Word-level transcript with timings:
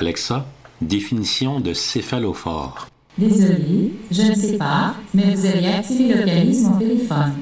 Alexa, 0.00 0.46
définition 0.80 1.60
de 1.60 1.74
céphalophore. 1.74 2.86
Désolé, 3.18 3.92
je 4.10 4.22
ne 4.22 4.34
sais 4.34 4.56
pas, 4.56 4.94
mais 5.12 5.34
vous 5.34 5.44
avez 5.44 5.66
activé 5.74 6.14
le 6.14 6.24
calice 6.24 6.62
mon 6.62 6.78
téléphone. 6.78 7.34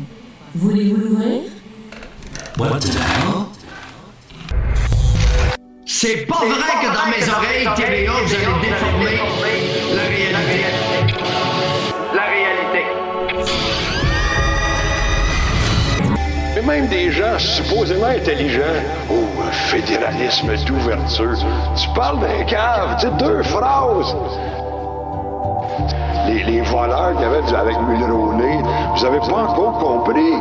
Voulez-vous 0.56 0.96
l'ouvrir? 0.96 1.42
What 2.58 2.80
the 2.80 2.96
hell? 2.96 3.44
C'est 5.86 6.26
pas 6.26 6.44
vrai 6.46 6.72
que 6.82 6.88
dans 6.92 7.06
mes 7.06 7.28
oreilles, 7.30 7.68
TVA, 7.76 8.12
vous 8.24 8.34
allez 8.34 8.44
déformer 8.60 9.18
la 9.94 10.02
réalité. 10.02 10.58
La 12.12 12.24
réalité. 12.24 12.82
Et 16.58 16.62
même 16.66 16.88
des 16.88 17.12
gens 17.12 17.38
supposément 17.38 18.06
intelligents. 18.06 18.82
Fédéralisme 19.68 20.56
d'ouverture. 20.64 21.36
Tu 21.76 21.88
parles 21.90 22.20
d'un 22.20 22.42
cave, 22.44 22.96
sais, 23.02 23.10
deux 23.18 23.42
phrases. 23.42 24.16
Les, 26.26 26.42
les 26.44 26.60
voleurs 26.62 27.12
qu'il 27.12 27.20
y 27.22 27.24
avait 27.24 27.42
du- 27.42 27.54
avec 27.54 27.76
Mulroney, 27.82 28.62
vous 28.96 29.04
avez 29.04 29.18
pas 29.18 29.42
encore 29.48 29.78
compris. 29.78 30.32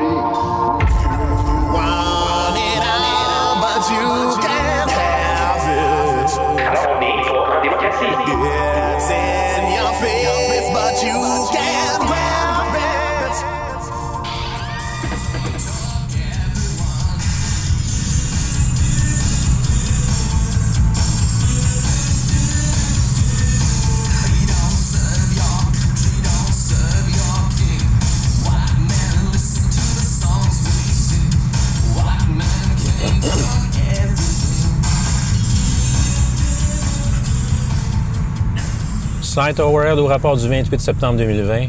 Saint 39.38 39.54
Howard 39.60 40.00
au 40.00 40.08
rapport 40.08 40.36
du 40.36 40.50
28 40.50 40.82
septembre 40.82 41.20
2020 41.20 41.68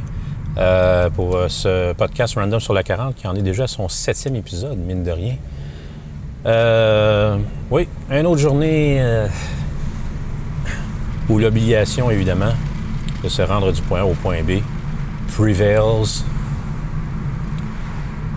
euh, 0.56 1.10
pour 1.10 1.36
euh, 1.36 1.48
ce 1.48 1.92
podcast 1.92 2.34
Random 2.34 2.58
sur 2.60 2.72
la 2.72 2.82
40 2.82 3.14
qui 3.14 3.26
en 3.26 3.36
est 3.36 3.42
déjà 3.42 3.64
à 3.64 3.66
son 3.66 3.90
septième 3.90 4.36
épisode, 4.36 4.78
mine 4.78 5.04
de 5.04 5.10
rien. 5.10 5.34
Euh, 6.46 7.36
oui, 7.70 7.86
une 8.10 8.24
autre 8.24 8.40
journée 8.40 9.04
où 11.28 11.38
l'obligation, 11.38 12.10
évidemment, 12.10 12.54
de 13.22 13.28
se 13.28 13.42
rendre 13.42 13.70
du 13.70 13.82
point 13.82 14.00
A 14.00 14.06
au 14.06 14.14
point 14.14 14.42
B 14.42 14.62
prevails 15.36 16.22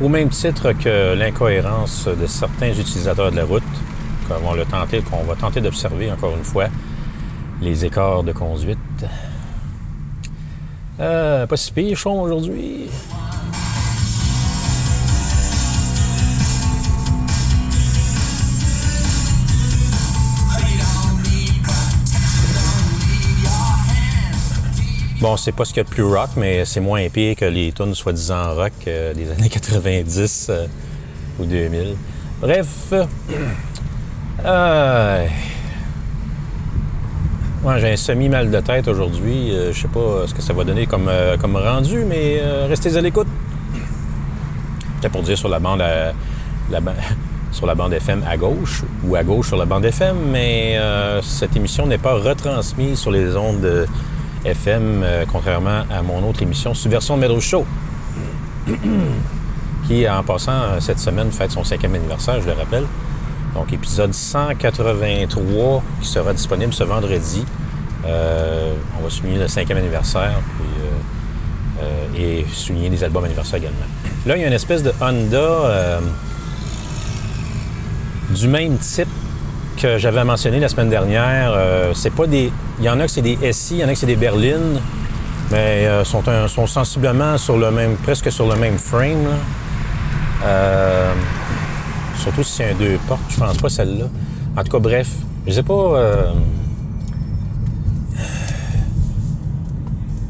au 0.02 0.10
même 0.10 0.28
titre 0.28 0.74
que 0.74 1.14
l'incohérence 1.16 2.06
de 2.06 2.28
certains 2.28 2.72
utilisateurs 2.72 3.32
de 3.32 3.38
la 3.38 3.46
route, 3.46 3.64
le 4.30 4.66
tenter, 4.66 5.00
qu'on 5.00 5.24
va 5.24 5.36
tenter 5.36 5.62
d'observer 5.62 6.12
encore 6.12 6.36
une 6.36 6.44
fois, 6.44 6.66
les 7.62 7.86
écarts 7.86 8.24
de 8.24 8.32
conduite. 8.32 8.78
Euh, 11.00 11.48
pas 11.48 11.58
si 11.58 11.72
pire, 11.72 11.98
chaud 11.98 12.12
aujourd'hui. 12.12 12.90
Bon, 25.22 25.38
c'est 25.38 25.52
pas 25.52 25.66
ce 25.66 25.70
qu'il 25.72 25.78
y 25.78 25.82
a 25.82 25.84
de 25.84 25.90
plus 25.90 26.04
rock, 26.04 26.32
mais 26.36 26.66
c'est 26.66 26.80
moins 26.80 27.08
pire 27.10 27.36
que 27.36 27.46
les 27.46 27.72
tunes 27.72 27.94
soi-disant 27.94 28.56
rock 28.56 28.74
euh, 28.88 29.14
des 29.14 29.30
années 29.30 29.50
90 29.52 30.48
euh, 30.50 30.66
ou 31.40 31.46
2000. 31.46 31.96
Bref, 32.42 32.92
euh, 34.46 35.28
J'ai 37.78 37.92
un 37.94 37.96
semi-mal 37.96 38.50
de 38.50 38.60
tête 38.60 38.88
aujourd'hui. 38.88 39.52
Euh, 39.52 39.72
je 39.72 39.82
sais 39.82 39.88
pas 39.88 40.26
ce 40.28 40.34
que 40.34 40.42
ça 40.42 40.52
va 40.54 40.64
donner 40.64 40.88
comme, 40.88 41.08
euh, 41.08 41.38
comme 41.38 41.56
rendu, 41.56 42.04
mais 42.08 42.40
euh, 42.42 42.66
restez 42.68 42.98
à 42.98 43.02
l'écoute. 43.02 43.28
C'était 44.96 45.10
pour 45.10 45.22
dire 45.22 45.38
sur 45.38 45.50
la 45.50 45.60
bande 45.60 45.82
à- 45.82 46.14
la 46.72 46.80
sur 47.52 47.66
la 47.68 47.76
bande 47.76 47.94
FM 47.94 48.24
à 48.28 48.38
gauche 48.38 48.82
ou 49.06 49.16
à 49.16 49.24
gauche 49.24 49.48
sur 49.50 49.58
la 49.58 49.66
bande 49.66 49.84
FM, 49.86 50.16
mais 50.32 50.76
euh, 50.78 51.22
cette 51.22 51.56
émission 51.56 51.86
n'est 51.86 51.98
pas 51.98 52.14
retransmise 52.16 52.98
sur 52.98 53.12
les 53.12 53.36
ondes 53.36 53.88
FM, 54.46 55.04
contrairement 55.32 55.84
à 55.92 56.02
mon 56.02 56.28
autre 56.28 56.42
émission, 56.42 56.74
Subversion 56.74 57.16
Medro 57.18 57.40
Show, 57.42 57.66
qui, 59.88 60.08
en 60.10 60.24
passant, 60.24 60.80
cette 60.80 60.98
semaine, 61.00 61.30
fête 61.32 61.52
son 61.52 61.64
cinquième 61.64 61.94
anniversaire, 61.94 62.42
je 62.42 62.48
le 62.48 62.54
rappelle. 62.54 62.86
Donc, 63.54 63.74
épisode 63.74 64.14
183 64.14 65.84
qui 66.02 66.08
sera 66.08 66.34
disponible 66.34 66.74
ce 66.74 66.84
vendredi. 66.84 67.46
Euh, 68.06 68.74
on 69.00 69.04
va 69.04 69.10
souligner 69.10 69.40
le 69.40 69.48
cinquième 69.48 69.78
anniversaire 69.78 70.40
euh, 70.62 71.84
euh, 71.84 72.18
et 72.18 72.46
souligner 72.52 72.90
les 72.90 73.04
albums 73.04 73.26
anniversaires 73.26 73.60
également. 73.60 73.78
Là, 74.26 74.38
il 74.38 74.42
y 74.42 74.46
a 74.46 74.48
une 74.48 74.54
espèce 74.54 74.82
de 74.84 74.94
Honda 75.02 76.00
du 78.30 78.48
même 78.48 78.78
type 78.78 79.08
que 79.78 79.98
j'avais 79.98 80.24
mentionné 80.24 80.60
la 80.60 80.70
semaine 80.70 80.90
dernière. 80.90 81.54
C'est 81.94 82.14
pas 82.14 82.28
des. 82.28 82.52
Il 82.80 82.86
y 82.86 82.90
en 82.90 83.00
a 83.00 83.04
que 83.06 83.12
c'est 83.12 83.22
des 83.22 83.38
SI, 83.52 83.76
il 83.76 83.80
y 83.82 83.84
en 83.86 83.88
a 83.90 83.94
que 83.94 83.98
c'est 84.00 84.06
des 84.06 84.16
berlines, 84.16 84.80
mais 85.52 85.86
euh, 85.88 86.04
sont, 86.06 86.28
un- 86.30 86.48
sont 86.48 86.66
sensiblement 86.68 87.38
sur 87.38 87.58
le 87.58 87.70
même, 87.72 87.96
presque 87.98 88.32
sur 88.32 88.48
le 88.48 88.56
même 88.56 88.78
frame. 88.78 89.28
Surtout 92.22 92.44
si 92.44 92.52
c'est 92.52 92.70
un 92.70 92.76
deux 92.76 93.00
portes, 93.08 93.22
je 93.30 93.40
pense 93.40 93.58
pas 93.58 93.70
celle-là. 93.70 94.06
En 94.56 94.64
tout 94.64 94.72
cas, 94.72 94.78
bref, 94.78 95.10
je 95.48 95.54
sais 95.54 95.64
pas. 95.64 95.74
euh, 95.74 96.32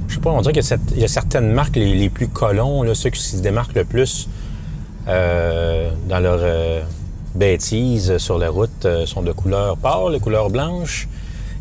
Je 0.08 0.16
sais 0.16 0.22
pas, 0.22 0.30
on 0.30 0.40
dirait 0.42 0.54
qu'il 0.54 0.64
y 0.98 1.04
a, 1.04 1.08
certaines 1.10 1.52
marques 1.52 1.76
les, 1.76 2.10
plus 2.10 2.30
colons, 2.30 2.86
ceux 2.94 3.10
qui 3.10 3.22
se 3.22 3.38
démarquent 3.42 3.76
le 3.76 3.84
plus 3.84 4.30
euh, 5.10 5.92
dans 6.08 6.20
leur 6.20 6.40
euh, 6.42 6.82
bêtise 7.36 8.18
sur 8.20 8.38
la 8.38 8.50
route, 8.50 8.88
sont 9.06 9.22
de 9.22 9.34
couleur 9.34 9.76
pâle, 9.76 10.14
de 10.14 10.18
couleur 10.18 10.50
blanche. 10.50 11.10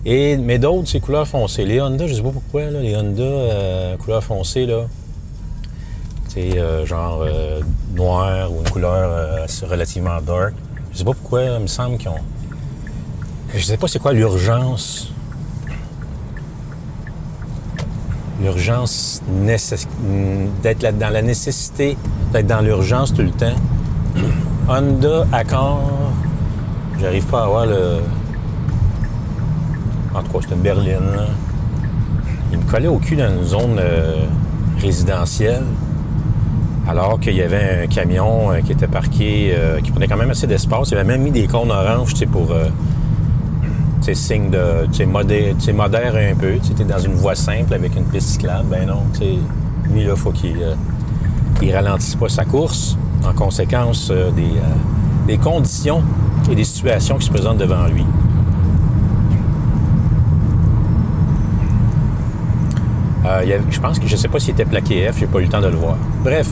Et, 0.04 0.36
mais 0.36 0.58
d'autres, 0.58 0.88
c'est 0.88 1.00
couleur 1.00 1.26
foncée. 1.26 1.64
Les 1.64 1.80
Honda, 1.80 2.06
je 2.06 2.14
sais 2.14 2.22
pas 2.22 2.30
pourquoi, 2.30 2.70
là, 2.70 2.80
les 2.80 2.96
Honda 2.96 3.96
couleur 3.98 4.22
foncée, 4.22 4.66
là. 4.66 4.86
C'est 6.32 6.60
euh, 6.60 6.86
genre 6.86 7.22
euh, 7.26 7.60
noir 7.96 8.52
ou 8.52 8.60
une 8.60 8.70
couleur 8.70 9.10
euh, 9.10 9.46
relativement 9.68 10.20
dark. 10.20 10.52
Je 10.92 10.98
sais 10.98 11.04
pas 11.04 11.12
pourquoi, 11.12 11.42
il 11.42 11.58
me 11.62 11.66
semble 11.66 11.98
qu'ils 11.98 12.08
ont. 12.08 12.14
Je 13.52 13.58
sais 13.64 13.76
pas 13.76 13.88
c'est 13.88 13.98
quoi 13.98 14.12
l'urgence. 14.12 15.12
L'urgence 18.40 19.20
d'être 20.62 20.82
là- 20.84 20.92
dans 20.92 21.08
la 21.12 21.20
nécessité 21.20 21.96
d'être 22.32 22.46
dans 22.46 22.60
l'urgence 22.60 23.12
tout 23.12 23.22
le 23.22 23.32
temps. 23.32 23.56
Honda 24.68 25.26
Accord, 25.32 26.12
j'arrive 27.00 27.24
pas 27.26 27.42
à 27.42 27.46
voir 27.48 27.66
le. 27.66 27.98
En 30.14 30.22
tout 30.22 30.30
cas, 30.30 30.38
c'est 30.48 30.54
une 30.54 30.60
berline. 30.62 31.26
Il 32.52 32.58
me 32.58 32.70
collait 32.70 32.86
au 32.86 32.98
cul 32.98 33.16
dans 33.16 33.28
une 33.34 33.42
zone 33.44 33.80
résidentielle 34.78 35.64
alors 36.90 37.18
qu'il 37.20 37.34
y 37.34 37.42
avait 37.42 37.84
un 37.84 37.86
camion 37.86 38.50
euh, 38.52 38.60
qui 38.60 38.72
était 38.72 38.88
parqué, 38.88 39.52
euh, 39.54 39.80
qui 39.80 39.90
prenait 39.90 40.08
quand 40.08 40.16
même 40.16 40.30
assez 40.30 40.46
d'espace. 40.46 40.90
Il 40.90 40.98
avait 40.98 41.06
même 41.06 41.22
mis 41.22 41.30
des 41.30 41.46
cônes 41.46 41.70
oranges, 41.70 42.14
pour, 42.26 42.50
euh, 42.50 42.66
signe 44.12 44.50
de, 44.50 44.86
tu 44.90 44.94
sais, 44.98 45.06
modé- 45.06 45.54
tu 45.58 45.66
sais, 45.66 45.72
modère 45.72 46.14
un 46.16 46.34
peu. 46.34 46.54
Tu 46.58 46.84
dans 46.84 46.98
une 46.98 47.12
voie 47.14 47.36
simple 47.36 47.72
avec 47.74 47.94
une 47.94 48.04
piste 48.04 48.30
cyclable. 48.30 48.66
Ben 48.68 48.86
non, 48.86 49.02
lui, 49.92 50.04
là, 50.04 50.16
faut 50.16 50.32
qu'il 50.32 50.56
euh, 50.60 51.72
ralentisse 51.72 52.16
pas 52.16 52.28
sa 52.28 52.44
course. 52.44 52.96
En 53.24 53.32
conséquence, 53.32 54.08
euh, 54.10 54.30
des, 54.32 54.50
des 55.28 55.38
conditions 55.38 56.02
et 56.50 56.54
des 56.56 56.64
situations 56.64 57.18
qui 57.18 57.26
se 57.26 57.30
présentent 57.30 57.58
devant 57.58 57.86
lui. 57.86 58.04
Euh, 63.26 63.58
je 63.70 63.80
pense 63.80 63.98
que 63.98 64.06
je 64.06 64.16
sais 64.16 64.28
pas 64.28 64.38
s'il 64.38 64.52
était 64.52 64.64
plaqué 64.64 65.10
F, 65.12 65.18
j'ai 65.18 65.26
pas 65.26 65.40
eu 65.40 65.44
le 65.44 65.48
temps 65.48 65.60
de 65.60 65.68
le 65.68 65.76
voir. 65.76 65.96
Bref. 66.24 66.48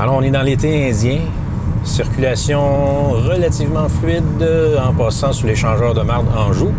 Alors, 0.00 0.16
on 0.16 0.22
est 0.22 0.30
dans 0.30 0.42
l'été 0.42 0.88
indien. 0.90 1.18
Circulation 1.84 3.10
relativement 3.10 3.88
fluide 3.88 4.24
euh, 4.42 4.78
en 4.78 4.92
passant 4.92 5.32
sous 5.32 5.46
l'échangeur 5.46 5.94
de 5.94 6.02
marde 6.02 6.26
en 6.36 6.52
joue. 6.52 6.72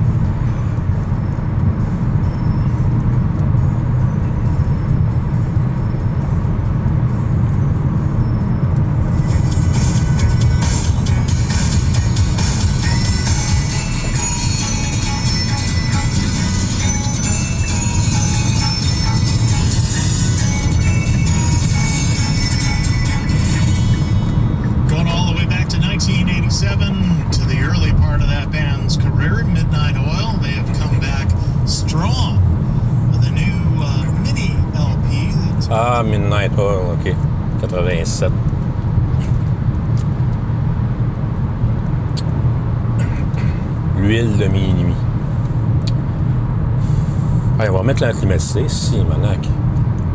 Mettre 48.56 48.62
la 48.62 48.66
climatisée. 48.66 48.66
Si, 48.68 48.98
Monac. 48.98 49.40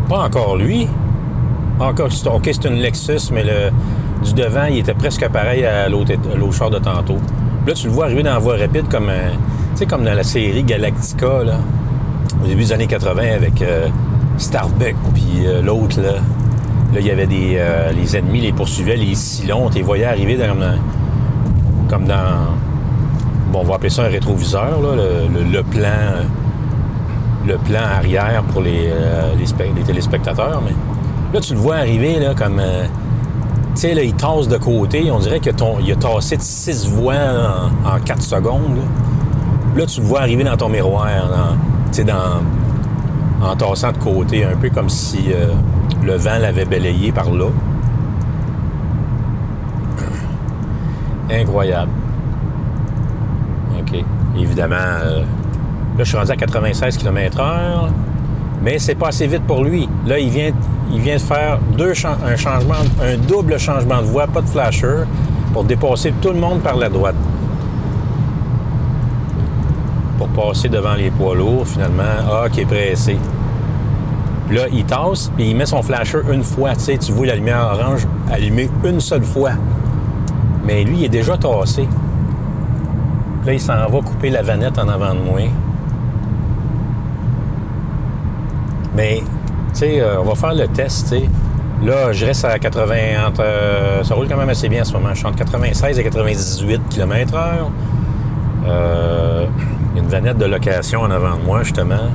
Pas 0.09 0.19
encore 0.25 0.57
lui. 0.57 0.89
Encore, 1.81 2.13
c'est- 2.13 2.29
OK, 2.29 2.43
c'est 2.45 2.65
une 2.67 2.77
Lexus, 2.77 3.31
mais 3.33 3.45
du 4.25 4.33
devant, 4.35 4.65
il 4.65 4.79
était 4.79 4.95
presque 4.95 5.29
pareil 5.29 5.65
à 5.65 5.89
l'autre 5.89 6.13
char 6.53 6.71
de 6.71 6.79
tantôt. 6.79 7.19
Là, 7.67 7.73
tu 7.73 7.87
le 7.87 7.93
vois 7.93 8.05
arriver 8.07 8.23
dans 8.23 8.33
la 8.35 8.39
voie 8.39 8.57
rapide 8.57 8.89
comme, 8.89 9.09
euh, 9.09 9.31
sais, 9.75 9.87
comme 9.87 10.05
dans 10.05 10.15
la 10.15 10.23
série 10.23 10.63
Galactica, 10.63 11.41
au 12.43 12.47
début 12.47 12.63
des 12.63 12.73
années 12.73 12.87
80 12.87 13.23
avec 13.35 13.61
euh, 13.63 13.89
Starbuck, 14.37 14.95
puis 15.15 15.47
euh, 15.47 15.63
l'autre, 15.63 16.01
là. 16.01 16.13
Là, 16.93 17.01
il 17.01 17.07
y 17.07 17.11
avait 17.11 17.27
des... 17.27 17.61
les 17.97 18.17
ennemis 18.17 18.41
les 18.41 18.53
poursuivaient, 18.53 18.97
les 18.97 19.17
Silons, 19.17 19.69
tu 19.69 19.79
les 19.79 19.83
voyais 19.83 20.05
arriver 20.05 20.37
dans, 20.37 20.55
comme 21.89 22.05
dans... 22.05 22.55
Bon, 23.51 23.61
on 23.63 23.65
va 23.65 23.75
appeler 23.75 23.91
ça 23.91 24.05
un 24.05 24.09
rétroviseur, 24.09 24.81
là, 24.81 25.03
le 25.29 25.63
plan... 25.63 26.23
le 27.47 27.57
plan 27.59 27.81
arrière 27.97 28.43
pour 28.53 28.63
les, 28.63 28.89
euh, 28.91 29.35
les, 29.39 29.47
spe- 29.47 29.75
les 29.75 29.83
téléspectateurs, 29.83 30.63
mais 30.65 30.75
là, 31.33 31.41
tu 31.41 31.55
le 31.55 31.59
vois 31.61 31.77
arriver, 31.77 32.19
là, 32.19 32.35
comme... 32.35 32.59
euh, 32.59 32.85
tu 33.75 33.81
sais, 33.81 33.95
là, 33.95 34.03
il 34.03 34.15
tasse 34.15 34.47
de 34.47 34.57
côté. 34.57 35.11
On 35.11 35.19
dirait 35.19 35.41
qu'il 35.41 35.51
a, 35.53 35.97
tassé 35.97 36.37
de 36.37 36.43
six 36.43 36.89
voix 36.89 37.15
en, 37.15 37.97
en 37.97 37.99
quatre 38.01 38.23
secondes. 38.23 38.79
Là. 39.77 39.85
Tu 39.87 40.01
le 40.01 40.07
vois 40.07 40.21
arriver 40.21 40.45
dans 40.45 40.57
ton 40.57 40.69
miroir, 40.69 41.09
tu 41.93 42.05
sais, 42.05 42.13
en 43.43 43.57
tassant 43.57 43.91
de 43.93 43.99
côté, 43.99 44.45
un 44.45 44.57
peu 44.57 44.71
comme 44.71 44.89
si 44.89 45.33
euh, 45.33 45.53
le 46.05 46.15
vent 46.15 46.39
l'avait 46.41 46.65
balayé 46.65 47.11
par 47.11 47.31
là. 47.33 47.47
Incroyable. 51.31 51.91
OK. 53.81 54.05
Évidemment, 54.39 54.77
là, 55.97 56.05
je 56.05 56.09
suis 56.09 56.17
rendu 56.17 56.31
à 56.31 56.37
96 56.37 56.97
km/h, 56.97 57.89
mais 58.63 58.79
c'est 58.79 58.95
pas 58.95 59.09
assez 59.09 59.27
vite 59.27 59.45
pour 59.47 59.63
lui. 59.63 59.89
Là, 60.07 60.19
il 60.19 60.31
vient, 60.31 60.51
il 60.93 61.01
vient 61.01 61.17
de 61.17 61.21
faire 61.21 61.59
un 61.59 63.17
double 63.27 63.59
changement 63.59 63.99
de 63.99 64.07
voie, 64.07 64.27
pas 64.27 64.41
de 64.41 64.49
flasher, 64.49 65.05
pour 65.53 65.65
dépasser 65.65 66.13
tout 66.21 66.31
le 66.31 66.41
monde 66.41 66.61
par 66.61 66.77
la 66.77 66.89
droite. 66.89 67.15
Pour 70.19 70.29
passer 70.29 70.69
devant 70.69 70.95
les 70.95 71.11
poids 71.11 71.35
lourds, 71.35 71.67
finalement, 71.67 72.03
ah, 72.31 72.49
qui 72.51 72.63
est 72.63 72.67
pressé. 72.67 73.19
Là, 74.51 74.63
il 74.73 74.85
tasse, 74.85 75.31
puis 75.37 75.51
il 75.51 75.57
met 75.57 75.67
son 75.67 75.83
flasher 75.83 76.21
une 76.31 76.43
fois. 76.43 76.75
Tu 76.75 76.97
sais, 76.97 77.13
vois 77.13 77.27
la 77.27 77.37
lumière 77.37 77.71
orange 77.73 78.07
allumée 78.31 78.69
une 78.85 79.01
seule 79.01 79.25
fois. 79.25 79.53
Mais 80.67 80.85
lui, 80.85 80.99
il 80.99 81.05
est 81.05 81.09
déjà 81.09 81.37
tassé. 81.37 81.89
Là, 83.45 83.53
il 83.53 83.61
s'en 83.61 83.75
va 83.75 84.01
couper 84.01 84.31
la 84.31 84.43
vanette 84.43 84.79
en 84.79 84.89
avant 84.89 85.15
de 85.15 85.21
moi. 85.21 85.41
Mais, 88.97 89.23
tu 89.73 89.81
sais, 89.81 90.01
euh, 90.01 90.21
on 90.21 90.25
va 90.25 90.35
faire 90.35 90.55
le 90.55 90.69
test, 90.69 91.09
tu 91.09 91.21
sais. 91.21 91.29
Là, 91.85 92.13
je 92.13 92.25
reste 92.25 92.45
à 92.45 92.59
80... 92.59 92.95
entre, 93.29 93.43
euh, 93.43 94.03
ça 94.05 94.15
roule 94.15 94.29
quand 94.29 94.37
même 94.37 94.49
assez 94.49 94.69
bien 94.69 94.83
en 94.83 94.85
ce 94.85 94.93
moment. 94.93 95.11
Je 95.13 95.19
suis 95.19 95.27
entre 95.27 95.37
96 95.39 95.99
et 95.99 96.05
98 96.05 96.83
km 96.89 97.35
heure. 97.35 97.71
Euh, 98.67 99.47
une 99.97 100.07
vanette 100.07 100.39
de 100.39 100.47
location 100.47 101.01
en 101.01 101.11
avant 101.11 101.37
de 101.37 101.43
moi, 101.43 101.63
justement. 101.63 102.09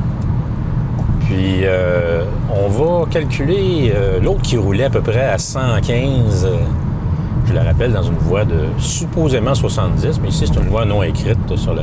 Puis, 1.29 1.61
euh, 1.63 2.23
on 2.49 2.67
va 2.69 3.05
calculer 3.05 3.93
euh, 3.95 4.19
l'autre 4.19 4.41
qui 4.41 4.57
roulait 4.57 4.85
à 4.85 4.89
peu 4.89 5.01
près 5.01 5.25
à 5.25 5.37
115, 5.37 6.45
euh, 6.45 6.57
je 7.45 7.53
le 7.53 7.59
rappelle, 7.59 7.93
dans 7.93 8.01
une 8.01 8.17
voie 8.17 8.45
de 8.45 8.61
supposément 8.79 9.53
70, 9.53 10.19
mais 10.21 10.29
ici, 10.29 10.47
c'est 10.47 10.59
une 10.59 10.69
voie 10.69 10.85
non 10.85 11.03
écrite 11.03 11.55
sur 11.55 11.75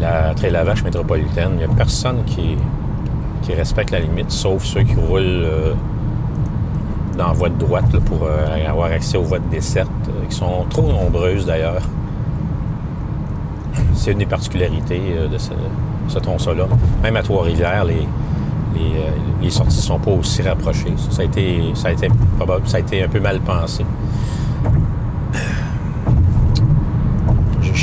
la 0.00 0.34
Trélavage 0.34 0.82
métropolitaine. 0.82 1.50
Il 1.52 1.58
n'y 1.58 1.64
a 1.64 1.68
personne 1.68 2.24
qui, 2.24 2.56
qui 3.42 3.54
respecte 3.54 3.90
la 3.90 4.00
limite, 4.00 4.30
sauf 4.30 4.64
ceux 4.64 4.82
qui 4.82 4.94
roulent 4.94 5.22
euh, 5.22 5.74
dans 7.16 7.28
la 7.28 7.32
voie 7.32 7.48
de 7.48 7.58
droite 7.58 7.98
pour 8.00 8.24
euh, 8.24 8.68
avoir 8.68 8.90
accès 8.90 9.16
aux 9.16 9.22
voies 9.22 9.38
de 9.38 9.48
desserte, 9.48 9.90
euh, 10.08 10.26
qui 10.28 10.34
sont 10.34 10.64
trop 10.68 10.90
nombreuses 10.90 11.46
d'ailleurs. 11.46 11.82
C'est 13.94 14.12
une 14.12 14.18
des 14.18 14.26
particularités 14.26 15.00
de 15.30 15.38
ce, 15.38 16.18
tronçon-là. 16.18 16.64
Même 17.02 17.16
à 17.16 17.22
Trois-Rivières, 17.22 17.84
les, 17.84 19.50
sorties 19.50 19.76
ne 19.76 19.82
sont 19.82 19.98
pas 19.98 20.10
aussi 20.10 20.42
rapprochées. 20.42 20.92
Ça, 20.96 21.10
ça 21.16 21.22
a 21.22 22.80
été 22.80 23.02
un 23.02 23.08
peu 23.08 23.20
mal 23.20 23.40
pensé. 23.40 23.84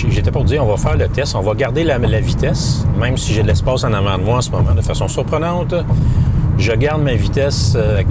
J'étais 0.09 0.31
pour 0.31 0.43
dire, 0.43 0.63
on 0.63 0.67
va 0.67 0.77
faire 0.77 0.97
le 0.97 1.07
test, 1.07 1.35
on 1.35 1.41
va 1.41 1.53
garder 1.53 1.83
la, 1.83 1.97
vitesse, 2.19 2.85
même 2.99 3.17
si 3.17 3.33
j'ai 3.33 3.43
de 3.43 3.47
l'espace 3.47 3.83
en 3.83 3.93
avant 3.93 4.17
de 4.17 4.23
moi 4.23 4.37
en 4.37 4.41
ce 4.41 4.51
moment, 4.51 4.73
de 4.73 4.81
façon 4.81 5.07
surprenante. 5.07 5.75
Je 6.57 6.71
garde 6.71 7.03
ma 7.03 7.13
vitesse 7.13 7.73
euh, 7.75 8.01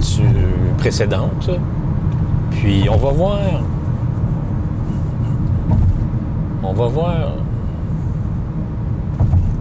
précédente. 0.77 1.49
Puis 2.51 2.87
on 2.89 2.95
va 2.97 3.09
voir. 3.11 3.39
On 6.63 6.73
va 6.73 6.87
voir. 6.87 7.33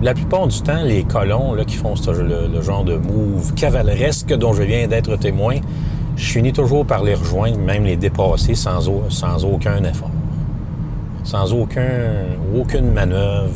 La 0.02 0.14
plupart 0.14 0.46
du 0.46 0.60
temps, 0.60 0.82
les 0.84 1.04
colons 1.04 1.54
là, 1.54 1.64
qui 1.64 1.76
font 1.76 1.96
ce- 1.96 2.10
le, 2.10 2.60
genre 2.60 2.84
de 2.84 2.96
move 2.96 3.54
cavaleresque 3.54 4.32
dont 4.34 4.52
je 4.52 4.62
viens 4.62 4.86
d'être 4.86 5.16
témoin, 5.16 5.56
je 6.16 6.30
finis 6.30 6.52
toujours 6.52 6.86
par 6.86 7.02
les 7.02 7.14
rejoindre, 7.14 7.58
même 7.58 7.84
les 7.84 7.96
dépasser 7.96 8.54
sans 8.54 9.44
aucun 9.44 9.82
effort. 9.84 10.10
Sans 11.26 11.52
aucun, 11.52 11.88
aucune 12.56 12.92
manœuvre, 12.92 13.52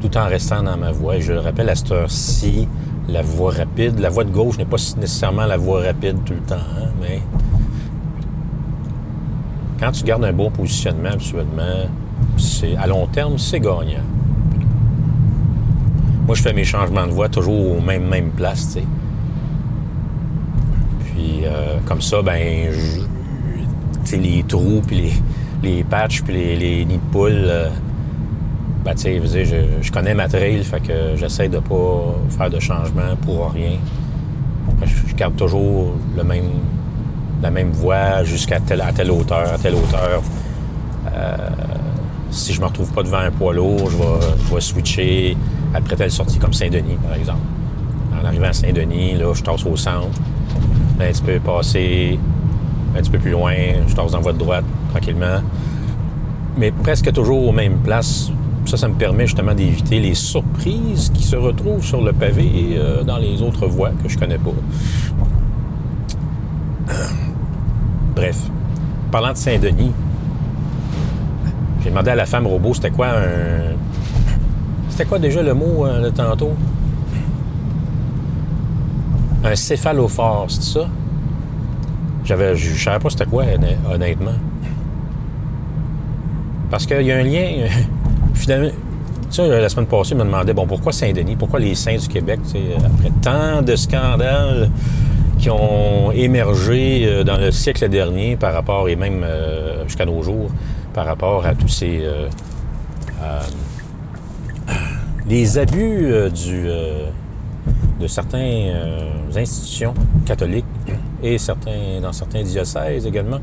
tout 0.00 0.16
en 0.18 0.26
restant 0.26 0.60
dans 0.64 0.76
ma 0.76 0.90
voie. 0.90 1.16
Et 1.16 1.20
je 1.20 1.32
le 1.32 1.38
rappelle, 1.38 1.68
à 1.68 1.76
cette 1.76 1.92
heure-ci, 1.92 2.66
la 3.08 3.22
voie 3.22 3.52
rapide, 3.52 4.00
la 4.00 4.08
voie 4.10 4.24
de 4.24 4.32
gauche 4.32 4.58
n'est 4.58 4.64
pas 4.64 4.76
nécessairement 4.98 5.46
la 5.46 5.56
voie 5.56 5.82
rapide 5.82 6.16
tout 6.24 6.32
le 6.32 6.40
temps, 6.40 6.56
hein, 6.56 6.88
mais 7.00 7.20
quand 9.78 9.92
tu 9.92 10.02
gardes 10.02 10.24
un 10.24 10.32
bon 10.32 10.50
positionnement, 10.50 11.10
habituellement, 11.10 11.86
c'est, 12.38 12.74
à 12.76 12.88
long 12.88 13.06
terme, 13.06 13.38
c'est 13.38 13.60
gagnant. 13.60 14.02
Moi, 16.26 16.34
je 16.34 16.42
fais 16.42 16.52
mes 16.54 16.64
changements 16.64 17.06
de 17.06 17.12
voie 17.12 17.28
toujours 17.28 17.76
aux 17.76 17.80
mêmes, 17.80 18.08
mêmes 18.08 18.30
places, 18.30 18.66
tu 18.74 18.80
sais. 18.80 18.86
Puis, 21.04 21.42
euh, 21.44 21.76
comme 21.86 22.00
ça, 22.00 22.20
ben, 22.20 22.72
je- 22.72 24.16
les 24.16 24.42
trous, 24.44 24.80
puis 24.86 24.96
les, 24.96 25.12
les 25.64 25.84
patchs, 25.84 26.22
puis 26.22 26.34
les, 26.34 26.56
les 26.56 26.84
nids 26.84 26.98
de 26.98 27.12
poules, 27.12 27.32
euh, 27.32 27.68
ben, 28.84 28.94
tu 28.94 29.02
sais, 29.02 29.46
je 29.48 29.82
je, 29.82 29.92
connais 29.92 30.14
ma 30.14 30.28
trail, 30.28 30.62
fait 30.62 30.80
que 30.80 31.16
j'essaie 31.16 31.48
de 31.48 31.58
pas 31.58 32.14
faire 32.30 32.50
de 32.50 32.60
changement 32.60 33.16
pour 33.22 33.50
rien. 33.52 33.78
Je, 34.84 35.14
garde 35.14 35.36
toujours 35.36 35.92
le 36.16 36.24
même, 36.24 36.50
la 37.42 37.50
même 37.50 37.70
voie 37.70 38.24
jusqu'à 38.24 38.60
telle, 38.60 38.80
à 38.80 38.92
telle 38.92 39.10
hauteur, 39.10 39.52
à 39.54 39.58
telle 39.58 39.74
hauteur. 39.74 40.22
Euh, 41.14 41.36
si 42.30 42.52
je 42.52 42.60
me 42.60 42.66
retrouve 42.66 42.92
pas 42.92 43.02
devant 43.02 43.18
un 43.18 43.30
poids 43.30 43.54
lourd, 43.54 43.90
je 43.90 43.96
vais, 43.96 44.34
je 44.48 44.54
vais 44.54 44.60
switcher 44.60 45.36
après 45.72 45.96
telle 45.96 46.10
sortie 46.10 46.38
comme 46.38 46.52
Saint-Denis, 46.52 46.98
par 47.02 47.14
exemple. 47.14 47.38
En 48.20 48.24
arrivant 48.26 48.48
à 48.48 48.52
Saint-Denis, 48.52 49.14
là, 49.14 49.32
je 49.34 49.42
tasse 49.42 49.64
au 49.64 49.76
centre. 49.76 50.20
Un 51.00 51.06
petit 51.06 51.22
peu 51.22 51.38
passer 51.40 52.18
un 52.94 53.00
petit 53.00 53.10
peu 53.10 53.18
plus 53.18 53.30
loin, 53.30 53.54
je 53.86 53.94
tasse 53.94 54.12
dans 54.12 54.20
de 54.20 54.38
droite, 54.38 54.64
tranquillement. 54.94 55.42
Mais 56.56 56.70
presque 56.70 57.12
toujours 57.12 57.48
aux 57.48 57.52
mêmes 57.52 57.78
places. 57.78 58.30
Ça, 58.66 58.76
ça 58.78 58.88
me 58.88 58.94
permet 58.94 59.26
justement 59.26 59.54
d'éviter 59.54 60.00
les 60.00 60.14
surprises 60.14 61.10
qui 61.12 61.22
se 61.22 61.36
retrouvent 61.36 61.84
sur 61.84 62.00
le 62.00 62.12
pavé 62.12 62.76
euh, 62.78 63.02
dans 63.02 63.18
les 63.18 63.42
autres 63.42 63.66
voies 63.66 63.90
que 64.02 64.08
je 64.08 64.16
connais 64.16 64.38
pas. 64.38 64.52
Bref, 68.16 68.38
parlant 69.10 69.32
de 69.32 69.36
Saint-Denis, 69.36 69.92
j'ai 71.82 71.90
demandé 71.90 72.10
à 72.10 72.14
la 72.14 72.24
femme 72.24 72.46
robot 72.46 72.72
c'était 72.72 72.90
quoi 72.90 73.08
un. 73.08 73.74
C'était 74.88 75.04
quoi 75.04 75.18
déjà 75.18 75.42
le 75.42 75.52
mot 75.52 75.84
euh, 75.84 76.04
de 76.04 76.10
tantôt? 76.10 76.52
Un 79.44 79.56
céphalophore, 79.56 80.46
c'est 80.48 80.62
ça? 80.62 80.88
J'avais, 82.24 82.56
je 82.56 82.82
savais 82.82 82.98
pas 82.98 83.10
c'était 83.10 83.26
quoi, 83.26 83.44
honn- 83.44 83.92
honnêtement. 83.92 84.38
Parce 86.74 86.86
qu'il 86.86 87.02
y 87.02 87.12
a 87.12 87.18
un 87.18 87.22
lien. 87.22 87.68
Finalement, 88.34 88.70
tu 89.30 89.36
sais, 89.36 89.46
la 89.46 89.68
semaine 89.68 89.86
passée, 89.86 90.10
il 90.10 90.16
me 90.16 90.24
demandait 90.24 90.52
bon, 90.52 90.66
pourquoi 90.66 90.90
Saint-Denis, 90.90 91.36
pourquoi 91.36 91.60
les 91.60 91.76
Saints 91.76 91.98
du 91.98 92.08
Québec, 92.08 92.40
après 92.84 93.12
tant 93.22 93.62
de 93.62 93.76
scandales 93.76 94.68
qui 95.38 95.50
ont 95.50 96.10
émergé 96.10 97.04
euh, 97.06 97.22
dans 97.22 97.36
le 97.36 97.52
siècle 97.52 97.88
dernier 97.88 98.34
par 98.34 98.52
rapport, 98.52 98.88
et 98.88 98.96
même 98.96 99.22
euh, 99.22 99.84
jusqu'à 99.86 100.04
nos 100.04 100.20
jours, 100.24 100.50
par 100.92 101.06
rapport 101.06 101.46
à 101.46 101.54
tous 101.54 101.68
ces. 101.68 102.00
euh, 102.02 102.28
euh, 103.22 103.40
les 105.28 105.56
abus 105.58 106.12
euh, 106.12 106.28
du. 106.28 106.64
euh, 106.66 107.06
de 108.00 108.08
certaines 108.08 108.74
institutions 109.36 109.94
catholiques 110.26 110.64
et 111.22 111.38
certains, 111.38 112.00
dans 112.02 112.12
certains 112.12 112.42
diocèses 112.42 113.06
également, 113.06 113.38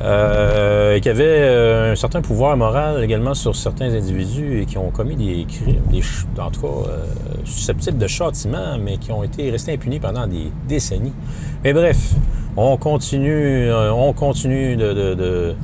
euh, 0.00 1.00
qui 1.00 1.08
avait 1.08 1.24
euh, 1.24 1.92
un 1.92 1.96
certain 1.96 2.22
pouvoir 2.22 2.56
moral 2.56 3.02
également 3.02 3.34
sur 3.34 3.56
certains 3.56 3.92
individus 3.92 4.60
et 4.60 4.66
qui 4.66 4.78
ont 4.78 4.90
commis 4.90 5.16
des 5.16 5.44
crimes, 5.44 5.82
des, 5.90 6.02
en 6.40 6.50
tout 6.52 6.60
cas 6.60 6.88
euh, 6.88 7.04
susceptibles 7.44 7.98
de 7.98 8.06
châtiment, 8.06 8.78
mais 8.80 8.98
qui 8.98 9.10
ont 9.10 9.24
été 9.24 9.50
restés 9.50 9.72
impunis 9.72 9.98
pendant 9.98 10.28
des 10.28 10.52
décennies. 10.68 11.14
Mais 11.64 11.72
bref, 11.72 12.14
on 12.56 12.76
continue, 12.76 13.72
on 13.72 14.12
continue 14.12 14.76
de, 14.76 14.92
de, 14.92 15.14
de 15.14 15.56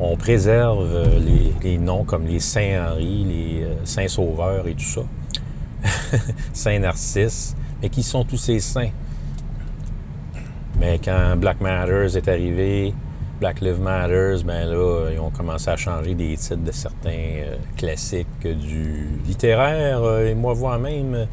on, 0.00 0.16
préserve 0.16 0.86
les, 1.18 1.70
les, 1.70 1.78
noms 1.78 2.04
comme 2.04 2.26
les 2.26 2.38
Saint 2.38 2.92
Henri, 2.92 3.24
les 3.24 3.66
Saint 3.84 4.06
Sauveur 4.06 4.68
et 4.68 4.74
tout 4.74 4.84
ça, 4.84 6.18
Saint 6.52 6.78
Narcisse, 6.78 7.56
mais 7.82 7.88
qui 7.88 8.04
sont 8.04 8.24
tous 8.24 8.36
ces 8.36 8.60
saints? 8.60 8.90
Mais 10.78 10.98
quand 11.02 11.36
Black 11.36 11.60
Matters 11.60 12.16
est 12.16 12.28
arrivé, 12.28 12.94
Black 13.40 13.60
Lives 13.60 13.80
Matters, 13.80 14.44
ben 14.44 14.66
là, 14.66 15.10
ils 15.12 15.18
ont 15.18 15.30
commencé 15.30 15.68
à 15.68 15.76
changer 15.76 16.14
des 16.14 16.36
titres 16.36 16.62
de 16.64 16.72
certains 16.72 17.10
euh, 17.10 17.56
classiques 17.76 18.46
du 18.46 19.08
littéraire 19.26 20.02
euh, 20.02 20.28
et 20.28 20.34
moi, 20.34 20.54
voire 20.54 20.78
même 20.78 21.26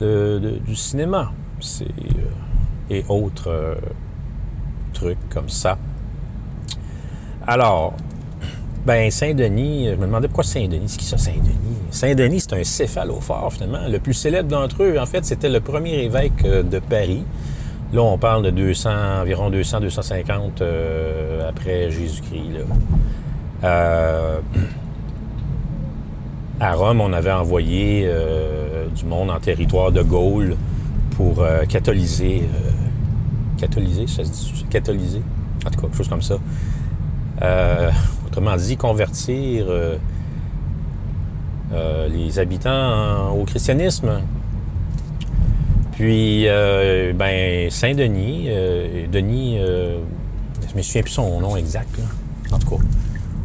du 0.00 0.74
cinéma. 0.74 1.30
C'est, 1.60 1.84
euh, 1.84 2.90
et 2.90 3.04
autres 3.08 3.76
trucs 4.92 5.28
comme 5.28 5.48
ça. 5.48 5.78
Alors, 7.46 7.94
ben 8.84 9.10
Saint-Denis, 9.10 9.90
je 9.90 9.94
me 9.94 10.06
demandais 10.06 10.28
pourquoi 10.28 10.44
Saint-Denis, 10.44 10.88
c'est 10.88 10.98
qui 10.98 11.06
ça 11.06 11.18
Saint-Denis? 11.18 11.78
Saint-Denis, 11.90 12.40
c'est 12.40 12.54
un 12.54 12.64
céphalophore 12.64 13.52
finalement. 13.52 13.86
Le 13.86 14.00
plus 14.00 14.14
célèbre 14.14 14.48
d'entre 14.48 14.82
eux, 14.82 14.98
en 14.98 15.06
fait, 15.06 15.24
c'était 15.24 15.48
le 15.48 15.60
premier 15.60 16.02
évêque 16.02 16.42
de 16.42 16.78
Paris. 16.80 17.24
Là, 17.92 18.02
on 18.02 18.16
parle 18.16 18.42
de 18.42 18.50
200, 18.50 19.20
environ 19.20 19.50
200, 19.50 19.80
250 19.80 20.62
euh, 20.62 21.46
après 21.46 21.90
Jésus-Christ. 21.90 22.64
Euh, 23.62 24.40
à 26.60 26.72
Rome, 26.72 27.02
on 27.02 27.12
avait 27.12 27.32
envoyé 27.32 28.04
euh, 28.06 28.86
du 28.86 29.04
monde 29.04 29.30
en 29.30 29.38
territoire 29.40 29.92
de 29.92 30.02
Gaulle 30.02 30.56
pour 31.16 31.44
catholiser. 31.68 32.44
catholiser, 33.58 34.06
ça 34.06 34.24
se 34.24 34.30
dit 34.30 34.66
catholiser? 34.70 35.20
En 35.66 35.70
tout 35.70 35.76
cas, 35.76 35.82
quelque 35.82 35.96
chose 35.98 36.08
comme 36.08 36.22
ça. 36.22 36.36
autrement 38.26 38.56
dit, 38.56 38.78
convertir 38.78 39.66
les 42.08 42.38
habitants 42.38 43.32
au 43.32 43.44
christianisme. 43.44 44.22
Puis, 45.92 46.48
euh, 46.48 47.12
ben, 47.12 47.70
Saint-Denis, 47.70 48.46
euh, 48.48 49.06
Denis, 49.10 49.58
euh, 49.58 49.98
je 50.70 50.76
me 50.76 50.82
souviens 50.82 51.02
plus 51.02 51.12
son 51.12 51.40
nom 51.40 51.56
exact, 51.56 51.96
là. 51.98 52.04
En 52.54 52.58
tout 52.58 52.76
cas, 52.76 52.82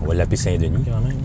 on 0.01 0.07
va 0.07 0.13
l'appeler 0.13 0.37
Saint-Denis 0.37 0.83
quand 0.85 1.01
même. 1.01 1.17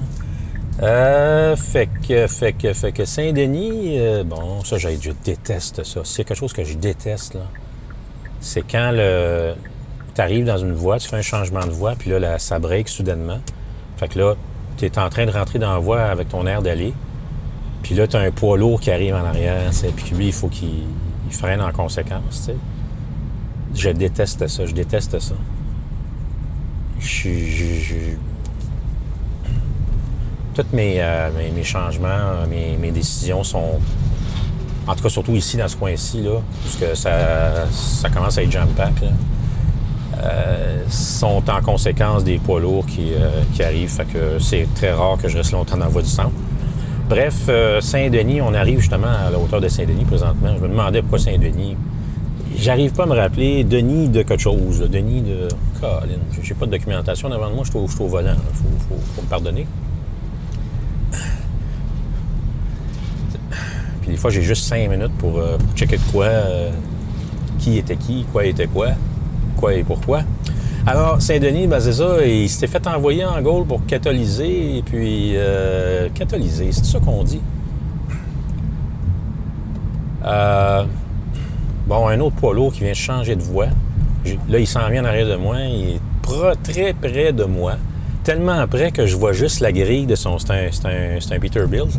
Euh, 0.82 1.54
fait 1.54 1.88
que, 2.08 2.26
fait 2.26 2.52
que, 2.54 2.72
fait 2.72 2.92
que 2.92 3.04
Saint-Denis, 3.04 3.98
euh, 3.98 4.24
bon, 4.24 4.64
ça, 4.64 4.78
je, 4.78 4.88
je 5.00 5.12
déteste 5.24 5.84
ça. 5.84 6.00
C'est 6.04 6.24
quelque 6.24 6.36
chose 6.36 6.52
que 6.52 6.64
je 6.64 6.74
déteste, 6.76 7.34
là. 7.34 7.46
C'est 8.40 8.62
quand 8.62 8.90
le, 8.92 9.54
tu 10.14 10.20
arrives 10.20 10.46
dans 10.46 10.58
une 10.58 10.72
voie, 10.72 10.98
tu 10.98 11.08
fais 11.08 11.16
un 11.16 11.22
changement 11.22 11.64
de 11.64 11.70
voie, 11.70 11.94
puis 11.96 12.10
là, 12.10 12.18
là 12.18 12.38
ça 12.40 12.58
break 12.58 12.88
soudainement. 12.88 13.38
Fait 13.96 14.08
que 14.08 14.18
là, 14.18 14.34
tu 14.76 14.86
es 14.86 14.98
en 14.98 15.08
train 15.08 15.26
de 15.26 15.30
rentrer 15.30 15.60
dans 15.60 15.72
la 15.72 15.78
voie 15.78 16.02
avec 16.02 16.28
ton 16.28 16.46
air 16.46 16.62
d'aller. 16.62 16.92
Puis 17.84 17.94
là, 17.94 18.08
tu 18.08 18.16
as 18.16 18.20
un 18.20 18.30
poids 18.32 18.58
lourd 18.58 18.80
qui 18.80 18.90
arrive 18.90 19.14
en 19.14 19.24
arrière, 19.24 19.70
puis 19.96 20.16
lui, 20.16 20.26
il 20.26 20.32
faut 20.32 20.48
qu'il 20.48 20.82
freine 21.32 21.60
en 21.60 21.72
conséquence. 21.72 22.50
Je 23.74 23.90
déteste 23.90 24.46
ça, 24.46 24.66
je 24.66 24.72
déteste 24.72 25.18
ça. 25.18 25.34
Je, 27.00 27.30
je, 27.30 27.94
Tous 30.54 30.64
mes, 30.72 30.96
euh, 30.98 31.30
mes, 31.54 31.64
changements, 31.64 32.46
mes, 32.48 32.76
mes, 32.76 32.90
décisions 32.92 33.42
sont, 33.42 33.80
en 34.86 34.94
tout 34.94 35.02
cas 35.02 35.08
surtout 35.08 35.32
ici, 35.32 35.56
dans 35.56 35.66
ce 35.66 35.76
coin-ci, 35.76 36.22
là, 36.22 36.40
puisque 36.62 36.96
ça, 36.96 37.66
ça 37.70 38.08
commence 38.08 38.38
à 38.38 38.42
être 38.42 38.52
jam-pack, 38.52 39.02
euh, 40.22 40.84
sont 40.88 41.42
en 41.50 41.60
conséquence 41.62 42.22
des 42.22 42.38
poids 42.38 42.60
lourds 42.60 42.86
qui, 42.86 43.12
euh, 43.14 43.42
qui 43.54 43.62
arrivent. 43.62 43.90
C'est 44.38 44.68
très 44.74 44.92
rare 44.92 45.16
que 45.16 45.28
je 45.28 45.38
reste 45.38 45.52
longtemps 45.52 45.76
dans 45.76 45.86
la 45.86 45.90
voie 45.90 46.02
du 46.02 46.08
centre. 46.08 46.30
Bref, 47.12 47.44
euh, 47.50 47.82
Saint-Denis, 47.82 48.40
on 48.40 48.54
arrive 48.54 48.78
justement 48.78 49.08
à 49.26 49.28
la 49.30 49.38
hauteur 49.38 49.60
de 49.60 49.68
Saint-Denis 49.68 50.06
présentement. 50.06 50.54
Je 50.56 50.62
me 50.62 50.68
demandais 50.68 51.02
pourquoi 51.02 51.18
Saint-Denis. 51.18 51.76
J'arrive 52.56 52.94
pas 52.94 53.02
à 53.02 53.06
me 53.06 53.14
rappeler 53.14 53.64
Denis 53.64 54.08
de 54.08 54.22
quelque 54.22 54.40
chose. 54.40 54.80
Denis 54.90 55.20
de. 55.20 55.46
Colin, 55.78 56.16
j'ai 56.42 56.54
pas 56.54 56.64
de 56.64 56.70
documentation 56.70 57.28
devant 57.28 57.50
moi, 57.50 57.64
je 57.64 57.70
suis 57.70 57.78
au, 57.78 58.06
volant. 58.06 58.32
Il 58.32 58.80
faut, 58.88 59.20
me 59.20 59.26
pardonner. 59.28 59.66
Puis 64.00 64.12
des 64.12 64.16
fois, 64.16 64.30
j'ai 64.30 64.40
juste 64.40 64.64
cinq 64.64 64.88
minutes 64.88 65.12
pour, 65.18 65.36
euh, 65.38 65.58
checker 65.76 65.98
de 65.98 66.12
quoi, 66.12 66.24
euh, 66.24 66.70
qui 67.58 67.76
était 67.76 67.96
qui, 67.96 68.24
quoi 68.32 68.46
était 68.46 68.68
quoi, 68.68 68.88
quoi 69.58 69.74
et 69.74 69.84
pourquoi. 69.84 70.22
Alors, 70.84 71.22
Saint-Denis, 71.22 71.68
ben 71.68 71.78
il 72.26 72.48
s'était 72.48 72.66
fait 72.66 72.84
envoyer 72.88 73.24
en 73.24 73.40
Gaule 73.40 73.64
pour 73.64 73.86
catholiser, 73.86 74.78
et 74.78 74.82
puis... 74.82 75.34
Euh, 75.36 76.08
catholiser, 76.12 76.72
c'est 76.72 76.84
ça 76.84 76.98
qu'on 76.98 77.22
dit? 77.22 77.40
Euh, 80.24 80.84
bon, 81.86 82.08
un 82.08 82.18
autre 82.18 82.34
poids 82.34 82.52
lourd 82.52 82.72
qui 82.72 82.80
vient 82.80 82.94
changer 82.94 83.36
de 83.36 83.42
voie. 83.42 83.68
Là, 84.48 84.58
il 84.58 84.66
s'en 84.66 84.88
vient 84.88 85.02
en 85.02 85.06
arrière 85.06 85.28
de 85.28 85.36
moi, 85.36 85.58
il 85.60 85.96
est 85.96 86.62
très 86.64 86.94
près 86.94 87.32
de 87.32 87.44
moi. 87.44 87.74
Tellement 88.24 88.66
près 88.66 88.90
que 88.90 89.06
je 89.06 89.16
vois 89.16 89.32
juste 89.32 89.60
la 89.60 89.70
grille 89.70 90.06
de 90.06 90.16
son... 90.16 90.38
C'est 90.38 90.50
un, 90.50 90.90
un, 90.90 91.18
un, 91.36 91.38
Peterbilt, 91.38 91.96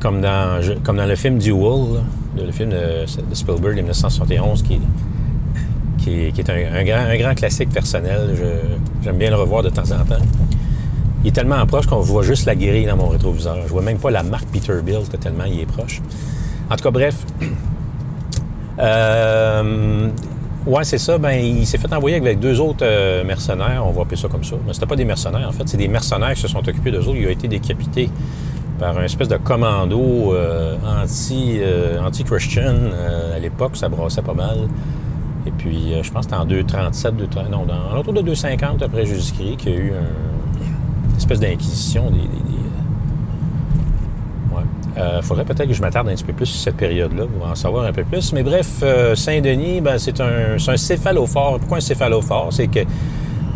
Comme 0.00 0.22
dans, 0.22 0.58
comme 0.84 0.96
dans 0.96 1.06
le 1.06 1.16
film 1.16 1.38
Duel, 1.38 2.02
le 2.34 2.50
film 2.50 2.70
de, 2.70 3.04
de 3.04 3.34
Spielberg 3.34 3.76
de 3.76 3.82
1971, 3.82 4.62
qui 4.62 4.80
qui 6.00 6.40
est, 6.40 6.50
un, 6.50 6.84
grand, 7.18 7.34
classique 7.34 7.70
personnel. 7.70 8.36
J'aime 9.02 9.16
bien 9.16 9.30
le 9.30 9.36
revoir 9.36 9.62
de 9.62 9.70
temps 9.70 9.90
en 9.90 10.04
temps. 10.04 10.22
Il 11.22 11.28
est 11.28 11.32
tellement 11.32 11.64
proche 11.66 11.86
qu'on 11.86 12.00
voit 12.00 12.22
juste 12.22 12.46
la 12.46 12.54
grille 12.54 12.86
dans 12.86 12.96
mon 12.96 13.08
rétroviseur. 13.08 13.58
Je 13.62 13.68
vois 13.68 13.82
même 13.82 13.98
pas 13.98 14.10
la 14.10 14.22
marque 14.22 14.46
Peterbilt 14.46 15.18
tellement 15.20 15.44
il 15.44 15.60
est 15.60 15.66
proche. 15.66 16.00
En 16.70 16.76
tout 16.76 16.84
cas, 16.84 16.90
bref. 16.90 17.16
Euh, 18.78 20.08
ouais, 20.64 20.84
c'est 20.84 20.96
ça. 20.96 21.18
Ben, 21.18 21.32
il 21.32 21.66
s'est 21.66 21.76
fait 21.76 21.92
envoyer 21.92 22.16
avec 22.16 22.40
deux 22.40 22.58
autres 22.60 22.78
euh, 22.80 23.22
mercenaires. 23.24 23.84
On 23.86 23.90
va 23.90 24.02
appeler 24.02 24.16
ça 24.16 24.26
comme 24.28 24.42
ça. 24.42 24.56
Mais 24.66 24.72
c'était 24.72 24.86
pas 24.86 24.96
des 24.96 25.04
mercenaires, 25.04 25.46
en 25.46 25.52
fait. 25.52 25.64
C'est 25.66 25.76
des 25.76 25.88
mercenaires 25.88 26.32
qui 26.32 26.40
se 26.40 26.48
sont 26.48 26.66
occupés 26.66 26.90
d'eux 26.90 27.00
autres. 27.00 27.18
Il 27.18 27.26
a 27.26 27.30
été 27.30 27.46
décapité 27.46 28.08
par 28.78 28.96
un 28.96 29.02
espèce 29.02 29.28
de 29.28 29.36
commando 29.36 30.32
euh, 30.32 30.76
anti, 31.02 31.60
anti-Christian. 32.02 32.74
à 33.36 33.38
l'époque, 33.38 33.76
ça 33.76 33.90
brassait 33.90 34.22
pas 34.22 34.32
mal. 34.32 34.60
Et 35.46 35.50
puis, 35.50 35.94
euh, 35.94 36.02
je 36.02 36.10
pense 36.10 36.26
que 36.26 36.32
c'était 36.32 36.42
en 36.42 36.46
237, 36.46 37.16
2, 37.16 37.28
non, 37.50 37.64
dans 37.64 37.94
l'autour 37.94 38.12
de 38.12 38.20
250 38.22 38.82
après 38.82 39.06
Jésus-Christ, 39.06 39.56
qu'il 39.56 39.72
y 39.72 39.74
a 39.74 39.78
eu 39.78 39.92
une 41.10 41.16
espèce 41.16 41.40
d'inquisition 41.40 42.10
des. 42.10 42.18
des, 42.18 42.24
euh, 44.52 44.56
ouais. 44.56 44.62
Euh, 44.98 45.22
faudrait 45.22 45.44
peut-être 45.44 45.68
que 45.68 45.74
je 45.74 45.80
m'attarde 45.80 46.08
un 46.08 46.14
petit 46.14 46.24
peu 46.24 46.34
plus 46.34 46.46
sur 46.46 46.60
cette 46.60 46.76
période-là 46.76 47.24
pour 47.26 47.48
en 47.48 47.54
savoir 47.54 47.86
un 47.86 47.92
peu 47.92 48.04
plus. 48.04 48.32
Mais 48.34 48.42
bref, 48.42 48.84
Saint-Denis, 49.14 49.80
ben, 49.80 49.98
c'est 49.98 50.20
un, 50.20 50.56
un 50.66 50.76
céphalophore. 50.76 51.58
Pourquoi 51.58 51.78
un 51.78 51.80
céphalophore? 51.80 52.52
C'est 52.52 52.68
que 52.68 52.80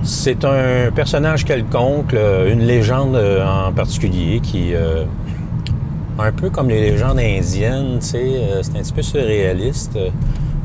c'est 0.02 0.44
un 0.44 0.90
personnage 0.90 1.44
quelconque, 1.44 2.14
une 2.14 2.60
légende 2.60 3.16
en 3.16 3.72
particulier 3.72 4.40
qui. 4.40 4.72
un 6.18 6.32
peu 6.32 6.48
comme 6.48 6.68
les 6.68 6.92
légendes 6.92 7.18
indiennes, 7.18 7.98
tu 8.00 8.06
sais, 8.06 8.40
c'est 8.62 8.78
un 8.78 8.82
petit 8.82 8.92
peu 8.92 9.02
surréaliste 9.02 9.98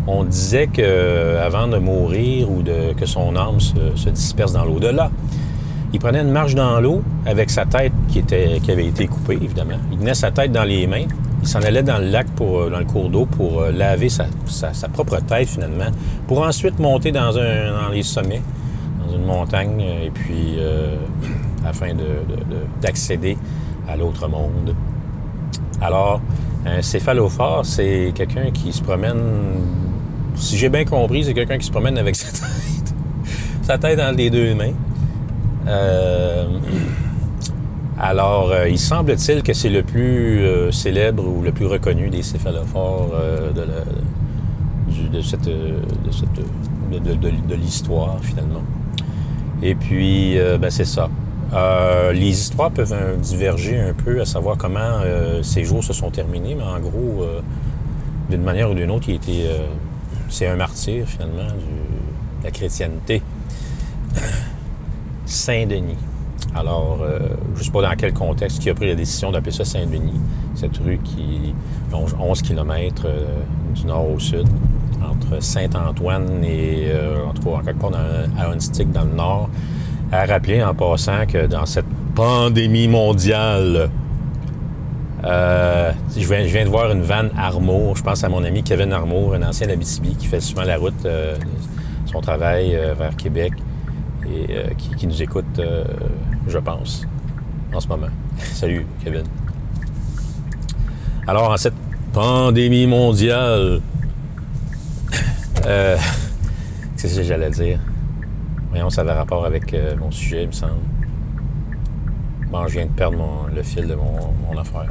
on 0.10 0.24
disait 0.24 0.68
que 0.68 0.82
euh, 0.82 1.46
avant 1.46 1.68
de 1.68 1.78
mourir 1.78 2.50
ou 2.50 2.64
que 2.64 3.06
son 3.06 3.36
âme 3.36 3.60
se, 3.60 4.10
disperse 4.10 4.54
dans 4.54 4.66
l'au-delà, 4.66 5.12
il 5.94 6.00
prenait 6.00 6.22
une 6.22 6.32
marche 6.32 6.56
dans 6.56 6.80
l'eau 6.80 7.04
avec 7.26 7.50
sa 7.50 7.66
tête 7.66 7.94
qui, 8.08 8.24
avait 8.72 8.88
été 8.88 9.08
coupée, 9.08 9.36
évidemment. 9.42 9.78
Il 9.92 10.00
tenait 10.00 10.16
sa 10.16 10.32
tête 10.32 10.52
dans 10.52 10.64
les 10.64 10.88
mains. 10.88 11.06
Il 11.42 11.48
s'en 11.48 11.62
allait 11.62 11.84
dans 11.84 12.00
le 12.00 12.10
lac, 12.10 12.28
euh, 12.42 12.70
dans 12.70 12.80
le 12.80 12.86
cours 12.86 13.10
d'eau, 13.10 13.26
pour 13.26 13.62
euh, 13.62 13.72
laver 13.72 14.10
sa, 14.10 14.26
propre 14.92 15.18
tête, 15.18 15.48
finalement, 15.48 15.92
pour 16.28 16.42
ensuite 16.42 16.80
monter 16.80 17.12
dans 17.12 17.32
les 17.92 18.04
sommets, 18.04 18.42
dans 19.06 19.16
une 19.16 19.26
montagne, 19.26 19.80
et 19.80 20.12
puis 20.12 20.58
afin 21.66 21.90
d'accéder 22.82 23.38
à 23.88 23.96
l'autre 23.96 24.28
monde. 24.28 24.76
Alors, 25.82 26.20
un 26.66 26.82
céphalophore, 26.82 27.66
c'est 27.66 28.12
quelqu'un 28.14 28.52
qui 28.52 28.74
se 28.74 28.82
promène 28.82 29.18
si 30.36 30.58
j'ai 30.58 30.70
bien 30.70 30.86
compris, 30.86 31.24
c'est 31.26 31.34
quelqu'un 31.34 31.58
qui 31.58 31.66
se 31.66 31.72
promène 31.72 31.98
avec 31.98 32.16
sa 32.18 32.28
tête. 32.32 32.94
sa 33.64 33.78
tête 33.78 33.98
dans 33.98 34.16
les 34.16 34.30
deux 34.30 34.54
mains. 34.56 34.74
Euh, 35.68 36.46
Alors, 38.00 38.50
euh, 38.52 38.70
il 38.70 38.80
semble-t-il 38.80 39.44
que 39.44 39.54
c'est 39.54 39.70
le 39.70 39.84
plus 39.84 40.40
euh, 40.46 40.72
célèbre 40.72 41.26
ou 41.28 41.42
le 41.42 41.52
plus 41.52 41.66
reconnu 41.66 42.10
des 42.10 42.24
céphalophores 42.24 43.14
de, 43.54 45.22
cette, 45.22 45.46
de, 45.46 46.98
de- 47.14 47.56
l'histoire, 47.56 48.18
finalement. 48.22 48.64
Et 49.62 49.76
puis, 49.76 50.38
ben, 50.60 50.70
c'est 50.70 50.86
ça. 50.86 51.10
Les 52.14 52.30
histoires 52.30 52.72
peuvent 52.72 52.96
diverger 53.20 53.80
un 53.80 53.94
peu 53.94 54.22
à 54.22 54.26
savoir 54.26 54.56
comment 54.58 55.02
ces 55.42 55.64
jours 55.66 55.84
se 55.84 55.94
sont 55.94 56.10
terminés, 56.10 56.56
mais 56.56 56.64
en 56.64 56.80
gros, 56.80 57.26
d'une 58.30 58.44
manière 58.44 58.72
ou 58.72 58.74
d'une 58.74 58.92
autre, 58.92 59.10
il 59.10 59.16
était, 59.16 59.50
c'est 60.30 60.48
un 60.48 60.56
martyr, 60.56 61.06
finalement, 61.08 61.44
de 61.44 62.44
la 62.44 62.52
chrétienté. 62.52 63.22
Saint-Denis. 65.26 65.98
Alors, 66.56 67.00
euh, 67.02 67.20
je 67.54 67.60
ne 67.60 67.64
sais 67.66 67.72
pas 67.72 67.82
dans 67.82 67.96
quel 67.96 68.14
contexte 68.14 68.60
qui 68.60 68.70
a 68.70 68.74
pris 68.74 68.88
la 68.88 68.96
décision 68.96 69.32
d'appeler 69.32 69.52
ça 69.52 69.66
Saint-Denis, 69.66 70.20
cette 70.56 70.78
rue 70.78 71.00
qui 71.04 71.54
longe 71.92 72.16
11 72.20 72.42
km 72.42 73.08
du 73.76 73.86
nord 73.86 74.12
au 74.12 74.20
sud, 74.20 74.48
entre 75.04 75.42
Saint-Antoine 75.42 76.44
et, 76.44 76.86
euh, 76.88 77.26
en 77.28 77.34
tout 77.34 77.44
cas, 77.44 77.58
en 77.58 77.60
quelque 77.60 77.80
part 77.80 77.92
dans, 77.92 77.98
à 78.38 78.52
Hunstick, 78.52 78.92
dans 78.92 79.04
le 79.04 79.14
nord. 79.14 79.50
À 80.12 80.26
rappeler 80.26 80.64
en 80.64 80.74
passant 80.74 81.26
que 81.28 81.46
dans 81.46 81.66
cette 81.66 81.86
pandémie 82.16 82.88
mondiale, 82.88 83.90
euh, 85.24 85.92
je, 86.16 86.34
viens, 86.34 86.64
de 86.64 86.70
voir 86.70 86.92
une 86.92 87.02
vanne 87.02 87.32
Armour. 87.38 87.98
Je 87.98 88.04
pense 88.04 88.24
à 88.24 88.30
mon 88.30 88.44
ami 88.44 88.64
Kevin 88.64 88.94
Armour, 88.94 89.34
un 89.34 89.44
ancien 89.44 89.68
d'Abitibi 89.68 90.16
qui 90.16 90.28
fait 90.28 90.40
souvent 90.40 90.64
la 90.64 90.78
route, 90.78 91.06
euh, 91.06 91.36
son 92.06 92.22
travail 92.22 92.76
euh, 92.76 92.94
vers 92.94 93.16
Québec 93.16 93.54
et 94.26 94.46
euh, 94.50 94.70
qui, 94.78 94.96
qui 94.96 95.08
nous 95.08 95.22
écoute, 95.22 95.62
je 96.48 96.58
pense, 96.58 97.06
en 97.74 97.80
ce 97.80 97.88
moment. 97.88 98.08
Salut, 98.38 98.86
Kevin. 99.04 99.24
Alors, 101.28 101.52
en 101.52 101.58
cette 101.58 101.74
pandémie 102.14 102.88
mondiale, 102.88 103.82
qu'est-ce 105.64 107.18
que 107.18 107.24
j'allais 107.24 107.50
dire? 107.50 107.80
Voyons, 108.70 108.90
ça 108.90 109.02
avait 109.02 109.14
rapport 109.14 109.46
avec 109.46 109.76
mon 110.00 110.12
sujet, 110.12 110.44
il 110.44 110.48
me 110.48 110.54
semble. 110.54 110.99
Bon, 112.50 112.68
je 112.68 112.74
viens 112.74 112.86
de 112.86 112.92
perdre 112.92 113.18
mon- 113.18 113.46
le 113.54 113.62
fil 113.64 113.88
de 113.88 113.96
mon, 113.96 114.34
mon 114.48 114.58
affaire. 114.60 114.84
là. 114.86 114.90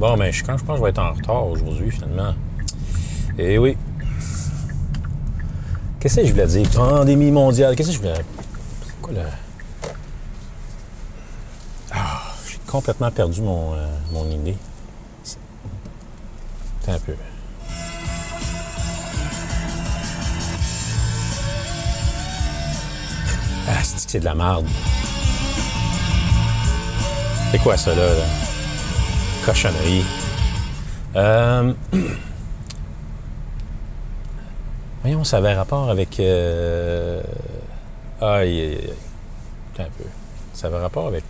Bon, 0.00 0.16
ben, 0.16 0.32
je, 0.32 0.42
quand 0.44 0.56
je 0.58 0.64
pense 0.64 0.74
que 0.74 0.78
je 0.78 0.82
vais 0.82 0.90
être 0.90 0.98
en 0.98 1.12
retard 1.12 1.46
aujourd'hui, 1.46 1.90
finalement. 1.90 2.34
Eh 3.38 3.58
oui. 3.58 3.76
Qu'est-ce 6.00 6.16
que 6.20 6.26
je 6.26 6.32
voulais 6.32 6.46
dire? 6.46 6.68
Pandémie 6.70 7.30
mondiale. 7.30 7.74
Qu'est-ce 7.76 7.88
que 7.90 7.94
je 7.94 7.98
voulais? 8.00 8.24
Quoi 9.00 9.12
le. 9.14 9.20
Ah, 11.92 12.22
j'ai 12.48 12.58
complètement 12.66 13.10
perdu 13.10 13.40
mon, 13.40 13.72
euh, 13.74 13.86
mon 14.12 14.28
idée. 14.30 14.56
C'est- 15.22 15.38
un 16.88 16.98
peu. 16.98 17.14
Ah, 23.68 23.82
c'est 23.82 24.20
de 24.20 24.24
la 24.24 24.34
merde? 24.34 24.66
C'est 27.52 27.58
quoi 27.62 27.76
ça, 27.76 27.94
là? 27.94 28.02
là? 28.02 28.24
Cochonnerie. 29.44 30.04
Euh... 31.14 31.72
Voyons, 35.02 35.22
ça 35.22 35.36
avait 35.36 35.54
rapport 35.54 35.88
avec... 35.88 36.18
Euh... 36.18 37.22
Aïe, 38.20 38.60
aïe, 38.60 38.74
aïe. 38.74 38.92
Attends 39.72 39.84
un 39.84 39.90
peu. 39.96 40.04
Ça 40.52 40.66
avait 40.66 40.78
rapport 40.78 41.06
avec... 41.06 41.22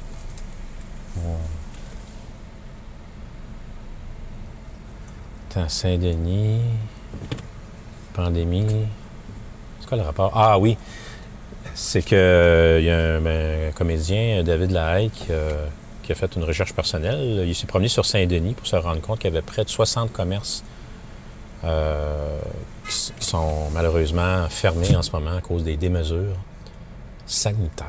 Attends, 5.50 5.68
Saint-Denis... 5.68 6.62
Pandémie... 8.14 8.86
C'est 9.80 9.86
quoi 9.88 9.98
le 9.98 10.04
rapport? 10.04 10.32
Ah 10.34 10.58
oui! 10.58 10.78
C'est 11.74 12.02
que 12.02 12.78
il 12.80 12.86
y 12.86 12.90
a 12.90 12.96
un, 12.96 13.20
ben, 13.20 13.68
un 13.68 13.72
comédien, 13.72 14.42
David 14.42 14.70
Lahaye, 14.70 15.10
qui, 15.10 15.30
qui 16.06 16.12
a 16.12 16.14
fait 16.14 16.34
une 16.36 16.44
recherche 16.44 16.72
personnelle. 16.72 17.44
Il 17.46 17.54
s'est 17.54 17.66
promené 17.66 17.88
sur 17.88 18.06
Saint-Denis 18.06 18.54
pour 18.54 18.66
se 18.66 18.76
rendre 18.76 19.00
compte 19.00 19.18
qu'il 19.18 19.30
y 19.30 19.32
avait 19.32 19.44
près 19.44 19.64
de 19.64 19.68
60 19.68 20.12
commerces 20.12 20.62
euh, 21.64 22.38
qui, 22.88 23.24
sont 23.24 23.70
malheureusement 23.74 24.48
fermés 24.48 24.94
en 24.94 25.02
ce 25.02 25.10
moment 25.10 25.36
à 25.36 25.40
cause 25.40 25.64
des 25.64 25.76
démesures 25.76 26.36
sanitaires. 27.26 27.86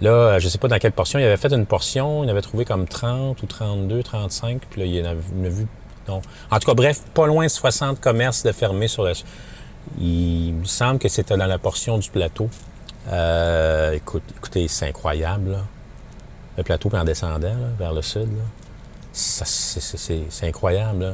Là, 0.00 0.38
je 0.38 0.46
ne 0.46 0.50
sais 0.50 0.58
pas 0.58 0.68
dans 0.68 0.78
quelle 0.78 0.92
portion. 0.92 1.18
Il 1.18 1.24
avait 1.24 1.36
fait 1.36 1.52
une 1.52 1.66
portion, 1.66 2.24
il 2.24 2.30
avait 2.30 2.42
trouvé 2.42 2.64
comme 2.64 2.86
30 2.86 3.42
ou 3.42 3.46
32, 3.46 4.02
35, 4.02 4.62
puis 4.70 4.80
là, 4.80 4.86
il 4.86 5.06
en 5.06 5.10
avait, 5.10 5.20
il 5.34 5.42
en 5.42 5.44
a 5.44 5.48
vu... 5.48 5.66
Non. 6.08 6.22
En 6.50 6.58
tout 6.58 6.66
cas, 6.66 6.74
bref, 6.74 7.02
pas 7.14 7.26
loin 7.26 7.44
de 7.44 7.50
60 7.50 8.00
commerces 8.00 8.42
de 8.42 8.52
fermés 8.52 8.88
sur 8.88 9.02
la... 9.02 9.12
Il 9.98 10.54
me 10.54 10.64
semble 10.64 10.98
que 10.98 11.08
c'était 11.08 11.36
dans 11.36 11.46
la 11.46 11.58
portion 11.58 11.98
du 11.98 12.10
plateau. 12.10 12.48
Euh, 13.08 13.92
écoute, 13.92 14.22
écoutez, 14.36 14.66
c'est 14.68 14.88
incroyable. 14.88 15.52
là. 15.52 15.58
Le 16.56 16.62
plateau, 16.62 16.88
puis 16.88 16.98
en 16.98 17.04
descendant 17.04 17.48
là, 17.48 17.68
vers 17.78 17.92
le 17.92 18.02
sud, 18.02 18.28
c'est- 19.12 20.44
incroyable. 20.46 21.02
là. 21.04 21.12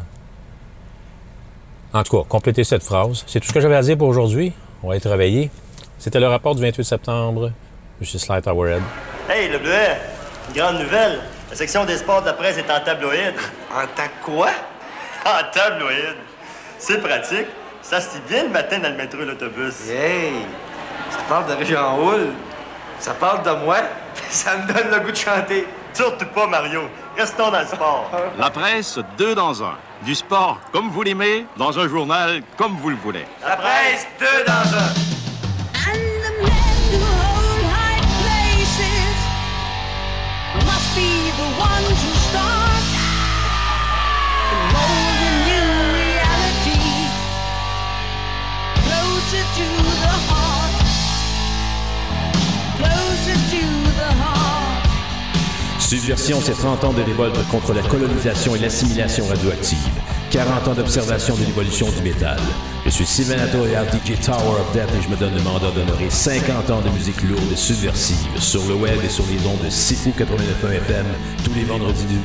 En 1.95 2.03
tout 2.03 2.17
cas, 2.19 2.25
complétez 2.29 2.65
cette 2.65 2.83
phrase. 2.83 3.25
C'est 3.27 3.41
tout 3.41 3.49
ce 3.49 3.53
que 3.53 3.61
j'avais 3.61 3.77
à 3.77 3.83
dire 3.83 3.99
pour 3.99 4.09
aujourd'hui. 4.09 4.53
On 4.83 4.89
va 4.89 4.97
être 4.97 5.09
réveillés. 5.11 5.51
C'était 5.99 6.21
le 6.21 6.27
rapport 6.29 6.55
du 6.55 6.63
28 6.63 6.85
septembre. 6.85 7.51
Je 8.01 8.07
suis 8.07 8.19
Slight 8.19 8.45
Towerhead. 8.45 8.83
Hey, 9.29 9.49
le 9.51 9.59
bleuet, 9.59 9.99
une 10.49 10.55
grande 10.61 10.79
nouvelle. 10.81 11.21
La 11.51 11.57
section 11.57 11.85
des 11.85 11.99
sports 11.99 12.23
de 12.23 12.27
la 12.27 12.33
presse 12.33 12.57
est 12.57 12.71
en 12.71 12.81
tabloïd. 12.81 13.35
En 13.73 13.87
tant 13.95 14.11
quoi? 14.25 14.49
En 15.25 15.53
tabloïd. 15.53 16.17
C'est 16.79 16.99
pratique. 17.01 17.47
Ça 17.83 18.01
se 18.01 18.17
dit 18.17 18.23
bien 18.29 18.45
le 18.45 18.49
matin 18.49 18.79
dans 18.81 18.89
le 18.89 18.97
métro 18.97 19.21
et 19.21 19.25
l'autobus. 19.25 19.89
Hey, 19.89 20.33
ça 21.11 21.19
parle 21.29 21.47
de 21.49 21.53
Région 21.53 22.03
Houle. 22.05 22.29
Ça 22.99 23.15
parle 23.15 23.45
de 23.45 23.65
moi. 23.65 23.79
Ça 24.33 24.57
me 24.57 24.67
donne 24.67 24.91
le 24.91 25.01
goût 25.01 25.11
de 25.11 25.17
chanter. 25.17 25.67
Surtout 25.93 26.25
pas, 26.35 26.47
Mario. 26.47 26.89
Restons 27.19 27.51
dans 27.51 27.61
le 27.61 27.67
sport. 27.67 28.11
La 28.39 28.49
presse, 28.49 28.99
deux 29.19 29.35
dans 29.35 29.63
un. 29.63 29.75
Du 30.07 30.15
sport 30.15 30.59
comme 30.73 30.89
vous 30.89 31.03
l'aimez, 31.03 31.47
dans 31.59 31.79
un 31.79 31.87
journal 31.87 32.43
comme 32.57 32.75
vous 32.79 32.89
le 32.89 32.97
voulez. 32.97 33.27
La 33.47 33.57
presse, 33.57 34.07
deux 34.19 34.45
dans 34.47 34.79
un. 34.79 35.22
Subversion, 55.93 56.41
c'est 56.41 56.53
30 56.53 56.85
ans 56.85 56.93
de 56.95 57.03
révolte 57.03 57.37
contre 57.51 57.75
la 57.75 57.83
colonisation 57.83 58.57
et 58.57 58.59
l'assimilation 58.59 59.27
radioactive. 59.27 59.77
40 60.31 60.69
ans 60.69 60.73
d'observation 60.73 61.35
de 61.35 61.45
l'évolution 61.45 61.87
du 61.91 62.01
métal. 62.01 62.39
Je 62.87 62.91
suis 62.91 63.05
Sylvain 63.05 63.37
Atoya, 63.37 63.85
DJ 63.85 64.19
Tower 64.25 64.59
of 64.59 64.73
Death, 64.73 64.89
et 64.99 65.03
je 65.03 65.09
me 65.11 65.17
donne 65.17 65.35
le 65.35 65.43
mandat 65.43 65.71
d'honorer 65.71 66.09
50 66.09 66.71
ans 66.71 66.81
de 66.81 66.89
musique 66.89 67.21
lourde 67.25 67.45
et 67.53 67.57
subversive 67.57 68.17
sur 68.39 68.67
le 68.69 68.75
web 68.75 68.99
et 69.05 69.11
sur 69.11 69.25
les 69.27 69.47
ondes 69.47 69.63
de 69.63 69.69
Sifu 69.69 70.15
89.1 70.19 70.77
FM 70.77 71.05
tous 71.45 71.53
les 71.53 71.65
vendredis 71.65 72.07
du 72.07 72.17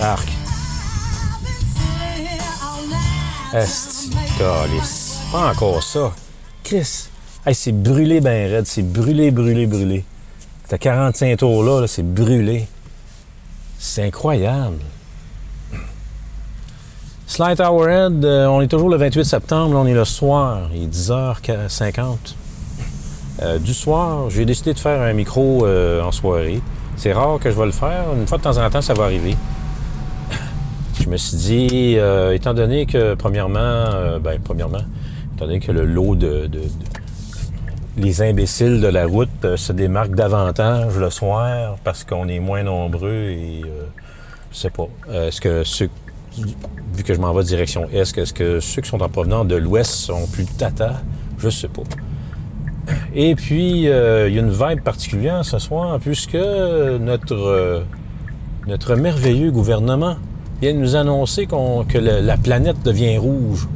Arc. 0.00 0.28
Esti, 3.54 4.10
calice. 4.38 5.18
Pas 5.32 5.50
encore 5.50 5.82
ça. 5.82 6.12
Chris. 6.62 7.08
C'est 7.52 7.72
brûlé 7.72 8.20
ben 8.20 8.50
raide. 8.50 8.66
C'est 8.66 8.82
brûlé, 8.82 9.30
brûlé, 9.30 9.66
brûlé. 9.66 10.04
T'as 10.68 10.76
45 10.78 11.38
tours 11.38 11.64
là, 11.64 11.80
là 11.80 11.86
c'est 11.86 12.02
brûlé. 12.02 12.68
C'est 13.78 14.04
incroyable. 14.04 14.78
Slight 17.28 17.60
Hourhead, 17.60 18.24
euh, 18.24 18.46
on 18.46 18.62
est 18.62 18.68
toujours 18.68 18.88
le 18.88 18.96
28 18.96 19.22
septembre, 19.22 19.76
on 19.76 19.86
est 19.86 19.92
le 19.92 20.06
soir, 20.06 20.70
il 20.74 20.84
est 20.84 20.86
10h50. 20.86 22.16
Euh, 23.42 23.58
du 23.58 23.74
soir, 23.74 24.30
j'ai 24.30 24.46
décidé 24.46 24.72
de 24.72 24.78
faire 24.78 25.02
un 25.02 25.12
micro 25.12 25.66
euh, 25.66 26.02
en 26.02 26.10
soirée. 26.10 26.62
C'est 26.96 27.12
rare 27.12 27.38
que 27.38 27.50
je 27.50 27.54
vais 27.54 27.66
le 27.66 27.72
faire, 27.72 28.06
une 28.18 28.26
fois 28.26 28.38
de 28.38 28.44
temps 28.44 28.56
en 28.56 28.70
temps, 28.70 28.80
ça 28.80 28.94
va 28.94 29.04
arriver. 29.04 29.36
je 30.98 31.06
me 31.06 31.18
suis 31.18 31.36
dit, 31.36 31.98
étant 32.32 32.54
donné 32.54 32.86
que, 32.86 33.12
premièrement, 33.12 34.18
ben, 34.20 34.40
premièrement, 34.42 34.80
étant 35.36 35.44
donné 35.44 35.60
que 35.60 35.70
le 35.70 35.84
lot 35.84 36.14
de, 36.14 36.48
les 37.98 38.22
imbéciles 38.22 38.80
de 38.80 38.88
la 38.88 39.06
route 39.06 39.56
se 39.56 39.74
démarquent 39.74 40.14
davantage 40.14 40.96
le 40.96 41.10
soir 41.10 41.76
parce 41.84 42.04
qu'on 42.04 42.26
est 42.26 42.40
moins 42.40 42.62
nombreux 42.62 43.28
et 43.28 43.64
je 44.50 44.56
sais 44.56 44.70
pas. 44.70 44.88
Est-ce 45.12 45.42
que 45.42 45.62
ceux, 45.62 45.90
vu 46.94 47.02
que 47.04 47.14
je 47.14 47.20
m'en 47.20 47.32
vais 47.32 47.44
direction 47.44 47.88
Est, 47.92 48.16
est-ce 48.18 48.32
que 48.32 48.60
ceux 48.60 48.82
qui 48.82 48.88
sont 48.88 49.02
en 49.02 49.08
provenance 49.08 49.46
de 49.46 49.56
l'Ouest 49.56 49.90
sont 49.92 50.26
plus 50.32 50.44
tata? 50.46 51.00
Je 51.38 51.48
sais 51.48 51.68
pas. 51.68 51.82
Et 53.14 53.34
puis, 53.34 53.88
euh, 53.88 54.28
il 54.28 54.34
y 54.34 54.38
a 54.38 54.42
une 54.42 54.50
vibe 54.50 54.80
particulière 54.82 55.44
ce 55.44 55.58
soir 55.58 55.98
puisque 56.00 56.34
notre, 56.34 57.34
euh, 57.34 57.80
notre 58.66 58.94
merveilleux 58.96 59.50
gouvernement 59.50 60.16
vient 60.60 60.72
de 60.74 60.78
nous 60.78 60.96
annoncer 60.96 61.46
qu'on- 61.46 61.84
que 61.84 61.98
la 61.98 62.36
planète 62.36 62.82
devient 62.84 63.18
rouge. 63.18 63.68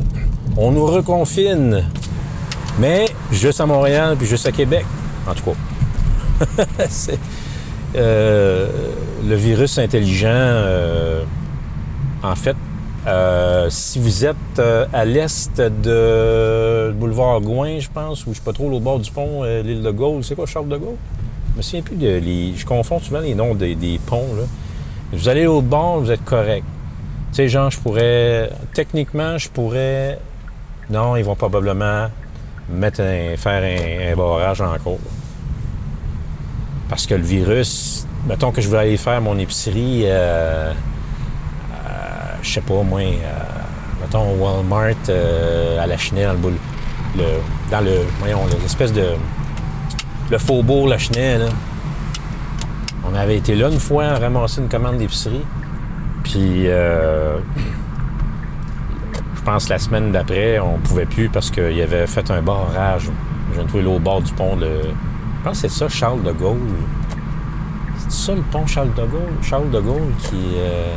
On 0.57 0.73
nous 0.73 0.87
reconfine. 0.87 1.85
Mais 2.81 3.05
juste 3.31 3.61
à 3.61 3.67
Montréal 3.67 4.17
puis 4.19 4.27
juste 4.27 4.47
à 4.47 4.53
Québec, 4.53 4.85
en 5.29 5.35
tout 5.35 5.45
cas. 5.45 6.67
Euh, 7.95 8.69
le 9.29 9.35
virus 9.35 9.77
intelligent, 9.79 10.29
en 12.23 12.37
fait, 12.37 12.57
euh, 13.07 13.67
si 13.69 13.99
vous 13.99 14.25
êtes 14.25 14.37
euh, 14.61 14.87
à 14.93 15.05
l'est 15.05 15.61
de 15.61 16.93
boulevard 16.93 17.41
Gouin, 17.41 17.81
je 17.81 17.89
pense, 17.89 18.27
ou 18.27 18.33
je 18.33 18.39
sais 18.39 18.45
pas 18.45 18.53
trop, 18.53 18.71
au 18.71 18.79
bord 18.79 19.01
du 19.01 19.11
pont, 19.11 19.43
euh, 19.43 19.63
l'île 19.63 19.83
de 19.83 19.91
Gaulle, 19.91 20.23
c'est 20.23 20.37
quoi, 20.37 20.47
Charles 20.47 20.69
de 20.69 20.77
Gaulle? 20.77 20.97
Je 21.53 21.57
me 21.57 21.63
souviens 21.63 21.83
plus 21.83 21.97
de. 21.97 22.21
Je 22.57 22.65
confonds 22.65 23.01
souvent 23.01 23.21
les 23.21 23.35
noms 23.35 23.55
des, 23.55 23.75
des 23.75 23.99
ponts, 24.07 24.35
là. 24.37 24.45
Vous 25.13 25.29
allez 25.29 25.47
au 25.47 25.61
bord, 25.61 26.01
vous 26.01 26.11
êtes 26.11 26.25
correct. 26.25 26.65
Tu 27.31 27.37
sais, 27.37 27.49
genre, 27.49 27.71
je 27.71 27.79
pourrais. 27.79 28.51
Techniquement, 28.73 29.37
je 29.37 29.49
pourrais. 29.49 30.19
Non, 30.89 31.17
ils 31.17 31.25
vont 31.25 31.35
probablement 31.37 32.07
mettre 32.71 33.01
un, 33.01 33.37
faire 33.37 33.63
un, 33.63 34.13
un 34.13 34.17
barrage 34.17 34.61
encore. 34.61 34.99
Parce 36.89 37.07
que 37.07 37.15
le 37.15 37.23
virus, 37.23 38.07
mettons 38.29 38.53
que 38.53 38.61
je 38.61 38.69
veux 38.69 38.79
aller 38.79 38.97
faire 38.97 39.21
mon 39.21 39.39
épicerie, 39.39 40.05
je 42.42 42.55
sais 42.55 42.61
pas, 42.61 42.83
moi, 42.83 43.00
euh, 43.00 43.14
mettons 44.00 44.33
au 44.33 44.37
Walmart, 44.37 44.94
euh, 45.09 45.83
à 45.83 45.87
la 45.87 45.96
Chenet, 45.96 46.24
dans 46.24 46.33
le 46.33 46.38
boule. 46.38 46.57
Le, 47.16 47.24
dans 47.70 47.81
le. 47.81 48.00
Voyons, 48.20 48.40
l'espèce 48.62 48.92
de. 48.92 49.07
Le 50.31 50.38
faubourg 50.38 50.88
La 50.88 50.98
Chenet, 50.98 51.38
là. 51.38 51.46
On 53.05 53.14
avait 53.14 53.37
été 53.37 53.55
là 53.55 53.68
une 53.68 53.81
fois 53.81 54.14
ramasser 54.14 54.61
une 54.61 54.68
commande 54.68 54.98
d'épicerie. 54.98 55.44
Puis, 56.22 56.68
euh, 56.68 57.38
je 59.35 59.42
pense 59.42 59.68
la 59.68 59.78
semaine 59.78 60.12
d'après, 60.12 60.59
on 60.61 60.78
pouvait 60.78 61.07
plus 61.07 61.28
parce 61.28 61.50
qu'il 61.50 61.72
y 61.72 61.83
avait 61.83 62.07
fait 62.07 62.31
un 62.31 62.42
barrage. 62.42 63.11
Je 63.50 63.55
viens 63.55 63.64
de 63.64 63.68
trouver 63.68 63.85
l'autre 63.85 64.00
bord 64.00 64.22
du 64.22 64.33
pont 64.33 64.57
de. 64.57 64.68
Je 64.83 65.44
pense 65.44 65.61
que 65.61 65.68
c'est 65.68 65.76
ça, 65.76 65.88
Charles 65.88 66.22
de 66.22 66.33
Gaulle. 66.33 66.59
C'est 67.98 68.26
ça 68.26 68.35
le 68.35 68.42
pont 68.42 68.66
Charles 68.66 68.94
de 68.94 69.02
Gaulle? 69.02 69.33
Charles 69.42 69.70
de 69.70 69.81
Gaulle 69.81 70.12
qui, 70.20 70.55
euh, 70.57 70.94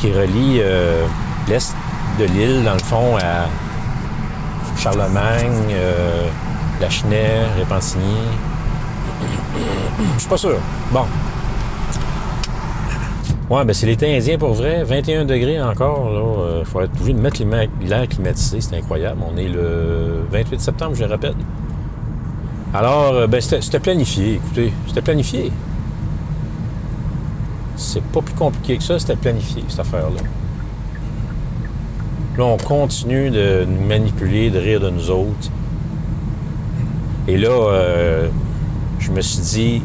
qui 0.00 0.12
relie 0.12 0.58
euh, 0.60 1.06
l'est 1.48 1.74
de 2.18 2.24
l'île, 2.24 2.64
dans 2.64 2.74
le 2.74 2.78
fond, 2.80 3.16
à 3.16 3.48
Charlemagne, 4.78 5.72
euh, 5.72 6.28
Lachenay, 6.80 7.44
Répentigny. 7.58 8.16
Je 10.14 10.20
suis 10.20 10.28
pas 10.28 10.36
sûr. 10.36 10.56
Bon. 10.92 11.04
Ouais, 13.50 13.64
ben 13.64 13.72
c'est 13.72 13.86
l'été 13.86 14.14
indien 14.14 14.36
pour 14.36 14.52
vrai. 14.52 14.84
21 14.84 15.24
degrés 15.24 15.60
encore. 15.60 16.10
Il 16.60 16.66
faut 16.66 16.80
être 16.82 16.92
obligé 16.96 17.14
de 17.14 17.20
mettre 17.20 17.42
l'air 17.80 18.08
climatisé. 18.08 18.60
C'est 18.60 18.76
incroyable. 18.76 19.20
On 19.32 19.36
est 19.38 19.48
le 19.48 20.26
28 20.30 20.60
septembre, 20.60 20.94
je 20.94 21.04
le 21.04 21.10
rappelle. 21.10 21.34
Alors, 22.74 23.14
euh, 23.14 23.26
ben, 23.26 23.40
c'était 23.40 23.80
planifié. 23.80 24.34
Écoutez, 24.34 24.72
c'était 24.86 25.00
planifié. 25.02 25.50
C'est 27.78 28.02
pas 28.02 28.20
plus 28.20 28.34
compliqué 28.34 28.76
que 28.76 28.82
ça. 28.82 28.98
C'était 28.98 29.16
planifié, 29.16 29.64
cette 29.68 29.80
affaire-là. 29.80 30.20
Là, 32.36 32.44
on 32.44 32.56
continue 32.56 33.30
de 33.30 33.64
nous 33.66 33.86
manipuler, 33.86 34.50
de 34.50 34.58
rire 34.58 34.80
de 34.80 34.90
nous 34.90 35.10
autres. 35.10 35.50
Et 37.26 37.36
là, 37.36 37.48
euh, 37.48 38.28
je 38.98 39.10
me 39.10 39.20
suis 39.20 39.40
dit, 39.40 39.82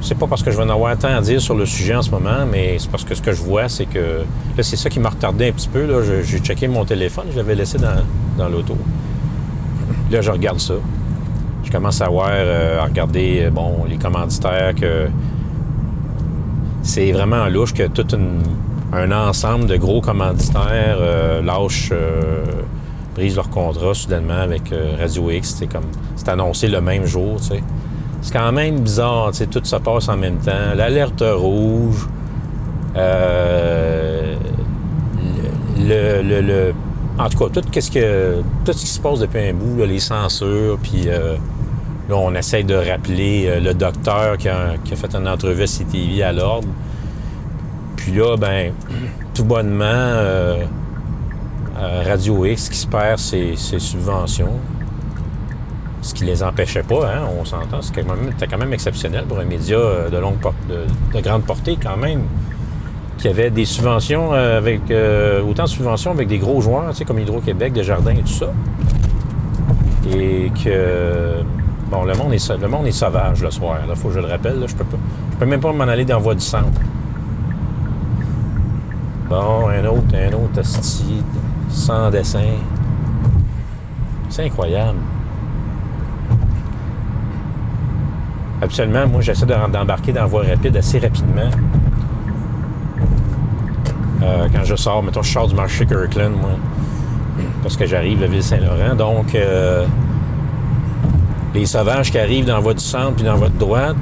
c'est 0.00 0.16
pas 0.16 0.26
parce 0.26 0.42
que 0.42 0.50
je 0.50 0.56
vais 0.56 0.62
en 0.62 0.68
avoir 0.68 0.96
tant 0.96 1.08
à 1.08 1.20
dire 1.20 1.40
sur 1.40 1.54
le 1.54 1.66
sujet 1.66 1.94
en 1.94 2.02
ce 2.02 2.10
moment, 2.10 2.46
mais 2.50 2.76
c'est 2.78 2.90
parce 2.90 3.04
que 3.04 3.14
ce 3.14 3.22
que 3.22 3.32
je 3.32 3.42
vois, 3.42 3.68
c'est 3.68 3.86
que 3.86 4.24
là, 4.56 4.62
c'est 4.62 4.76
ça 4.76 4.88
qui 4.88 5.00
m'a 5.00 5.10
retardé 5.10 5.48
un 5.48 5.52
petit 5.52 5.68
peu. 5.68 6.22
J'ai 6.22 6.38
checké 6.38 6.68
mon 6.68 6.84
téléphone, 6.84 7.26
je 7.32 7.36
l'avais 7.36 7.54
laissé 7.54 7.78
dans, 7.78 8.04
dans 8.36 8.48
l'auto. 8.48 8.76
Là, 10.10 10.20
je 10.20 10.30
regarde 10.30 10.60
ça. 10.60 10.74
Je 11.64 11.70
commence 11.70 12.00
à 12.00 12.08
voir, 12.08 12.28
euh, 12.30 12.80
à 12.80 12.84
regarder, 12.84 13.42
euh, 13.42 13.50
bon, 13.50 13.84
les 13.88 13.96
commanditaires 13.96 14.74
que 14.74 15.08
c'est 16.88 17.12
vraiment 17.12 17.46
louche 17.48 17.74
que 17.74 17.86
tout 17.86 18.06
une- 18.14 18.42
un 18.92 19.12
ensemble 19.12 19.66
de 19.66 19.76
gros 19.76 20.00
commanditaires 20.00 20.96
euh, 21.00 21.42
lâchent, 21.42 21.90
euh, 21.92 22.42
brisent 23.14 23.36
leur 23.36 23.50
contrat 23.50 23.92
soudainement 23.92 24.40
avec 24.40 24.72
euh, 24.72 24.92
Radio 24.98 25.30
X. 25.30 25.56
C'est 25.58 25.66
comme, 25.66 25.84
c'est 26.16 26.28
annoncé 26.30 26.68
le 26.68 26.80
même 26.80 27.04
jour. 27.04 27.36
C'est 27.40 28.32
quand 28.32 28.50
même 28.52 28.80
bizarre, 28.80 29.30
tu 29.32 29.46
tout 29.46 29.60
se 29.64 29.76
passe 29.76 30.08
en 30.08 30.16
même 30.16 30.38
temps. 30.38 30.74
L'alerte 30.74 31.22
rouge, 31.22 32.08
euh, 32.96 34.34
le, 35.78 36.72
en 37.18 37.28
tout 37.28 37.38
cas, 37.38 37.60
tout, 37.60 37.68
qu'est-ce 37.70 37.90
que, 37.90 38.36
tout 38.64 38.72
ce 38.72 38.80
qui 38.80 38.86
se 38.86 39.00
passe 39.00 39.20
depuis 39.20 39.48
un 39.50 39.54
bout, 39.54 39.84
les 39.84 40.00
censures, 40.00 40.78
puis 40.82 41.04
euh, 41.08 41.36
là, 42.08 42.16
on 42.16 42.34
essaye 42.34 42.64
de 42.64 42.74
rappeler 42.74 43.46
euh, 43.46 43.60
le 43.60 43.74
docteur 43.74 44.38
qui 44.38 44.48
a, 44.48 44.76
fait 44.96 45.14
une 45.14 45.28
entrevue 45.28 45.66
CTV 45.66 46.22
à 46.22 46.32
l'ordre. 46.32 46.68
Puis 47.96 48.12
là, 48.12 48.36
ben, 48.36 48.72
tout 49.34 49.44
bonnement, 49.44 49.84
euh, 49.84 50.64
Radio 51.76 52.44
X 52.44 52.68
qui 52.70 52.76
se 52.76 52.86
perd 52.86 53.18
ses, 53.18 53.54
subventions. 53.56 54.52
Ce 56.00 56.14
qui 56.14 56.24
les 56.24 56.42
empêchait 56.42 56.84
pas, 56.84 57.08
hein, 57.08 57.28
on 57.38 57.44
s'entend. 57.44 57.82
C'était 57.82 58.02
quand, 58.02 58.14
quand 58.48 58.58
même 58.58 58.72
exceptionnel 58.72 59.24
pour 59.24 59.38
un 59.38 59.44
média 59.44 59.76
euh, 59.76 60.08
de 60.08 60.16
longue 60.16 60.38
de, 60.68 60.86
de 61.14 61.22
grande 61.22 61.42
portée 61.42 61.76
quand 61.80 61.96
même, 61.96 62.22
qui 63.18 63.28
avait 63.28 63.50
des 63.50 63.64
subventions 63.64 64.32
avec 64.32 64.82
autant 65.44 65.64
de 65.64 65.68
subventions 65.68 66.12
avec 66.12 66.28
des 66.28 66.38
gros 66.38 66.60
joueurs, 66.60 66.90
tu 66.90 66.98
sais, 66.98 67.04
comme 67.04 67.18
Hydro-Québec, 67.18 67.72
Desjardins 67.72 68.12
et 68.12 68.22
tout 68.22 68.28
ça. 68.28 68.52
Et 70.14 70.52
que 70.64 71.42
bon, 71.90 72.04
le 72.04 72.14
monde 72.14 72.32
est 72.34 72.48
le 72.58 72.68
monde 72.68 72.86
est 72.86 72.92
sauvage 72.92 73.42
le 73.42 73.50
soir. 73.50 73.78
Il 73.88 73.96
faut 73.96 74.08
que 74.08 74.14
je 74.14 74.20
le 74.20 74.26
rappelle. 74.26 74.62
je 74.66 74.74
peux 74.74 74.84
peux 75.38 75.46
même 75.46 75.60
pas 75.60 75.72
m'en 75.72 75.84
aller 75.84 76.04
dans 76.04 76.16
la 76.16 76.22
voie 76.22 76.34
du 76.34 76.40
centre. 76.44 76.80
Bon, 79.28 79.68
un 79.68 79.84
autre, 79.84 80.14
un 80.14 80.32
autre 80.32 80.60
asti, 80.60 81.22
sans 81.68 82.10
dessin. 82.10 82.40
C'est 84.30 84.44
incroyable. 84.46 84.98
Habituellement, 88.60 89.06
moi, 89.06 89.20
j'essaie 89.20 89.46
de- 89.46 89.54
d'embarquer 89.72 90.12
dans 90.12 90.22
la 90.22 90.26
voie 90.26 90.42
rapide 90.42 90.76
assez 90.76 90.98
rapidement. 90.98 91.50
Euh, 94.22 94.48
quand 94.52 94.64
je 94.64 94.74
sors, 94.74 95.02
mettons, 95.02 95.22
je 95.22 95.30
sors 95.32 95.46
du 95.46 95.54
marché 95.54 95.86
Kirkland, 95.86 96.32
moi, 96.34 96.50
parce 97.62 97.76
que 97.76 97.86
j'arrive 97.86 98.22
à 98.22 98.26
Ville-Saint-Laurent. 98.26 98.96
Donc, 98.96 99.34
euh, 99.34 99.86
les 101.54 101.66
sauvages 101.66 102.10
qui 102.10 102.18
arrivent 102.18 102.46
dans 102.46 102.60
du 102.60 102.78
centre 102.78 103.14
puis 103.14 103.24
dans 103.24 103.38
de 103.38 103.48
droite, 103.58 103.96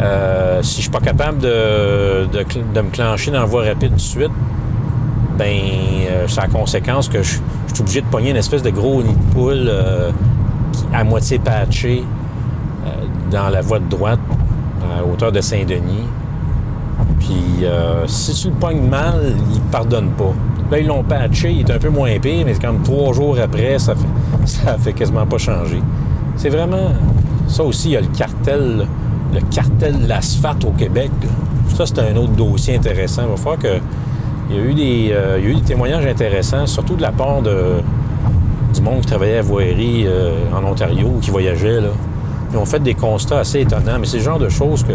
euh, 0.00 0.62
si 0.62 0.76
je 0.76 0.80
suis 0.82 0.90
pas 0.90 1.00
capable 1.00 1.38
de, 1.38 2.26
de 2.26 2.80
me 2.80 2.90
clencher 2.90 3.30
dans 3.30 3.40
la 3.40 3.46
voie 3.46 3.64
rapide 3.64 3.90
tout 3.90 3.96
de 3.96 4.00
suite, 4.00 4.30
ben, 5.38 5.56
euh, 6.10 6.28
ça 6.28 6.42
a 6.42 6.46
la 6.46 6.52
conséquence 6.52 7.08
que 7.08 7.22
je, 7.22 7.38
suis 7.72 7.80
obligé 7.80 8.00
de 8.00 8.06
pogner 8.06 8.30
une 8.30 8.36
espèce 8.36 8.62
de 8.62 8.70
gros 8.70 9.02
nid 9.02 9.14
de 9.14 9.34
poule 9.34 9.66
euh, 9.68 10.10
qui- 10.72 10.84
à 10.92 11.04
moitié 11.04 11.38
patché 11.38 12.02
euh, 12.84 12.90
dans 13.30 13.48
la 13.48 13.60
voie 13.60 13.78
de 13.78 13.88
droite, 13.88 14.18
à 14.82 15.04
hauteur 15.04 15.32
de 15.32 15.40
Saint-Denis. 15.40 16.06
Puis, 17.20 17.64
euh, 17.64 18.06
si 18.06 18.34
tu 18.34 18.48
le 18.48 18.54
pognes 18.54 18.88
mal, 18.88 19.34
ils 19.54 19.60
pardonnent 19.70 20.10
pas. 20.10 20.32
Là, 20.70 20.78
ils 20.78 20.86
l'ont 20.86 21.02
patché, 21.04 21.52
il 21.52 21.60
est 21.60 21.72
un 21.72 21.78
peu 21.78 21.88
moins 21.90 22.18
pire, 22.18 22.44
mais 22.44 22.54
comme 22.54 22.82
trois 22.82 23.12
jours 23.12 23.36
après, 23.42 23.78
ça 23.78 23.94
fait, 23.94 24.06
ça 24.46 24.76
fait 24.78 24.92
quasiment 24.92 25.26
pas 25.26 25.38
changer. 25.38 25.82
C'est 26.40 26.48
vraiment... 26.48 26.94
Ça 27.48 27.62
aussi, 27.62 27.90
il 27.90 27.92
y 27.92 27.96
a 27.98 28.00
le 28.00 28.06
cartel, 28.06 28.86
le 29.34 29.40
cartel 29.54 30.00
de 30.00 30.08
l'asphalte 30.08 30.64
au 30.64 30.70
Québec. 30.70 31.10
Ça, 31.76 31.84
c'est 31.84 31.98
un 31.98 32.16
autre 32.16 32.32
dossier 32.32 32.76
intéressant. 32.76 33.24
Il 33.26 33.30
va 33.32 33.36
falloir 33.36 33.58
que... 33.58 33.78
Il 34.48 34.56
y 34.56 34.58
a 34.58 34.62
eu 34.64 34.74
des, 34.74 35.10
euh, 35.12 35.36
il 35.38 35.44
y 35.44 35.48
a 35.48 35.50
eu 35.50 35.54
des 35.56 35.60
témoignages 35.60 36.06
intéressants, 36.06 36.66
surtout 36.66 36.96
de 36.96 37.02
la 37.02 37.12
part 37.12 37.42
de, 37.42 37.82
du 38.72 38.80
monde 38.80 39.02
qui 39.02 39.06
travaillait 39.06 39.38
à 39.38 39.42
voirie 39.42 40.06
euh, 40.06 40.32
en 40.52 40.64
Ontario 40.64 41.18
qui 41.20 41.30
voyageait. 41.30 41.82
Là. 41.82 41.90
Ils 42.50 42.56
ont 42.56 42.64
fait 42.64 42.80
des 42.80 42.94
constats 42.94 43.40
assez 43.40 43.60
étonnants, 43.60 43.98
mais 44.00 44.06
c'est 44.06 44.16
le 44.16 44.24
genre 44.24 44.38
de 44.38 44.48
choses 44.48 44.82
que 44.82 44.94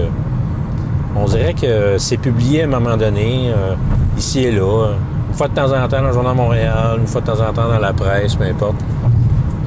On 1.15 1.25
dirait 1.25 1.53
que 1.53 1.97
c'est 1.99 2.17
publié 2.17 2.63
à 2.63 2.65
un 2.65 2.67
moment 2.67 2.97
donné, 2.97 3.51
euh, 3.55 3.75
ici 4.17 4.45
et 4.45 4.51
là, 4.51 4.93
une 5.29 5.35
fois 5.35 5.47
de 5.47 5.53
temps 5.53 5.71
en 5.71 5.87
temps 5.87 6.01
dans 6.01 6.07
le 6.07 6.13
Journal 6.13 6.35
Montréal, 6.35 6.97
une 6.99 7.07
fois 7.07 7.21
de 7.21 7.27
temps 7.27 7.39
en 7.39 7.53
temps 7.53 7.69
dans 7.69 7.79
la 7.79 7.93
presse, 7.93 8.35
peu 8.35 8.45
importe. 8.45 8.75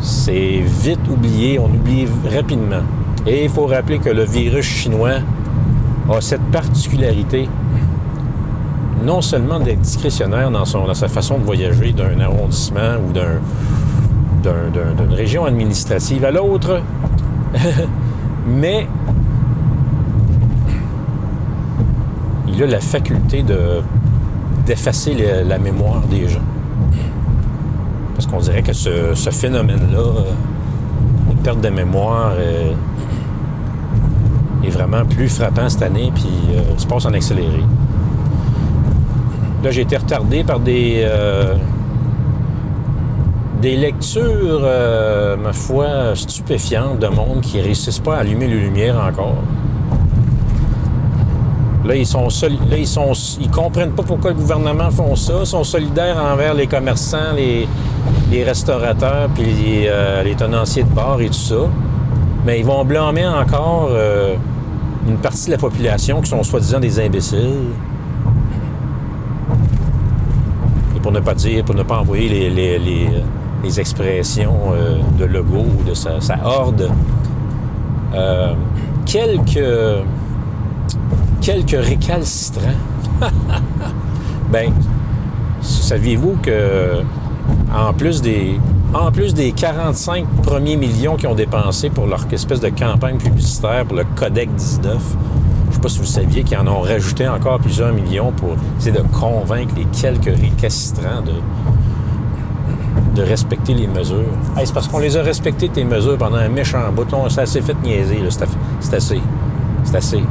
C'est 0.00 0.62
vite 0.64 1.00
oublié, 1.10 1.58
on 1.58 1.66
oublie 1.66 2.06
rapidement. 2.34 2.82
Et 3.26 3.44
il 3.44 3.50
faut 3.50 3.66
rappeler 3.66 3.98
que 3.98 4.10
le 4.10 4.24
virus 4.24 4.64
chinois 4.64 5.16
a 6.10 6.20
cette 6.20 6.42
particularité 6.52 7.48
non 9.04 9.20
seulement 9.20 9.60
d'être 9.60 9.80
discrétionnaire 9.80 10.50
dans, 10.50 10.64
sa 10.64 11.08
façon 11.08 11.38
de 11.38 11.44
voyager 11.44 11.92
d'un 11.92 12.18
arrondissement 12.20 12.96
ou 13.08 13.12
d'un, 13.12 13.38
d'un- 14.42 14.70
d'un- 14.72 15.04
d'une 15.04 15.14
région 15.14 15.44
administrative 15.44 16.24
à 16.24 16.30
l'autre, 16.32 16.80
mais 18.46 18.86
il 22.48 22.62
a 22.62 22.66
la 22.66 22.80
faculté 22.80 23.42
de, 23.42 23.82
d'effacer 24.66 25.14
la 25.46 25.58
mémoire 25.58 26.00
des 26.10 26.28
gens. 26.28 26.40
Parce 28.18 28.26
qu'on 28.26 28.40
dirait 28.40 28.62
que 28.62 28.72
ce, 28.72 29.30
phénomène-là, 29.30 29.96
euh, 30.00 31.30
une 31.30 31.36
perte 31.36 31.60
de 31.60 31.68
mémoire, 31.68 32.32
euh, 32.36 32.72
est 34.64 34.70
vraiment 34.70 35.04
plus 35.04 35.28
frappant 35.28 35.68
cette 35.68 35.82
année, 35.82 36.10
puis 36.12 36.26
euh, 36.50 36.76
se 36.76 36.84
passe 36.84 37.06
en 37.06 37.12
accéléré. 37.12 37.62
Là, 39.62 39.70
j'ai 39.70 39.82
été 39.82 39.96
retardé 39.96 40.42
par 40.42 40.58
des, 40.58 41.08
des 43.62 43.76
lectures, 43.76 44.62
ma 45.42 45.52
foi, 45.52 46.14
stupéfiantes 46.14 46.98
de 46.98 47.06
monde 47.08 47.40
qui 47.42 47.58
ne 47.58 47.62
réussissent 47.64 47.98
pas 48.00 48.16
à 48.16 48.18
allumer 48.20 48.46
les 48.48 48.58
lumières 48.58 48.96
encore. 48.98 49.36
Là, 51.84 51.96
ils 51.96 52.06
sont 52.06 52.28
soli- 52.30 52.58
là, 52.70 52.76
ils 52.76 52.86
sont 52.86 53.12
ils 53.40 53.50
comprennent 53.50 53.92
pas 53.92 54.02
pourquoi 54.04 54.30
le 54.30 54.36
gouvernement 54.36 54.90
font 54.90 55.16
ça. 55.16 55.34
Ils 55.40 55.46
sont 55.46 55.64
solidaires 55.64 56.18
envers 56.32 56.54
les 56.54 56.66
commerçants, 56.68 57.32
les, 57.34 57.66
les 58.30 58.44
restaurateurs, 58.44 59.28
puis 59.34 59.44
les, 59.44 59.86
euh, 59.88 60.22
les 60.22 60.34
tenanciers 60.34 60.82
de 60.84 60.88
bar 60.90 61.20
et 61.20 61.26
tout 61.28 61.32
ça. 61.34 61.56
Mais 62.44 62.60
ils 62.60 62.64
vont 62.66 62.84
blâmer 62.84 63.26
encore 63.26 63.88
euh, 63.90 64.34
une 65.08 65.16
partie 65.16 65.46
de 65.46 65.52
la 65.52 65.58
population 65.58 66.20
qui 66.20 66.30
sont 66.30 66.42
soi-disant 66.42 66.80
des 66.80 67.00
imbéciles. 67.00 67.70
Et 70.96 71.00
pour 71.00 71.12
ne 71.12 71.20
pas 71.20 71.34
dire, 71.34 71.64
pour 71.64 71.74
ne 71.74 71.82
pas 71.82 71.98
envoyer 71.98 72.50
les, 72.50 72.78
les- 72.78 73.78
expressions 73.80 74.72
euh, 74.72 74.98
de 75.18 75.24
Legault 75.24 75.66
ou 75.80 75.82
de 75.82 75.92
sa, 75.92 76.20
sa 76.20 76.38
horde, 76.44 76.90
quelques, 79.04 80.02
quelques 81.40 81.84
récalcitrants. 81.84 82.62
ben, 84.52 84.72
saviez-vous 85.60 86.36
que 86.42 87.02
en 87.74 87.92
plus 87.92 88.22
des 88.22 88.58
en 88.94 89.12
plus 89.12 89.34
des 89.34 89.52
45 89.52 90.26
premiers 90.42 90.76
millions 90.76 91.16
qu'ils 91.16 91.28
ont 91.28 91.34
dépensés 91.34 91.90
pour 91.90 92.06
leur 92.06 92.26
espèce 92.32 92.60
de 92.60 92.70
campagne 92.70 93.18
publicitaire 93.18 93.84
pour 93.84 93.96
le 93.98 94.04
Codec 94.16 94.54
19, 94.54 94.96
je 95.68 95.74
sais 95.74 95.80
pas 95.80 95.88
si 95.88 95.98
vous 95.98 96.06
saviez 96.06 96.42
qu'ils 96.42 96.56
en 96.56 96.66
ont 96.66 96.80
rajouté 96.80 97.28
encore 97.28 97.58
plusieurs 97.58 97.92
millions 97.92 98.32
pour 98.32 98.56
essayer 98.78 98.92
de 98.92 99.02
convaincre 99.12 99.74
les 99.76 99.84
quelques 99.86 100.34
récalcitrants 100.40 101.20
de, 101.20 101.34
de 103.14 103.22
respecter 103.22 103.74
les 103.74 103.86
mesures. 103.86 104.32
C'est 104.64 104.72
parce 104.72 104.88
qu'on 104.88 105.00
les 105.00 105.16
a 105.16 105.22
respectées, 105.22 105.68
tes 105.68 105.84
mesures, 105.84 106.16
pendant 106.16 106.36
un 106.38 106.48
méchant 106.48 106.90
bout. 106.92 107.06
On 107.12 107.28
s'est 107.28 107.42
assez 107.42 107.60
fait 107.60 107.76
niaiser. 107.82 108.20
C'est 108.80 108.94
assez. 108.94 109.20
C'est 109.84 109.96
assez. 109.96 110.22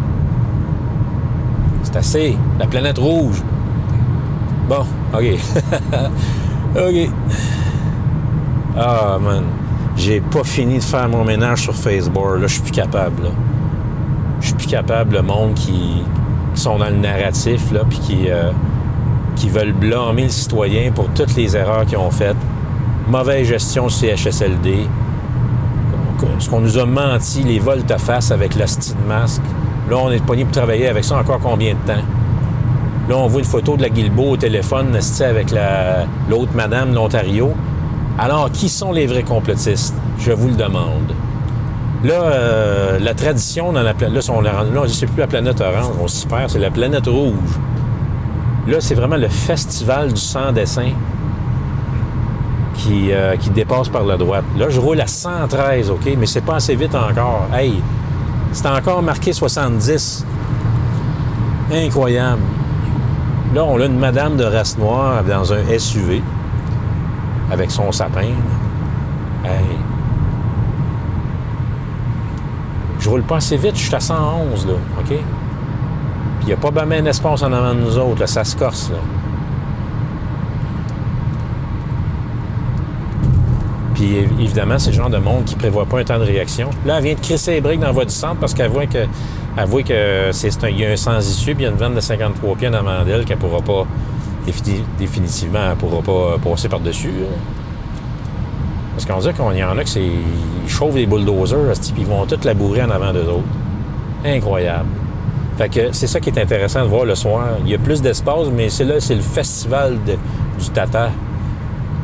C'est 1.84 1.96
assez. 1.96 2.38
La 2.60 2.66
planète 2.66 2.98
rouge. 2.98 3.44
Bon, 4.68 4.86
OK. 5.14 5.24
OK. 6.76 7.10
Ah, 8.78 9.18
man. 9.20 9.44
J'ai 9.96 10.22
pas 10.22 10.44
fini 10.44 10.78
de 10.78 10.84
faire 10.84 11.10
mon 11.10 11.24
ménage 11.24 11.64
sur 11.64 11.76
Facebook. 11.76 12.40
Là, 12.40 12.48
je 12.48 12.54
suis 12.54 12.62
plus 12.62 12.72
capable. 12.72 13.32
Je 14.40 14.48
suis 14.48 14.56
plus 14.56 14.68
capable, 14.68 15.16
le 15.16 15.24
monde 15.24 15.56
qui, 15.56 16.04
sont 16.54 16.78
dans 16.78 16.90
le 16.90 16.96
narratif, 16.96 17.72
là, 17.72 17.82
puis 17.88 18.00
qui, 18.00 18.30
euh, 18.30 18.52
qui 19.36 19.50
veulent 19.50 19.74
blâmer 19.74 20.24
le 20.24 20.30
citoyen 20.30 20.92
pour 20.92 21.08
toutes 21.10 21.36
les 21.36 21.56
erreurs 21.56 21.86
qu'ils 21.86 21.98
ont 21.98 22.12
faites. 22.12 22.38
Mauvaise 23.08 23.48
gestion 23.48 23.90
CHSLD. 23.90 24.88
Ce 26.40 26.50
qu'on 26.50 26.62
nous 26.62 26.78
a 26.78 26.86
menti, 26.86 27.44
les 27.44 27.60
volte-face 27.60 28.32
avec 28.32 28.56
la 28.56 28.66
de 28.66 29.08
masque. 29.08 29.42
Là, 29.90 29.98
on 29.98 30.12
est 30.12 30.24
pogné 30.24 30.44
pour 30.44 30.52
travailler 30.52 30.88
avec 30.88 31.04
ça 31.04 31.18
encore 31.18 31.40
combien 31.40 31.74
de 31.74 31.94
temps? 31.94 32.04
Là, 33.10 33.18
on 33.18 33.28
voit 33.28 33.40
une 33.40 33.46
photo 33.46 33.78
de 33.78 33.82
la 33.82 33.90
Guilbeault 33.90 34.32
au 34.32 34.38
téléphone, 34.38 34.98
avec 35.22 35.52
la- 35.52 36.06
l'autre 36.30 36.52
madame 36.54 36.92
de 36.92 36.96
l'Ontario. 36.96 37.52
Alors, 38.20 38.52
qui 38.52 38.68
sont 38.68 38.92
les 38.92 39.06
vrais 39.08 39.24
complotistes? 39.24 39.96
Je 40.20 40.32
vous 40.32 40.48
le 40.50 40.56
demande. 40.56 41.14
Là, 42.04 42.14
euh, 42.22 43.00
la 43.00 43.14
tradition 43.14 43.72
dans 43.72 43.82
la 43.82 43.94
planète... 43.94 44.28
Là, 44.28 44.34
on, 44.36 44.42
là, 44.42 44.52
c'est 44.88 45.06
plus 45.08 45.20
la 45.20 45.28
planète 45.28 45.62
orange, 45.62 45.94
on 46.02 46.08
s'y 46.08 46.28
perd, 46.28 46.50
c'est 46.50 46.60
la 46.60 46.70
planète 46.70 47.08
rouge. 47.08 47.34
Là, 48.68 48.78
c'est 48.82 48.96
vraiment 48.96 49.16
le 49.16 49.30
festival 49.30 50.12
du 50.12 50.20
sans-dessin 50.22 50.90
qui, 52.76 53.12
euh, 53.12 53.36
qui 53.38 53.50
dépasse 53.50 53.90
par 53.90 54.04
la 54.04 54.18
droite. 54.18 54.44
Là, 54.58 54.70
je 54.70 54.80
roule 54.80 55.00
à 55.02 55.08
113, 55.08 55.90
OK? 55.90 56.08
Mais 56.18 56.26
c'est 56.26 56.42
pas 56.42 56.56
assez 56.56 56.76
vite 56.76 56.94
encore. 56.94 57.48
Hey, 57.54 57.82
c'est 58.52 58.68
encore 58.68 59.02
marqué 59.02 59.32
70. 59.34 60.26
Incroyable. 61.72 62.42
Là, 63.54 63.64
on 63.64 63.80
a 63.80 63.86
une 63.86 63.98
madame 63.98 64.36
de 64.36 64.44
race 64.44 64.78
noire 64.78 65.24
dans 65.24 65.54
un 65.54 65.78
SUV 65.78 66.22
avec 67.52 67.72
son 67.72 67.92
sapin. 67.92 68.22
Hey. 69.46 69.78
Je 73.00 73.10
roule 73.10 73.24
pas 73.24 73.38
assez 73.38 73.58
vite, 73.58 73.76
je 73.76 73.84
suis 73.86 73.96
à 73.96 74.00
111, 74.00 74.68
là, 74.68 74.74
OK? 75.00 75.06
Puis 75.08 75.18
il 76.42 76.48
n'y 76.48 76.54
a 76.54 76.58
pas 76.58 76.72
bien 76.72 77.04
un 77.04 77.06
espace 77.06 77.42
en 77.44 77.54
avant 77.54 77.74
de 77.74 77.80
nous 77.80 77.98
autres, 77.98 78.20
là, 78.20 78.28
ça 78.28 78.44
se 78.44 78.56
corse, 78.56 78.90
là. 78.92 78.98
Puis 83.94 84.06
év- 84.16 84.40
évidemment, 84.40 84.78
c'est 84.78 84.92
le 84.92 84.96
genre 84.98 85.10
de 85.10 85.18
monde 85.18 85.46
qui 85.46 85.56
prévoit 85.56 85.86
pas 85.86 86.00
un 86.00 86.04
temps 86.04 86.20
de 86.20 86.24
réaction. 86.24 86.70
Là, 86.86 86.98
elle 86.98 87.04
vient 87.04 87.14
de 87.16 87.20
crisser 87.20 87.52
les 87.54 87.62
briques 87.62 87.80
dans 87.80 87.88
la 87.88 87.94
voie 87.94 88.06
du 88.06 88.14
centre 88.14 88.36
parce 88.40 88.54
qu'elle 88.54 88.70
voit 88.72 88.86
que, 88.86 89.06
voit 89.66 89.84
que 89.84 90.30
c'est, 90.32 90.64
un, 90.64 90.70
y 90.70 90.86
a 90.86 90.92
un 90.92 90.96
sans-issue, 90.96 91.56
puis 91.56 91.64
il 91.64 91.68
y 91.68 91.70
a 91.70 91.72
une 91.72 91.78
vanne 91.78 91.96
de 91.96 92.00
53 92.00 92.56
pieds 92.56 92.68
en 92.68 92.74
avant 92.74 93.04
d'elle 93.04 93.26
qu'elle 93.26 93.38
pourra 93.38 93.62
pas, 93.62 93.86
défini- 94.46 94.84
définitivement, 95.00 95.60
elle 95.72 95.78
pourra 95.78 96.02
pas 96.02 96.38
passer 96.50 96.70
par-dessus. 96.70 97.12
Parce 98.94 99.06
qu'on 99.06 99.20
dit 99.20 99.34
qu'il 99.34 99.60
y 99.60 99.64
en 99.64 99.78
a 99.78 99.84
que 99.84 99.90
c'est. 99.90 100.10
Chauffent 100.68 100.96
les 100.96 101.06
bulldozers, 101.06 101.72
puis 101.94 101.94
ils 102.00 102.06
vont 102.06 102.26
tout 102.26 102.40
labourer 102.44 102.84
en 102.84 102.90
avant 102.90 103.14
d'eux 103.14 103.28
autres. 103.30 103.44
Incroyable. 104.26 104.90
Fait 105.58 105.70
que 105.70 105.92
c'est 105.92 106.08
ça 106.08 106.20
qui 106.20 106.30
est 106.30 106.40
intéressant 106.40 106.82
de 106.82 106.88
voir 106.88 107.06
le 107.06 107.16
soir. 107.16 107.46
Il 107.66 107.72
y 107.72 107.76
a 107.76 107.78
plus 107.78 108.02
d'espace, 108.02 108.48
mais 108.56 108.70
c'est 108.70 108.84
là, 108.84 108.96
c'est 109.00 109.16
le 109.16 109.22
festival 109.22 109.98
du 110.06 110.70
Tata 110.72 111.10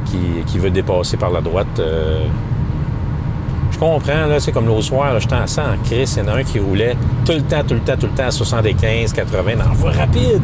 qui, 0.06 0.18
qui 0.48 0.60
veut 0.60 0.70
dépasser 0.72 1.18
par 1.18 1.32
la 1.32 1.42
droite. 1.42 1.68
euh. 1.80 2.26
Comprends, 3.84 4.28
là, 4.28 4.40
c'est 4.40 4.54
comme 4.54 4.68
l'autre 4.68 4.84
soir, 4.84 5.20
j'étais 5.20 5.36
en 5.36 5.46
100 5.46 5.62
en 5.62 5.78
crise, 5.84 6.16
il 6.16 6.24
y 6.24 6.26
en 6.26 6.34
a 6.34 6.38
un 6.38 6.44
qui 6.44 6.58
roulait 6.58 6.96
tout 7.26 7.34
le 7.34 7.42
temps, 7.42 7.64
tout 7.68 7.74
le 7.74 7.82
temps, 7.82 7.98
tout 8.00 8.06
le 8.08 8.14
temps 8.14 8.28
à 8.28 8.32
75, 8.32 9.12
80, 9.12 9.58
dans 9.58 9.74
voie 9.74 9.92
rapide. 9.92 10.42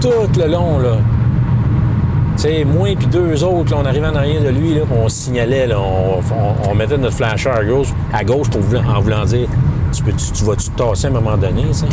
Tout 0.00 0.08
le 0.36 0.48
long, 0.50 0.80
là. 0.80 0.96
Tu 2.36 2.42
sais, 2.42 2.64
moi 2.64 2.88
puis 2.98 3.06
deux 3.06 3.44
autres, 3.44 3.70
là, 3.70 3.80
on 3.80 3.86
arrivait 3.86 4.08
en 4.08 4.16
arrière 4.16 4.42
de 4.42 4.48
lui, 4.48 4.74
là, 4.74 4.80
on 4.90 5.08
signalait, 5.08 5.68
là, 5.68 5.76
on, 5.78 6.68
on- 6.68 6.74
mettait 6.74 6.98
notre 6.98 7.14
flasher 7.14 7.50
à 7.50 7.62
gauche, 7.64 7.94
à 8.12 8.24
gauche 8.24 8.50
pour 8.50 8.60
en 8.60 9.00
voulant 9.00 9.24
dire 9.24 9.46
tu, 9.92 10.02
tu, 10.02 10.32
tu 10.32 10.44
vas-tu 10.44 10.68
te 10.68 10.82
tasser 10.82 11.06
à 11.06 11.10
un 11.10 11.12
moment 11.12 11.36
donné, 11.36 11.72
sais? 11.72 11.86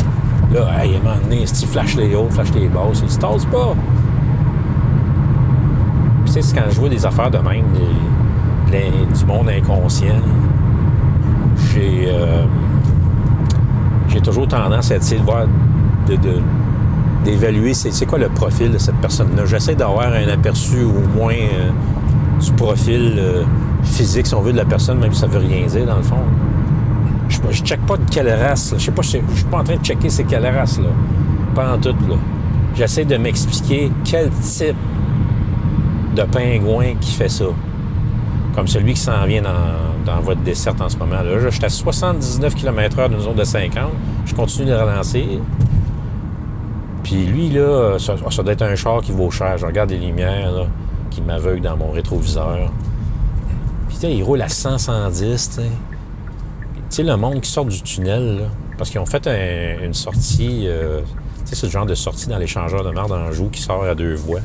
Là, 0.52 0.82
hey, 0.82 0.96
à 0.96 0.98
un 0.98 1.00
moment 1.00 1.22
donné, 1.22 1.46
si 1.46 1.62
tu 1.62 1.68
flashes 1.68 1.94
les 1.94 2.16
hauts, 2.16 2.26
flash 2.28 2.48
les 2.56 2.66
basses, 2.66 3.02
il 3.04 3.10
se 3.10 3.20
tasse 3.20 3.44
pas. 3.44 3.72
Tu 6.26 6.32
sais, 6.32 6.42
c'est 6.42 6.56
quand 6.56 6.68
je 6.68 6.80
vois 6.80 6.88
des 6.88 7.06
affaires 7.06 7.30
de 7.30 7.38
même, 7.38 7.66
du 8.70 9.24
monde 9.26 9.48
inconscient, 9.48 10.14
j'ai 11.72 12.08
euh, 12.08 12.44
j'ai 14.08 14.20
toujours 14.20 14.46
tendance 14.48 14.90
à 14.90 14.96
essayer 14.96 15.20
de 15.20 15.24
voir, 15.24 15.46
de- 16.06 16.16
de- 16.16 16.40
d'évaluer 17.24 17.74
c'est, 17.74 18.06
quoi 18.06 18.18
le 18.18 18.28
profil 18.28 18.70
de 18.70 18.78
cette 18.78 18.96
personne-là. 18.96 19.44
J'essaie 19.46 19.74
d'avoir 19.74 20.08
un 20.12 20.28
aperçu 20.28 20.82
au 20.82 21.16
moins 21.16 21.32
euh, 21.34 21.70
du 22.40 22.52
profil 22.52 23.14
euh, 23.18 23.42
physique, 23.82 24.26
si 24.26 24.34
on 24.34 24.40
veut, 24.40 24.52
de 24.52 24.56
la 24.56 24.64
personne, 24.64 24.98
même 24.98 25.12
si 25.12 25.20
ça 25.20 25.26
veut 25.26 25.38
rien 25.38 25.66
dire, 25.66 25.86
dans 25.86 25.96
le 25.96 26.02
fond. 26.02 26.16
Je 27.28 27.40
ne 27.46 27.52
check 27.52 27.80
pas 27.86 27.96
de 27.96 28.04
quelle 28.10 28.30
race. 28.32 28.74
Je 28.78 28.84
sais 28.84 28.92
suis 29.02 29.44
pas 29.50 29.58
en 29.58 29.64
train 29.64 29.76
de 29.76 29.82
checker 29.84 30.08
c'est 30.08 30.24
quelle 30.24 30.46
race, 30.46 30.78
là. 30.78 30.88
Pas 31.54 31.74
en 31.74 31.78
tout, 31.78 31.90
là. 32.08 32.16
J'essaie 32.74 33.04
de 33.04 33.16
m'expliquer 33.16 33.90
quel 34.04 34.30
type 34.30 34.76
de 36.16 36.22
pingouin 36.22 36.94
qui 37.00 37.12
fait 37.12 37.28
ça. 37.28 37.44
Comme 38.58 38.66
celui 38.66 38.94
qui 38.94 39.00
s'en 39.00 39.24
vient 39.24 39.42
dans, 40.04 40.20
votre 40.20 40.40
desserte 40.40 40.80
en 40.80 40.88
ce 40.88 40.96
moment. 40.96 41.22
Là, 41.22 41.38
je 41.38 41.48
suis 41.48 41.64
à 41.64 41.68
79 41.68 42.56
km/h 42.56 43.08
d'une 43.08 43.20
zone 43.20 43.36
de 43.36 43.44
50. 43.44 43.84
Je 44.26 44.34
continue 44.34 44.66
de 44.66 44.72
ralentir. 44.72 45.24
Puis 47.04 47.24
lui, 47.26 47.50
là, 47.50 48.00
ça, 48.00 48.16
ça 48.28 48.42
doit 48.42 48.54
être 48.54 48.62
un 48.62 48.74
char 48.74 49.00
qui 49.00 49.12
vaut 49.12 49.30
cher. 49.30 49.58
Je 49.58 49.64
regarde 49.64 49.90
les 49.90 49.98
lumières 49.98 50.66
qui 51.08 51.20
m'aveuglent 51.22 51.60
dans 51.60 51.76
mon 51.76 51.92
rétroviseur. 51.92 52.72
Puis 53.88 53.98
il 54.02 54.24
roule 54.24 54.42
à 54.42 54.48
100, 54.48 54.78
110, 54.78 55.50
tu 55.50 55.62
sais. 56.90 57.02
Le 57.04 57.16
monde 57.16 57.40
qui 57.40 57.50
sort 57.52 57.64
du 57.64 57.80
tunnel, 57.80 58.48
parce 58.76 58.90
qu'ils 58.90 58.98
ont 58.98 59.06
fait 59.06 59.24
un- 59.28 59.84
une 59.84 59.94
sortie, 59.94 60.64
euh, 60.66 61.02
c'est 61.44 61.62
le 61.62 61.70
genre 61.70 61.86
de 61.86 61.94
sortie 61.94 62.26
dans 62.26 62.38
l'échangeur 62.38 62.82
de 62.82 62.90
mer 62.90 63.06
d'Anjou 63.06 63.50
qui 63.50 63.62
sort 63.62 63.84
à 63.84 63.94
deux 63.94 64.16
voies. 64.16 64.40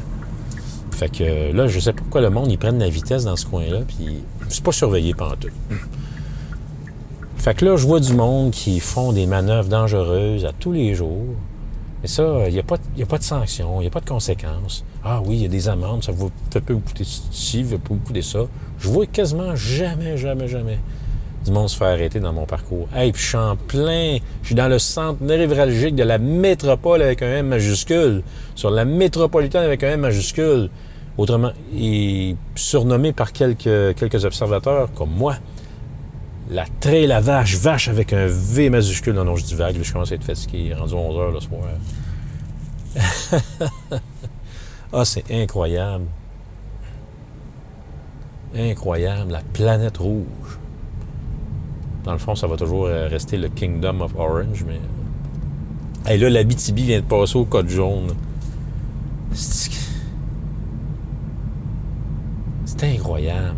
Fait 0.95 1.09
que 1.09 1.23
euh, 1.23 1.53
là, 1.53 1.67
je 1.67 1.79
sais 1.79 1.91
pas 1.91 1.99
pourquoi 2.01 2.21
le 2.21 2.29
monde, 2.29 2.51
ils 2.51 2.57
prennent 2.57 2.79
la 2.79 2.89
vitesse 2.89 3.25
dans 3.25 3.35
ce 3.35 3.45
coin-là, 3.45 3.79
puis 3.87 4.23
c'est 4.49 4.63
pas 4.63 4.71
surveillé 4.71 5.13
pendant 5.13 5.35
tout. 5.35 5.49
Fait 7.37 7.53
que 7.55 7.65
là, 7.65 7.75
je 7.75 7.85
vois 7.85 7.99
du 7.99 8.13
monde 8.13 8.51
qui 8.51 8.79
font 8.79 9.11
des 9.11 9.25
manœuvres 9.25 9.67
dangereuses 9.69 10.45
à 10.45 10.51
tous 10.57 10.71
les 10.71 10.93
jours. 10.95 11.35
Mais 12.01 12.07
ça, 12.07 12.47
il 12.47 12.53
n'y 12.53 12.59
a, 12.59 12.63
pas- 12.63 12.75
a 13.01 13.05
pas 13.05 13.17
de 13.17 13.23
sanction, 13.23 13.79
il 13.79 13.81
n'y 13.83 13.87
a 13.87 13.89
pas 13.89 14.01
de 14.01 14.09
conséquences. 14.09 14.83
Ah 15.03 15.21
oui, 15.25 15.35
il 15.37 15.41
y 15.41 15.45
a 15.45 15.49
des 15.49 15.67
amendes, 15.69 16.03
ça 16.03 16.11
va 16.11 16.25
peut 16.59 16.73
vous 16.73 16.79
coûter 16.79 17.03
ci, 17.05 17.65
ça 17.65 17.77
peut 17.77 17.93
vous 17.93 17.99
coûter 17.99 18.21
ça. 18.21 18.39
Je 18.79 18.87
vois 18.89 19.05
quasiment 19.05 19.55
jamais, 19.55 20.17
jamais, 20.17 20.47
jamais 20.47 20.79
du 21.43 21.51
monde 21.51 21.69
se 21.69 21.77
faire 21.77 21.87
arrêter 21.87 22.19
dans 22.19 22.33
mon 22.33 22.45
parcours. 22.45 22.87
Hey, 22.95 23.11
puis 23.11 23.21
je 23.21 23.27
suis 23.27 23.37
en 23.37 23.55
plein, 23.55 24.17
je 24.41 24.47
suis 24.47 24.55
dans 24.55 24.67
le 24.67 24.79
centre 24.79 25.21
névralgique 25.21 25.95
de 25.95 26.03
la 26.03 26.17
métropole 26.17 27.01
avec 27.01 27.21
un 27.21 27.37
M 27.37 27.47
majuscule, 27.47 28.23
sur 28.55 28.71
la 28.71 28.85
métropolitaine 28.85 29.63
avec 29.63 29.83
un 29.83 29.91
M 29.91 30.01
majuscule. 30.01 30.69
Autrement, 31.15 31.51
et 31.77 32.35
surnommé 32.55 33.13
par 33.13 33.33
quelques, 33.33 33.95
quelques 33.95 34.25
observateurs 34.25 34.91
comme 34.93 35.11
moi, 35.11 35.35
la 36.49 36.65
trail 36.79 37.05
la 37.05 37.21
vache, 37.21 37.55
vache 37.55 37.87
avec 37.87 38.13
un 38.13 38.25
V 38.27 38.71
majuscule. 38.71 39.13
Non, 39.13 39.23
non, 39.23 39.35
je 39.35 39.45
dis 39.45 39.53
vague, 39.53 39.77
là, 39.77 39.83
je 39.83 39.93
commence 39.93 40.11
à 40.11 40.15
être 40.15 40.23
fatigué, 40.23 40.73
rendu 40.73 40.93
11 40.95 41.17
heures 41.19 41.31
le 41.31 41.39
soir. 41.39 41.61
ah, 44.93 45.05
c'est 45.05 45.25
incroyable. 45.31 46.05
Incroyable, 48.55 49.31
la 49.31 49.41
planète 49.53 49.97
rouge. 49.97 50.59
Dans 52.03 52.11
le 52.11 52.17
fond, 52.17 52.35
ça 52.35 52.47
va 52.47 52.57
toujours 52.57 52.85
euh, 52.85 53.07
rester 53.07 53.37
le 53.37 53.47
Kingdom 53.49 54.01
of 54.01 54.13
Orange, 54.17 54.65
mais. 54.67 54.79
Et 56.11 56.17
là, 56.17 56.29
la 56.29 56.43
BTB 56.43 56.79
vient 56.79 56.99
de 56.99 57.05
passer 57.05 57.37
au 57.37 57.45
code 57.45 57.69
jaune. 57.69 58.07
C'est 59.31 59.71
incroyable. 62.83 63.55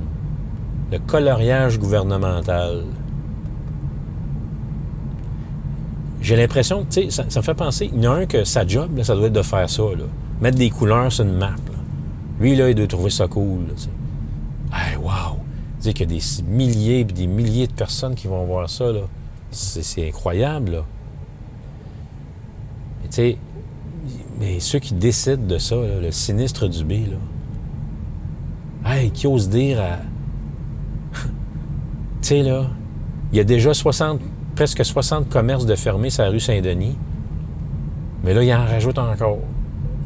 Le 0.92 1.00
coloriage 1.00 1.80
gouvernemental. 1.80 2.84
J'ai 6.22 6.36
l'impression, 6.36 6.86
tu 6.90 7.10
sais, 7.10 7.24
ça, 7.30 7.40
me 7.40 7.44
fait 7.44 7.54
penser, 7.54 7.90
il 7.94 8.04
y 8.04 8.08
en 8.08 8.14
a 8.14 8.16
un 8.18 8.26
que 8.26 8.44
sa 8.44 8.66
job, 8.66 9.02
ça 9.04 9.16
doit 9.16 9.28
être 9.28 9.34
de 9.34 9.42
faire 9.42 9.70
ça, 9.70 9.84
là. 9.84 10.06
Mettre 10.42 10.58
des 10.58 10.70
couleurs 10.70 11.12
sur 11.12 11.24
une 11.24 11.38
map. 11.38 11.56
Lui, 12.40 12.56
là, 12.56 12.70
il 12.70 12.76
doit 12.76 12.88
trouver 12.88 13.10
ça 13.10 13.28
cool. 13.28 13.66
Hey, 14.74 14.98
wow! 14.98 15.45
Sais 15.86 15.94
qu'il 15.94 16.12
y 16.12 16.16
a 16.16 16.20
des 16.20 16.44
milliers 16.52 17.02
et 17.02 17.04
des 17.04 17.28
milliers 17.28 17.68
de 17.68 17.72
personnes 17.72 18.16
qui 18.16 18.26
vont 18.26 18.44
voir 18.44 18.68
ça, 18.68 18.92
là. 18.92 19.02
C'est 19.52 20.08
incroyable, 20.08 20.72
là. 20.72 20.86
Mais 23.04 23.10
tu 23.10 23.16
sais, 23.16 23.38
mais 24.40 24.60
ceux 24.60 24.80
qui 24.80 24.96
décident 24.96 25.46
de 25.46 25.60
ça, 25.60 25.76
le 25.76 26.10
sinistre 26.10 26.68
du 26.68 26.84
B, 26.84 26.94
là, 28.84 28.96
hey, 28.96 29.12
qui 29.12 29.28
ose 29.28 29.48
dire 29.48 29.80
à... 29.80 29.98
tu 31.20 32.30
sais, 32.30 32.42
là, 32.42 32.66
il 33.32 33.38
y 33.38 33.40
a 33.40 33.44
déjà 33.44 33.76
60, 33.76 34.22
presque 34.56 34.84
60 34.84 35.30
commerces 35.30 35.68
de 35.68 35.76
fermés 35.76 36.10
sur 36.10 36.24
la 36.24 36.30
rue 36.32 36.40
Saint-Denis. 36.40 36.98
Mais 38.24 38.34
là, 38.34 38.44
il 38.44 38.52
en 38.56 38.66
rajoute 38.66 38.98
encore. 38.98 39.38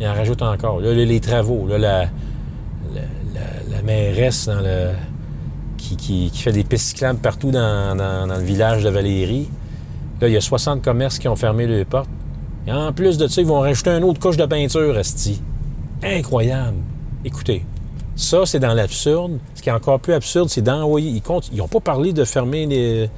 Il 0.01 0.05
en 0.05 0.13
rajoute 0.13 0.41
encore. 0.41 0.81
Là, 0.81 0.93
les, 0.93 1.19
travaux, 1.21 1.67
là, 1.69 1.77
la, 1.77 2.01
la- 2.93 3.71
la 3.71 3.81
mairesse 3.81 4.47
dans 4.47 4.59
le, 4.59 4.89
qui, 5.95 6.29
fait 6.33 6.51
des 6.51 6.63
pistes 6.63 6.87
cyclables 6.87 7.19
partout 7.19 7.51
dans, 7.51 7.95
le 8.27 8.43
village 8.43 8.83
de 8.83 8.89
Valérie. 8.89 9.49
Là, 10.21 10.27
il 10.27 10.33
y 10.33 10.37
a 10.37 10.41
60 10.41 10.81
commerces 10.81 11.19
qui 11.19 11.27
ont 11.27 11.35
fermé 11.35 11.65
leurs 11.65 11.85
portes. 11.85 12.09
Et 12.67 12.71
en 12.71 12.91
plus 12.91 13.17
de 13.17 13.27
ça, 13.27 13.41
ils 13.41 13.47
vont 13.47 13.61
rajouter 13.61 13.91
une 13.91 14.03
autre 14.03 14.19
couche 14.19 14.37
de 14.37 14.45
peinture, 14.45 14.97
Esti. 14.97 15.41
Incroyable. 16.03 16.77
Écoutez, 17.23 17.65
ça, 18.15 18.45
c'est 18.45 18.59
dans 18.59 18.73
l'absurde. 18.73 19.39
Ce 19.55 19.61
qui 19.61 19.69
est 19.69 19.73
encore 19.73 19.99
plus 19.99 20.13
absurde, 20.13 20.49
c'est 20.49 20.61
d'envoyer. 20.61 21.09
Ils 21.09 21.21
comptent- 21.21 21.49
ils 21.51 21.57
n'ont 21.57 21.67
pas 21.67 21.79
parlé 21.79 22.13
de 22.13 22.25
fermer 22.25 22.65
les, 22.65 23.09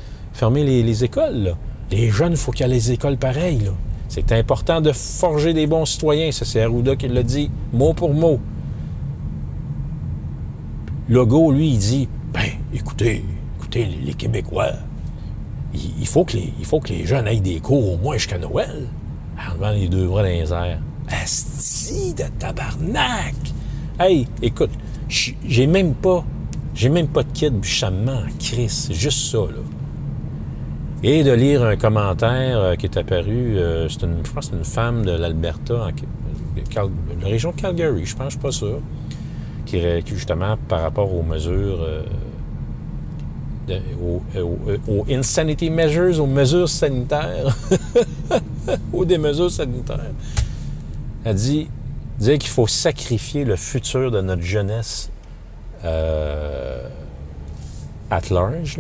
les, 0.54 0.84
les 0.84 1.04
écoles. 1.04 1.38
là. 1.38 1.52
Les 1.92 2.10
jeunes, 2.10 2.34
il 2.34 2.38
faut 2.38 2.52
qu'il 2.52 2.66
y 2.66 2.70
ait 2.70 2.74
les 2.74 2.92
écoles 2.92 3.18
pareilles. 3.18 3.70
C'est 4.08 4.32
important 4.32 4.82
de 4.82 4.92
forger 4.92 5.54
des 5.54 5.68
bons 5.68 5.86
citoyens. 5.86 6.32
Ça, 6.32 6.46
c'est 6.46 6.62
Arruda 6.62 6.96
qui 6.96 7.08
l'a 7.08 7.24
dit, 7.24 7.50
mot 7.74 7.94
pour 7.94 8.14
mot. 8.14 8.40
Legault, 11.10 11.52
lui, 11.52 11.72
il 11.72 11.78
dit 11.78 12.10
écoutez, 12.74 13.24
écoutez, 13.58 13.86
les, 13.86 14.14
Québécois, 14.14 14.72
il, 15.74 16.08
faut 16.08 16.24
que 16.26 16.34
les, 16.34 16.54
il 16.60 16.66
faut 16.66 16.80
que 16.80 16.90
les 16.90 17.06
jeunes 17.06 17.28
aillent 17.28 17.42
des 17.42 17.60
cours 17.60 17.94
au 17.94 17.98
moins 17.98 18.18
jusqu'à 18.18 18.38
Noël. 18.38 18.88
En 19.38 19.54
levant 19.54 19.72
les 19.72 19.88
deux 19.88 20.08
bras 20.08 20.24
dans 20.24 20.30
les 20.30 20.52
airs. 20.52 20.80
Asti 21.08 22.14
de 22.14 22.24
tabarnak! 22.40 23.36
Hey, 24.00 24.28
écoute, 24.42 24.72
j'ai 25.08 25.68
même 25.68 25.94
pas. 25.94 26.24
J'ai 26.74 26.90
même 26.90 27.08
pas 27.08 27.24
de 27.24 27.32
kid, 27.32 27.60
puis. 27.60 27.84
C'est 28.70 28.94
juste 28.94 29.32
ça, 29.32 29.40
là. 29.40 29.62
Et 31.04 31.24
de 31.24 31.32
lire 31.32 31.64
un 31.64 31.76
commentaire 31.78 32.60
euh, 32.60 32.76
qui 32.76 32.86
est 32.86 32.96
apparu, 32.96 33.58
euh, 33.58 33.90
c'est 33.90 34.04
une, 34.04 34.24
je 34.24 34.32
pense 34.32 34.46
que 34.46 34.52
c'est 34.52 34.58
une 34.58 34.64
femme 34.64 35.04
de 35.04 35.12
l'Alberta, 35.12 35.88
la 36.76 37.28
région 37.28 37.52
de 37.52 37.60
Calgary, 37.60 38.06
je 38.06 38.16
pense, 38.16 38.26
je 38.26 38.30
suis 38.32 38.40
pas 38.40 38.52
sûr, 38.52 38.80
qui, 39.66 39.80
qui, 40.06 40.14
justement, 40.14 40.58
par 40.68 40.82
rapport 40.82 41.12
aux 41.14 41.24
mesures, 41.24 41.82
euh, 41.82 42.04
aux, 44.02 44.22
aux- 44.40 44.58
aux 44.92 45.06
insanity 45.10 45.70
measures, 45.70 46.20
aux 46.22 46.28
mesures 46.28 46.70
sanitaires, 46.70 47.56
ou 48.94 49.06
des 49.06 49.18
mesures 49.18 49.52
sanitaires, 49.52 50.12
elle 51.24 51.36
dit, 51.36 51.68
dire 52.20 52.38
qu'il 52.38 52.50
faut 52.50 52.68
sacrifier 52.68 53.46
le 53.46 53.56
futur 53.56 54.12
de 54.12 54.22
notre 54.22 54.42
jeunesse 54.42 55.10
euh, 55.86 56.88
at 58.10 58.22
large, 58.32 58.80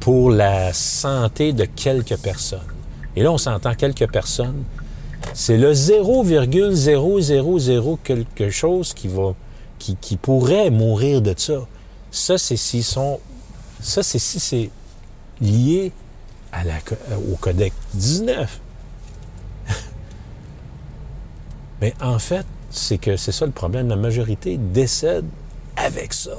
pour 0.00 0.30
la 0.30 0.72
santé 0.72 1.52
de 1.52 1.64
quelques 1.64 2.18
personnes. 2.18 2.60
Et 3.16 3.22
là, 3.22 3.32
on 3.32 3.38
s'entend 3.38 3.74
quelques 3.74 4.10
personnes. 4.10 4.64
C'est 5.32 5.56
le 5.56 5.72
0,000 5.72 6.46
quelque 8.04 8.50
chose 8.50 8.92
qui 8.92 9.08
va, 9.08 9.32
qui 9.78 10.16
pourrait 10.16 10.68
mourir 10.70 11.22
de 11.22 11.32
ça. 11.36 11.66
Ça, 12.14 12.38
c'est 12.38 12.56
sont, 12.84 13.18
ça, 13.80 14.04
si 14.20 14.38
c'est 14.38 14.70
lié 15.40 15.90
co- 16.80 16.94
au 17.32 17.34
Codec 17.34 17.72
19. 17.94 18.60
Mais 21.80 21.92
en 22.00 22.18
fait, 22.20 22.46
c'est 22.70 22.98
que 22.98 23.16
c'est 23.16 23.32
ça 23.32 23.46
le 23.46 23.52
problème. 23.52 23.88
La 23.88 23.96
majorité 23.96 24.56
décède 24.58 25.24
avec 25.76 26.12
ça, 26.14 26.36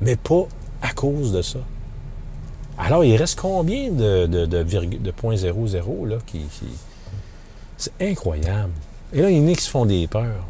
mais 0.00 0.16
pas 0.16 0.46
à 0.80 0.92
cause 0.94 1.32
de 1.32 1.42
ça. 1.42 1.58
Alors, 2.78 3.04
il 3.04 3.14
reste 3.16 3.38
combien 3.38 3.90
de, 3.90 4.24
de, 4.26 4.46
de, 4.46 4.64
virgu- 4.64 4.98
de 5.02 5.10
points 5.10 5.36
00 5.36 6.06
là, 6.06 6.16
qui, 6.24 6.38
qui- 6.44 6.64
C'est 7.76 7.92
incroyable. 8.00 8.72
Et 9.12 9.20
là, 9.20 9.30
il 9.30 9.36
y 9.36 9.40
en 9.40 9.52
a 9.52 9.54
qui 9.54 9.62
se 9.62 9.68
font 9.70 9.84
des 9.84 10.06
peurs. 10.06 10.46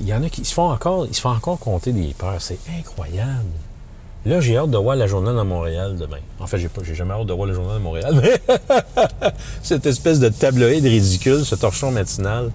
Il 0.00 0.08
y 0.08 0.14
en 0.14 0.22
a 0.22 0.28
qui 0.30 0.44
se 0.44 0.54
font 0.54 0.70
encore, 0.70 1.06
ils 1.06 1.14
se 1.14 1.20
font 1.20 1.28
encore 1.30 1.58
compter 1.58 1.92
des 1.92 2.14
peurs. 2.16 2.40
C'est 2.40 2.58
incroyable. 2.78 3.44
Là, 4.26 4.40
j'ai 4.40 4.56
hâte 4.56 4.70
de 4.70 4.76
voir 4.76 4.96
la 4.96 5.06
journée 5.06 5.32
dans 5.32 5.44
Montréal 5.44 5.96
demain. 5.96 6.18
En 6.40 6.46
fait, 6.46 6.58
j'ai 6.58 6.68
pas, 6.68 6.82
j'ai 6.84 6.94
jamais 6.94 7.14
hâte 7.14 7.26
de 7.26 7.32
voir 7.32 7.46
la 7.48 7.54
journée 7.54 7.74
de 7.74 7.78
Montréal. 7.78 8.38
Cette 9.62 9.86
espèce 9.86 10.20
de 10.20 10.28
tabloïd 10.28 10.84
ridicule, 10.84 11.44
ce 11.44 11.54
torchon 11.54 11.90
matinal. 11.90 12.50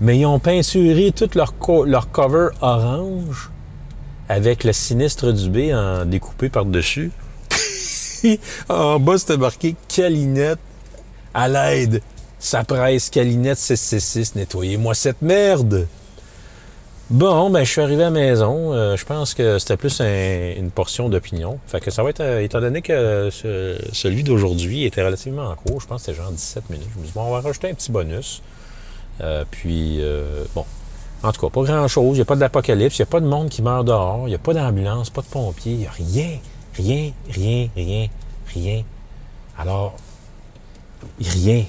Mais 0.00 0.18
ils 0.18 0.26
ont 0.26 0.38
peinturé 0.38 1.12
tout 1.12 1.28
leur, 1.34 1.56
co- 1.58 1.86
cover 2.12 2.48
orange 2.60 3.50
avec 4.28 4.64
le 4.64 4.72
sinistre 4.72 5.32
du 5.32 5.50
B 5.50 5.72
en 5.74 6.04
découpé 6.06 6.48
par-dessus. 6.48 7.10
en 8.68 8.98
bas, 8.98 9.18
c'était 9.18 9.36
marqué 9.36 9.76
Calinette 9.88 10.58
à 11.34 11.48
l'aide. 11.48 12.00
Ça 12.38 12.64
presse 12.64 13.10
Calinette 13.10 13.58
666, 13.58 14.34
nettoyez-moi 14.34 14.94
cette 14.94 15.22
merde. 15.22 15.86
Bon, 17.10 17.50
ben 17.50 17.64
je 17.64 17.70
suis 17.70 17.80
arrivé 17.82 18.02
à 18.02 18.06
la 18.06 18.10
maison. 18.10 18.72
Euh, 18.72 18.96
je 18.96 19.04
pense 19.04 19.34
que 19.34 19.58
c'était 19.58 19.76
plus 19.76 20.00
un- 20.00 20.54
une 20.56 20.70
portion 20.70 21.08
d'opinion. 21.10 21.58
Fait 21.66 21.80
que 21.80 21.90
ça 21.90 22.02
va 22.02 22.10
être, 22.10 22.20
euh, 22.20 22.40
étant 22.42 22.60
donné 22.60 22.80
que 22.80 23.28
ce- 23.30 23.78
celui 23.92 24.22
d'aujourd'hui 24.24 24.84
était 24.84 25.02
relativement 25.04 25.54
court, 25.54 25.80
je 25.82 25.86
pense 25.86 26.02
que 26.02 26.06
c'était 26.12 26.22
genre 26.22 26.32
17 26.32 26.70
minutes. 26.70 26.88
Je 26.94 26.98
me 26.98 27.04
suis 27.04 27.12
dit, 27.12 27.14
bon, 27.14 27.24
on 27.26 27.30
va 27.30 27.40
rajouter 27.40 27.68
un 27.70 27.74
petit 27.74 27.92
bonus. 27.92 28.42
Euh, 29.20 29.44
puis, 29.50 30.00
bon, 30.54 30.64
en 31.22 31.30
tout 31.32 31.40
cas, 31.42 31.50
pas 31.50 31.62
grand-chose. 31.62 32.12
Il 32.12 32.14
n'y 32.14 32.20
a 32.22 32.24
pas 32.24 32.36
d'apocalypse, 32.36 32.98
il 32.98 33.02
n'y 33.02 33.08
a 33.08 33.10
pas 33.10 33.20
de 33.20 33.26
monde 33.26 33.50
qui 33.50 33.60
meurt 33.60 33.84
dehors, 33.86 34.22
il 34.26 34.30
n'y 34.30 34.34
a 34.34 34.38
pas 34.38 34.54
d'ambulance, 34.54 35.10
pas 35.10 35.20
de 35.22 35.26
pompiers, 35.26 35.72
il 35.72 35.78
n'y 35.80 35.86
a 35.86 35.90
rien, 35.90 36.38
rien, 36.74 37.12
rien, 37.30 37.68
rien, 37.76 38.08
rien. 38.54 38.82
Alors, 39.58 39.94
rien. 41.20 41.64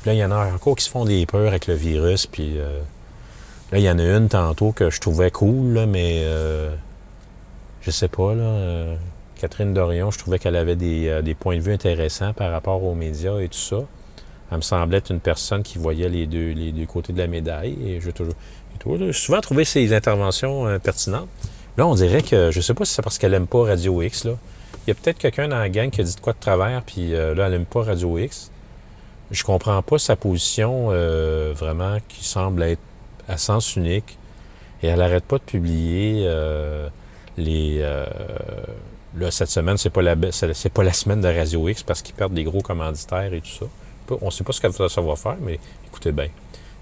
Puis 0.00 0.06
là, 0.10 0.14
il 0.14 0.18
y 0.18 0.24
en 0.24 0.30
a 0.30 0.46
encore 0.54 0.76
qui 0.76 0.84
se 0.84 0.90
font 0.90 1.04
des 1.04 1.26
peurs 1.26 1.48
avec 1.48 1.66
le 1.66 1.74
virus. 1.74 2.26
Puis 2.26 2.56
là, 3.72 3.78
il 3.78 3.84
y 3.84 3.90
en 3.90 3.98
a 3.98 4.02
une 4.04 4.28
tantôt 4.28 4.72
que 4.72 4.90
je 4.90 5.00
trouvais 5.00 5.30
cool, 5.30 5.72
là, 5.72 5.86
mais 5.86 6.22
euh, 6.24 6.74
je 7.80 7.90
sais 7.90 8.08
pas, 8.08 8.34
là. 8.34 8.44
euh, 8.44 8.96
Catherine 9.40 9.74
Dorion, 9.74 10.10
je 10.10 10.18
trouvais 10.18 10.38
qu'elle 10.38 10.54
avait 10.56 10.76
des, 10.76 11.08
euh, 11.08 11.22
des 11.22 11.34
points 11.34 11.56
de 11.56 11.62
vue 11.62 11.72
intéressants 11.72 12.32
par 12.32 12.52
rapport 12.52 12.84
aux 12.84 12.94
médias 12.94 13.38
et 13.40 13.48
tout 13.48 13.58
ça. 13.58 13.78
Elle 14.50 14.58
me 14.58 14.62
semblait 14.62 14.98
être 14.98 15.10
une 15.10 15.20
personne 15.20 15.62
qui 15.62 15.78
voyait 15.78 16.10
les 16.10 16.26
deux, 16.26 16.52
les 16.52 16.70
deux 16.70 16.84
côtés 16.86 17.12
de 17.14 17.18
la 17.18 17.26
médaille. 17.26 17.76
Et 17.84 18.00
j'ai 18.00 18.12
toujours, 18.12 18.34
souvent 19.12 19.40
trouvé 19.40 19.64
ses 19.64 19.94
interventions 19.94 20.66
euh, 20.66 20.78
pertinentes. 20.78 21.28
Là, 21.78 21.86
on 21.86 21.94
dirait 21.94 22.22
que, 22.22 22.50
je 22.50 22.60
sais 22.60 22.74
pas 22.74 22.84
si 22.84 22.92
c'est 22.92 23.02
parce 23.02 23.18
qu'elle 23.18 23.32
aime 23.32 23.46
pas 23.46 23.64
Radio 23.64 24.02
X, 24.02 24.24
là. 24.24 24.32
Il 24.86 24.90
y 24.90 24.92
a 24.92 24.94
peut-être 24.94 25.18
quelqu'un 25.18 25.48
dans 25.48 25.58
la 25.58 25.68
gang 25.70 25.90
qui 25.90 26.02
a 26.02 26.04
dit 26.04 26.14
de 26.14 26.20
quoi 26.20 26.34
de 26.34 26.38
travers, 26.38 26.82
puis 26.82 27.12
là, 27.12 27.46
elle 27.46 27.54
aime 27.54 27.64
pas 27.64 27.84
Radio 27.84 28.18
X. 28.18 28.50
Je 29.30 29.44
comprends 29.44 29.80
pas 29.80 29.96
sa 29.98 30.16
position 30.16 30.88
vraiment 31.54 31.98
qui 32.08 32.24
semble 32.24 32.64
être 32.64 32.80
à 33.28 33.36
sens 33.36 33.76
unique. 33.76 34.18
Et 34.82 34.88
elle 34.88 35.00
arrête 35.00 35.24
pas 35.24 35.38
de 35.38 35.44
publier 35.44 36.24
euh, 36.26 36.88
les. 37.36 37.78
euh, 37.80 38.04
là, 39.16 39.30
cette 39.30 39.50
semaine, 39.50 39.76
c'est 39.76 39.90
pas 39.90 40.02
la 40.02 40.16
c'est 40.32 40.52
c'est 40.54 40.72
pas 40.72 40.82
la 40.82 40.92
semaine 40.92 41.20
de 41.20 41.28
Radio 41.28 41.68
X 41.68 41.82
parce 41.82 42.02
qu'ils 42.02 42.14
perdent 42.14 42.34
des 42.34 42.44
gros 42.44 42.62
commanditaires 42.62 43.32
et 43.32 43.40
tout 43.40 43.46
ça. 43.60 43.66
On 44.20 44.30
sait 44.30 44.44
pas 44.44 44.52
ce 44.52 44.60
qu'elle 44.60 44.72
va 44.72 44.88
savoir 44.88 45.16
faire, 45.16 45.36
mais 45.40 45.58
écoutez 45.86 46.12
bien. 46.12 46.28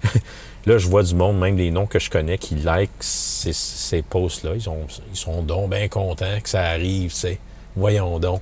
là, 0.66 0.78
je 0.78 0.88
vois 0.88 1.03
du 1.03 1.14
monde, 1.14 1.38
même 1.38 1.57
des 1.57 1.70
noms 1.70 1.86
que 1.86 1.99
je 1.99 2.11
connais, 2.11 2.38
qui 2.38 2.57
like 2.57 2.91
ces, 3.01 4.03
posts-là. 4.03 4.53
Ils, 4.57 4.66
ils 5.11 5.16
sont 5.16 5.43
donc 5.43 5.70
bien 5.70 5.86
contents 5.88 6.41
que 6.43 6.49
ça 6.49 6.62
arrive, 6.62 7.12
sais. 7.12 7.38
Voyons 7.76 8.18
donc. 8.18 8.41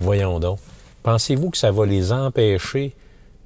Voyons 0.00 0.40
donc. 0.40 0.58
Pensez-vous 1.02 1.50
que 1.50 1.56
ça 1.56 1.70
va 1.70 1.86
les 1.86 2.12
empêcher 2.12 2.94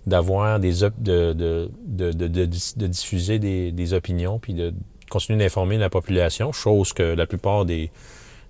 d'avoir 0.07 0.61
des 0.61 0.85
op- 0.85 0.95
de, 0.99 1.33
de, 1.33 1.71
de, 1.87 2.13
de, 2.13 2.87
diffuser 2.87 3.39
des, 3.39 3.73
des 3.73 3.93
opinions 3.93 4.39
puis 4.39 4.55
de 4.55 4.73
continuer 5.11 5.39
d'informer 5.39 5.79
la 5.79 5.91
population, 5.91 6.53
chose 6.53 6.93
que 6.93 7.03
la 7.03 7.27
plupart 7.27 7.65
des, 7.65 7.91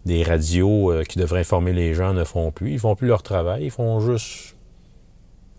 des 0.04 0.22
radios 0.22 0.92
euh, 0.92 1.02
qui 1.04 1.18
devraient 1.18 1.40
informer 1.40 1.72
les 1.72 1.94
gens 1.94 2.12
ne 2.14 2.24
font 2.24 2.50
plus. 2.52 2.72
Ils 2.72 2.78
font 2.78 2.94
plus 2.94 3.08
leur 3.08 3.22
travail, 3.22 3.64
ils 3.64 3.70
font 3.70 4.00
juste 4.00 4.54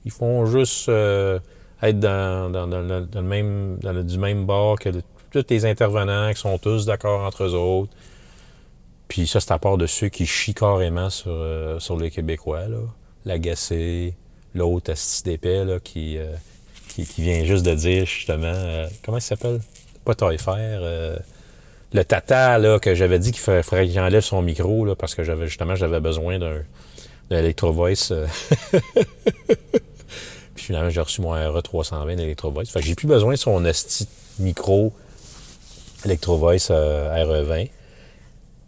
ils 0.05 0.11
font 0.11 0.45
juste 0.45 0.87
euh, 0.89 1.39
être 1.81 1.99
dans, 1.99 2.49
dans, 2.49 2.65
le, 2.65 3.21
même 3.21 3.77
dans 3.81 3.91
le- 3.93 4.03
du 4.03 4.17
même 4.17 4.45
bord 4.45 4.79
que 4.79 4.89
tous 5.31 5.45
les 5.49 5.65
intervenants 5.65 6.31
qui 6.33 6.39
sont 6.39 6.57
tous 6.57 6.85
d'accord 6.85 7.21
entre 7.25 7.43
eux 7.43 7.53
autres. 7.53 7.91
Puis 9.07 9.27
ça, 9.27 9.39
c'est 9.39 9.51
à 9.51 9.59
part 9.59 9.77
de 9.77 9.85
ceux 9.85 10.09
qui 10.09 10.25
chient 10.25 10.53
carrément 10.53 11.09
sur, 11.09 11.31
euh, 11.31 11.79
sur 11.79 11.97
les 11.97 12.11
Québécois, 12.11 12.67
là. 12.67 12.77
L'agacé, 13.25 14.15
l'autre 14.57 14.93
d'épais, 15.23 15.65
qui, 15.83 16.17
euh, 16.17 16.33
qui, 16.89 17.05
qui 17.05 17.21
vient 17.21 17.43
juste 17.45 17.65
de 17.65 17.73
dire, 17.73 18.05
justement, 18.05 18.45
euh, 18.45 18.87
comment 19.05 19.17
il 19.17 19.21
s'appelle? 19.21 19.61
Pas 20.05 20.15
Taillefer, 20.15 20.51
euh, 20.57 21.17
le 21.93 22.03
tata, 22.03 22.57
là, 22.57 22.79
que 22.79 22.95
j'avais 22.95 23.19
dit 23.19 23.31
qu'il 23.31 23.41
faudrait, 23.41 23.63
faudrait 23.63 23.87
qu'il 23.87 23.99
enlève 23.99 24.21
son 24.23 24.41
micro, 24.41 24.85
là, 24.85 24.95
parce 24.95 25.15
que 25.15 25.23
j'avais, 25.23 25.47
justement, 25.47 25.75
j'avais 25.75 25.99
besoin 25.99 26.39
d'un, 26.39 26.63
d'un 27.29 27.39
Electro 27.39 27.71
Voice. 27.71 28.11
euh. 28.11 28.27
Puis 30.55 30.65
finalement, 30.65 30.89
j'ai 30.89 31.01
reçu 31.01 31.21
mon 31.21 31.35
RE320 31.35 32.15
d'Electro 32.15 32.49
Voice. 32.51 32.65
Fait 32.65 32.79
que 32.79 32.85
j'ai 32.85 32.95
plus 32.95 33.07
besoin 33.07 33.33
de 33.33 33.37
son 33.37 33.63
asti 33.63 34.07
micro 34.39 34.91
Electro 36.03 36.37
Voice 36.37 36.69
euh, 36.71 37.13
RE20. 37.15 37.69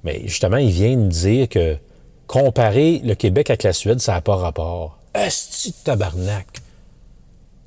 Mais 0.04 0.22
justement, 0.26 0.58
il 0.58 0.70
vient 0.70 0.96
de 0.96 1.08
dire 1.08 1.50
que 1.50 1.78
comparer 2.28 3.02
le 3.04 3.16
Québec 3.16 3.50
avec 3.50 3.64
la 3.64 3.74
Suède, 3.74 4.00
ça 4.00 4.14
n'a 4.14 4.22
pas 4.22 4.36
rapport. 4.36 4.99
Esti 5.14 5.72
de 5.72 5.76
tabarnak! 5.84 6.48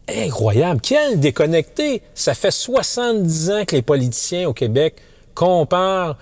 Incroyable! 0.09 0.81
Quel 0.81 1.19
déconnecté! 1.19 2.03
Ça 2.15 2.35
fait 2.35 2.51
70 2.51 3.51
ans 3.51 3.65
que 3.65 3.77
les 3.77 3.83
politiciens 3.83 4.49
au 4.49 4.53
Québec 4.53 4.97
comparent, 5.35 6.17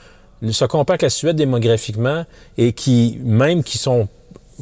se 0.50 0.64
comparent 0.64 0.94
avec 0.94 1.02
la 1.02 1.10
Suède 1.10 1.36
démographiquement 1.36 2.24
et 2.56 2.72
qui, 2.72 3.18
même 3.22 3.62
qui 3.62 3.78
sont 3.78 4.08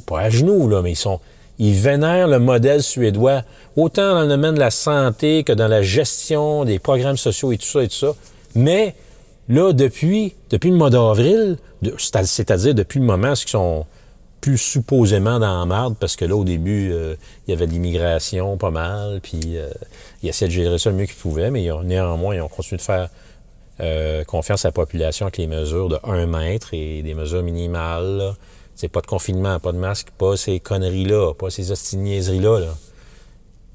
pas 0.07 0.21
à 0.21 0.31
genoux, 0.31 0.69
là, 0.69 0.83
mais 0.83 0.93
ils 0.93 0.97
sont. 0.97 1.21
Ils 1.61 1.75
vénèrent 1.75 2.29
le 2.29 2.39
modèle 2.39 2.85
suédois, 2.85 3.43
autant 3.77 4.15
dans 4.15 4.23
le 4.23 4.29
domaine 4.29 4.55
de 4.55 4.61
la 4.61 4.71
santé 4.71 5.43
que 5.43 5.53
dans 5.53 5.67
la 5.67 5.83
gestion 5.83 6.65
des 6.65 6.79
programmes 6.79 7.17
sociaux 7.17 7.51
et 7.51 7.59
tout 7.59 7.67
ça 7.67 7.83
et 7.83 7.89
tout 7.89 7.97
ça. 7.97 8.15
Mais 8.55 8.95
là, 9.49 9.73
depuis, 9.73 10.35
depuis 10.51 10.71
le 10.71 10.77
mois 10.77 10.91
d'avril, 10.91 11.57
c'est-à-dire 11.99 12.75
depuis 12.75 13.01
le 13.01 13.07
moment 13.07 13.31
où 13.31 13.35
ils 13.35 13.49
sont 13.49 13.87
plus 14.41 14.59
supposément 14.59 15.39
dans 15.39 15.61
la 15.61 15.67
marde, 15.67 15.97
parce 15.99 16.17
que 16.17 16.25
là, 16.25 16.37
au 16.37 16.45
début, 16.45 16.91
euh, 16.93 17.17
il 17.47 17.51
y 17.51 17.55
avait 17.55 17.67
de 17.67 17.73
l'immigration 17.73 18.57
pas 18.57 18.71
mal, 18.71 19.21
puis 19.21 19.41
euh, 19.57 19.69
ils 20.23 20.29
essayaient 20.29 20.49
de 20.49 20.53
gérer 20.53 20.79
ça 20.79 20.91
le 20.91 20.97
mieux 20.97 21.07
qu'ils 21.07 21.17
pouvaient, 21.17 21.51
mais 21.51 21.69
néanmoins, 21.85 22.37
ils 22.37 22.41
ont 22.41 22.49
continué 22.49 22.79
de 22.79 22.83
faire 22.83 23.09
euh, 23.81 24.25
confiance 24.25 24.65
à 24.65 24.69
la 24.69 24.73
population 24.73 25.27
avec 25.27 25.39
les 25.39 25.47
mesures 25.47 25.89
de 25.89 25.99
1 26.05 26.27
mètre 26.27 26.73
et 26.73 27.03
des 27.03 27.15
mesures 27.15 27.43
minimales. 27.43 28.35
C'est 28.75 28.89
pas 28.89 29.01
de 29.01 29.07
confinement, 29.07 29.59
pas 29.59 29.73
de 29.73 29.79
masque, 29.79 30.09
pas 30.17 30.37
ces 30.37 30.61
conneries-là, 30.61 31.35
pas 31.35 31.51
ces 31.51 31.73
hostiniaiseries-là. 31.73 32.61
Là. 32.61 32.75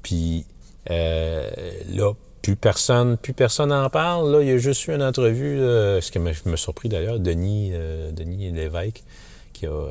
Puis 0.02 0.46
euh, 0.90 1.50
là, 1.90 2.12
plus 2.40 2.56
personne, 2.56 3.18
plus 3.18 3.34
personne 3.34 3.72
en 3.72 3.88
parle. 3.90 4.32
Là, 4.32 4.42
il 4.42 4.48
y 4.48 4.52
a 4.52 4.58
juste 4.58 4.86
eu 4.86 4.94
une 4.94 5.02
entrevue, 5.02 5.58
ce 5.58 6.10
qui 6.10 6.18
me, 6.18 6.56
surpris 6.56 6.88
d'ailleurs, 6.88 7.18
Denis, 7.18 7.72
Denis 8.12 8.50
Lévesque, 8.50 9.02
qui 9.54 9.66
a 9.66 9.88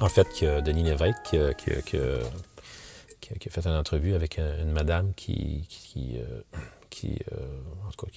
en 0.00 0.08
fait, 0.08 0.28
qui 0.30 0.46
a- 0.46 0.60
Denis 0.60 0.82
Lévesque, 0.82 1.16
qui 1.24 1.38
a, 1.38 1.54
qui 1.54 1.70
a- 1.96 3.50
fait 3.50 3.66
une 3.66 3.76
entrevue 3.76 4.14
avec 4.14 4.38
euh, 4.38 4.62
une 4.62 4.72
madame 4.72 5.12
qui, 5.14 5.66
euh, 6.16 6.42
euh, 7.04 7.08
en 7.86 7.90
tout 7.90 8.06
cas, 8.06 8.12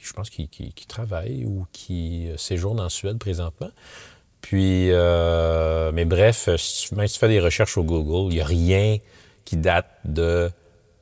je 0.00 0.12
pense, 0.12 0.30
qui, 0.30 0.48
travaille 0.88 1.44
ou 1.44 1.66
qui 1.72 2.28
euh, 2.28 2.36
séjourne 2.36 2.80
en 2.80 2.88
Suède 2.88 3.18
présentement. 3.18 3.70
Puis, 4.40 4.90
euh, 4.90 5.92
mais 5.92 6.04
bref, 6.04 6.48
euh, 6.48 6.56
même 6.96 7.06
si 7.06 7.14
tu 7.14 7.18
fais 7.20 7.28
des 7.28 7.40
recherches 7.40 7.76
au 7.76 7.84
Google, 7.84 8.32
il 8.32 8.36
n'y 8.36 8.40
a 8.40 8.44
rien 8.46 8.98
qui 9.44 9.56
date 9.56 9.86
de 10.04 10.50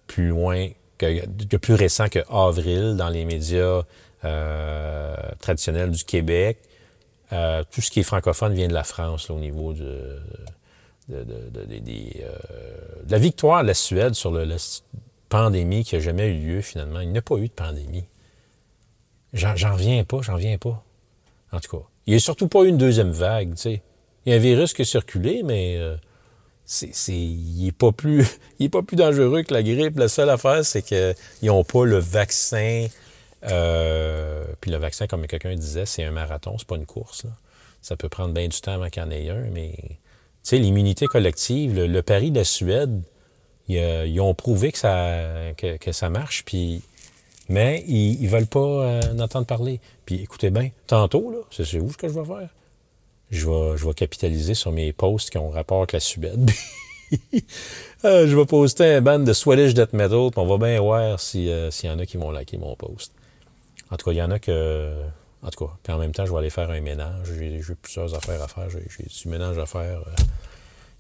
plus 0.07 0.29
loin, 0.29 0.69
que, 0.97 1.27
de 1.27 1.57
plus 1.57 1.75
récent 1.75 2.09
que 2.09 2.21
avril 2.31 2.97
dans 2.97 3.09
les 3.11 3.25
médias 3.25 3.83
euh, 4.25 5.15
traditionnels 5.41 5.91
du 5.91 6.05
Québec. 6.05 6.59
Euh, 7.33 7.63
tout 7.71 7.81
ce 7.83 7.91
qui 7.91 8.01
est 8.01 8.05
francophone 8.05 8.55
vient 8.55 8.69
de 8.69 8.75
la 8.75 8.85
France 8.85 9.29
au 9.31 9.39
niveau 9.39 9.73
euh, 9.81 10.19
de 11.09 13.11
la 13.11 13.19
victoire 13.19 13.63
de 13.63 13.69
la 13.69 13.75
Suède 13.75 14.15
sur 14.15 14.33
la 14.33 14.57
pandémie 15.29 15.85
qui 15.85 15.95
n'a 15.95 16.01
jamais 16.01 16.29
eu 16.29 16.39
lieu 16.39 16.61
finalement. 16.63 17.01
Il 17.01 17.11
n'y 17.11 17.19
a 17.19 17.23
pas 17.23 17.37
eu 17.37 17.49
de 17.49 17.53
pandémie. 17.53 18.05
J'en 19.35 19.53
reviens 19.73 20.05
pas, 20.05 20.23
j'en 20.23 20.35
reviens 20.35 20.57
pas. 20.59 20.83
En 21.53 21.61
tout 21.61 21.77
cas, 21.79 21.85
il 22.07 22.11
n'y 22.13 22.17
a 22.17 22.21
surtout 22.21 22.49
pas 22.49 22.63
eu 22.65 22.69
une 22.69 22.79
deuxième 22.79 23.11
vague, 23.11 23.51
tu 23.55 23.63
sais. 23.63 23.83
Il 24.25 24.31
y 24.31 24.33
a 24.35 24.37
un 24.37 24.41
virus 24.41 24.73
qui 24.75 24.83
a 24.83 24.85
circulé, 24.85 25.43
mais 25.43 25.77
euh, 25.79 25.97
c'est, 26.65 26.95
c'est- 26.95 27.13
il 27.15 27.65
n'est 27.65 27.73
pas, 27.73 27.93
plus- 27.93 28.27
il 28.59 28.67
est 28.67 28.71
pas 28.71 28.83
plus 28.83 28.97
dangereux 28.97 29.43
que 29.43 29.53
la 29.55 29.63
grippe. 29.63 29.99
La 29.99 30.09
seule 30.09 30.31
affaire, 30.31 30.65
c'est 30.65 30.83
qu'ils 30.83 31.15
n'ont 31.43 31.65
pas 31.65 31.85
le 31.85 31.99
vaccin. 31.99 32.87
Euh, 33.45 34.45
puis 34.61 34.71
le 34.71 34.79
vaccin, 34.79 35.07
comme 35.07 35.27
quelqu'un 35.27 35.55
disait, 35.55 35.87
c'est 35.87 36.05
un 36.05 36.11
marathon, 36.11 36.57
c'est 36.59 36.67
pas 36.67 36.77
une 36.77 36.87
course. 36.87 37.25
là. 37.25 37.31
Ça 37.83 37.97
peut 37.97 38.09
prendre 38.09 38.35
bien 38.35 38.49
du 38.49 38.61
temps 38.61 38.73
avant 38.73 38.89
qu'il 38.89 39.03
y 39.03 39.07
en 39.07 39.11
ait 39.11 39.31
un, 39.31 39.45
mais 39.53 39.75
tu 39.79 39.89
sais, 40.43 40.59
l'immunité 40.59 41.07
collective, 41.07 41.79
le, 41.81 42.03
pari 42.03 42.31
de 42.31 42.39
la 42.39 42.45
Suède, 42.45 43.03
ils, 43.69 44.21
ont 44.21 44.35
prouvé 44.35 44.73
que 44.73 44.79
ça, 44.79 45.13
que, 45.57 45.93
ça 45.93 46.11
marche, 46.11 46.45
puis 46.45 46.83
mais 47.49 47.83
ils, 47.87 48.23
ils 48.23 48.29
veulent 48.29 48.47
pas 48.47 48.61
euh, 48.61 49.01
en 49.15 49.21
entendre 49.21 49.47
parler. 49.47 49.81
Puis 50.05 50.23
écoutez 50.23 50.51
bien, 50.51 50.71
tantôt, 50.87 51.31
là, 51.31 51.39
c'est 51.51 51.81
où 51.81 51.91
ce 51.91 51.97
que 51.97 52.09
je 52.09 52.15
vais 52.15 52.25
faire? 52.25 52.49
Je 53.31 53.49
vais, 53.49 53.77
je 53.77 53.87
vais 53.87 53.95
capitaliser 53.95 54.55
sur 54.55 54.73
mes 54.73 54.93
posts 54.93 55.31
qui 55.31 55.39
ont 55.39 55.51
rapport 55.51 55.79
avec 55.79 55.93
la 55.93 56.01
Suède. 56.01 56.51
Euh, 58.05 58.29
je 58.29 58.37
vais 58.37 58.47
poster 58.47 58.85
un 58.95 59.01
band 59.01 59.19
de 59.19 59.33
Swedish 59.33 59.75
Death 59.75 59.93
Metal, 59.93 60.31
puis 60.31 60.39
on 60.39 60.47
va 60.47 60.57
bien 60.59 60.81
voir 60.81 61.01
euh, 61.01 61.17
s'il 61.17 61.91
y 61.91 61.91
en 61.91 61.99
a 61.99 62.07
qui 62.07 62.17
vont 62.17 62.31
liker 62.31 62.59
mon 62.59 62.77
post. 62.77 63.13
En 63.91 63.97
tout 63.97 64.05
cas, 64.07 64.13
il 64.13 64.17
y 64.19 64.23
en 64.23 64.31
a 64.31 64.39
que. 64.39 65.03
En 65.43 65.51
tout 65.51 65.67
cas, 65.67 65.73
puis 65.83 65.93
en 65.93 65.99
même 65.99 66.13
temps, 66.13 66.27
je 66.27 66.33
vais 66.33 66.39
aller 66.39 66.51
faire 66.51 66.69
un 66.71 66.81
ménage. 66.81 67.29
J'ai 67.39 67.75
plusieurs 67.81 68.15
affaires 68.15 68.43
à 68.43 68.49
faire. 68.49 68.69
J'ai 68.71 68.81
du 69.05 69.29
ménage 69.29 69.57
à 69.59 69.67
faire. 69.67 70.01
euh. 70.01 70.23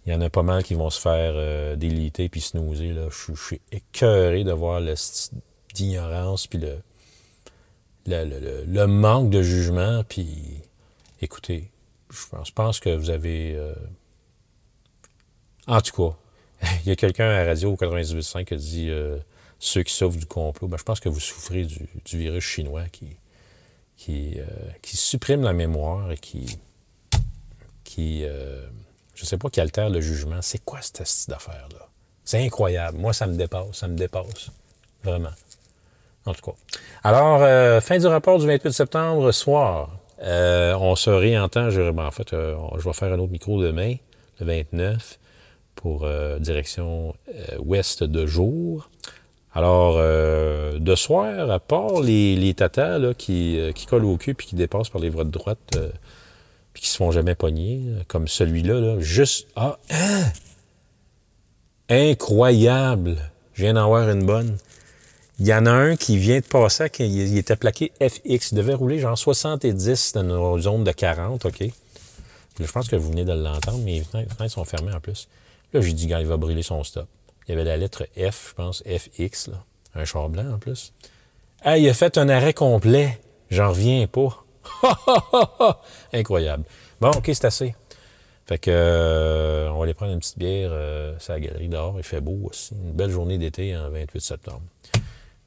Il 0.06 0.12
y 0.12 0.14
en 0.14 0.20
a 0.20 0.30
pas 0.30 0.42
mal 0.44 0.62
qui 0.62 0.74
vont 0.74 0.88
se 0.90 1.00
faire 1.00 1.32
euh, 1.34 1.76
déliter 1.76 2.28
puis 2.28 2.40
snoozer. 2.40 2.92
Là. 2.92 3.08
Je, 3.10 3.34
suis- 3.34 3.60
écœuré 3.72 4.44
de 4.44 4.52
voir 4.52 4.80
d'ignorance 5.74 6.46
puis 6.46 6.58
le, 6.58 6.78
le, 8.06 8.64
le- 8.64 8.86
manque 8.86 9.28
de 9.28 9.42
jugement. 9.42 10.02
Puis, 10.08 10.62
écoutez, 11.20 11.70
je 12.10 12.26
pense, 12.30 12.50
pense 12.52 12.80
que 12.80 12.90
vous 12.96 13.10
avez... 13.10 13.54
euh, 13.56 13.74
En 15.66 15.80
tout 15.80 16.10
cas, 16.10 16.16
il 16.84 16.88
y 16.88 16.92
a 16.92 16.96
quelqu'un 16.96 17.28
à 17.28 17.38
la 17.42 17.44
radio 17.44 17.72
au 17.72 17.76
98.5 17.76 18.44
qui 18.44 18.54
a 18.54 18.56
dit 18.56 18.86
euh, 18.90 19.18
ceux 19.58 19.82
qui 19.82 19.92
souffrent 19.92 20.18
du 20.18 20.26
complot, 20.26 20.68
ben, 20.68 20.76
je 20.76 20.84
pense 20.84 21.00
que 21.00 21.08
vous 21.08 21.20
souffrez 21.20 21.64
du, 21.64 21.88
virus 22.16 22.44
chinois 22.44 22.84
qui, 22.92 23.16
qui, 23.96 24.34
euh, 24.38 24.44
qui 24.82 24.96
supprime 24.96 25.42
la 25.42 25.52
mémoire 25.52 26.12
et 26.12 26.18
qui, 26.18 26.58
qui 27.88 28.24
euh, 28.24 28.66
Je 29.14 29.24
sais 29.24 29.38
pas 29.38 29.48
qui 29.50 29.60
altère 29.60 29.90
le 29.90 30.00
jugement. 30.00 30.40
C'est 30.42 30.64
quoi 30.64 30.80
cette 30.80 31.04
style 31.06 31.32
d'affaire-là? 31.32 31.88
C'est 32.24 32.44
incroyable. 32.44 32.98
Moi, 32.98 33.12
ça 33.12 33.26
me 33.26 33.34
dépasse. 33.34 33.72
Ça 33.72 33.88
me 33.88 33.96
dépasse. 33.96 34.50
Vraiment. 35.02 35.30
En 36.26 36.34
tout 36.34 36.50
cas. 36.50 36.56
Alors, 37.02 37.42
euh, 37.42 37.80
fin 37.80 37.98
du 37.98 38.06
rapport 38.06 38.38
du 38.38 38.46
28 38.46 38.72
septembre, 38.72 39.32
soir. 39.32 39.98
Euh, 40.20 40.74
on 40.74 40.94
se 40.94 41.10
réentend. 41.10 41.70
Je, 41.70 41.90
ben, 41.90 42.06
en 42.06 42.10
fait, 42.10 42.30
je 42.30 42.84
vais 42.84 42.92
faire 42.92 43.12
un 43.12 43.18
autre 43.18 43.32
micro 43.32 43.60
demain, 43.60 43.94
le 44.38 44.46
29, 44.46 45.18
pour 45.74 46.06
direction 46.38 47.14
ouest 47.58 48.04
de 48.04 48.26
jour. 48.26 48.90
Alors, 49.54 49.96
euh, 49.96 50.78
de 50.78 50.94
soir, 50.94 51.50
à 51.50 51.58
part 51.58 52.00
les, 52.00 52.36
les 52.36 52.54
qui, 53.16 53.58
euh, 53.58 53.72
qui 53.72 53.86
collent 53.86 54.04
au 54.04 54.16
cul 54.16 54.34
puis 54.34 54.46
qui 54.46 54.54
dépassent 54.54 54.90
par 54.90 55.00
les 55.00 55.08
voies 55.08 55.24
de 55.24 55.30
droite 55.30 55.58
euh, 55.76 55.90
puis 56.72 56.82
qui 56.82 56.88
se 56.88 56.96
font 56.96 57.10
jamais 57.10 57.34
pogner, 57.34 57.80
comme 58.08 58.28
celui-là, 58.28 58.80
là, 58.80 59.00
juste... 59.00 59.48
Ah, 59.56 59.78
hein? 59.90 60.24
Incroyable! 61.88 63.16
Je 63.54 63.62
viens 63.62 63.74
d'en 63.74 63.84
avoir 63.86 64.08
une 64.10 64.24
bonne. 64.26 64.58
Il 65.40 65.46
y 65.46 65.54
en 65.54 65.66
a 65.66 65.70
un 65.70 65.96
qui 65.96 66.18
vient 66.18 66.40
de 66.40 66.44
passer, 66.44 66.90
qui, 66.90 67.06
il 67.06 67.38
était 67.38 67.56
plaqué 67.56 67.92
FX. 68.00 68.52
Il 68.52 68.56
devait 68.56 68.74
rouler 68.74 68.98
genre 68.98 69.16
70 69.16 70.12
dans 70.12 70.54
une 70.56 70.62
zone 70.62 70.84
de 70.84 70.92
40, 70.92 71.46
OK? 71.46 71.64
Je 72.60 72.72
pense 72.72 72.88
que 72.88 72.96
vous 72.96 73.10
venez 73.10 73.24
de 73.24 73.32
l'entendre, 73.32 73.78
mais 73.84 74.02
les 74.14 74.26
fenêtres 74.26 74.50
sont 74.50 74.64
fermées 74.64 74.92
en 74.92 75.00
plus. 75.00 75.28
Là, 75.72 75.80
j'ai 75.80 75.92
dit, 75.92 76.06
gars, 76.06 76.20
il 76.20 76.26
va 76.26 76.36
brûler 76.36 76.62
son 76.62 76.82
stop. 76.84 77.06
Il 77.48 77.52
y 77.52 77.54
avait 77.54 77.64
la 77.64 77.78
lettre 77.78 78.04
F, 78.14 78.50
je 78.50 78.54
pense, 78.54 78.82
FX, 78.84 79.48
là. 79.48 79.64
Un 79.94 80.04
char 80.04 80.28
blanc 80.28 80.52
en 80.52 80.58
plus. 80.58 80.92
Ah, 81.62 81.78
il 81.78 81.88
a 81.88 81.94
fait 81.94 82.18
un 82.18 82.28
arrêt 82.28 82.52
complet. 82.52 83.18
J'en 83.50 83.70
reviens 83.70 84.06
pas. 84.06 84.44
Incroyable. 86.12 86.64
Bon, 87.00 87.10
OK, 87.10 87.24
c'est 87.26 87.46
assez. 87.46 87.74
Fait 88.46 88.58
que 88.58 88.70
euh, 88.70 89.70
on 89.70 89.78
va 89.78 89.84
aller 89.84 89.94
prendre 89.94 90.12
une 90.12 90.20
petite 90.20 90.38
bière 90.38 90.70
euh, 90.72 91.14
sur 91.18 91.32
la 91.32 91.40
galerie 91.40 91.68
dehors. 91.68 91.94
Il 91.96 92.02
fait 92.02 92.20
beau 92.20 92.48
aussi. 92.50 92.74
Une 92.74 92.92
belle 92.92 93.10
journée 93.10 93.38
d'été 93.38 93.76
en 93.76 93.88
28 93.90 94.20
septembre. 94.20 94.62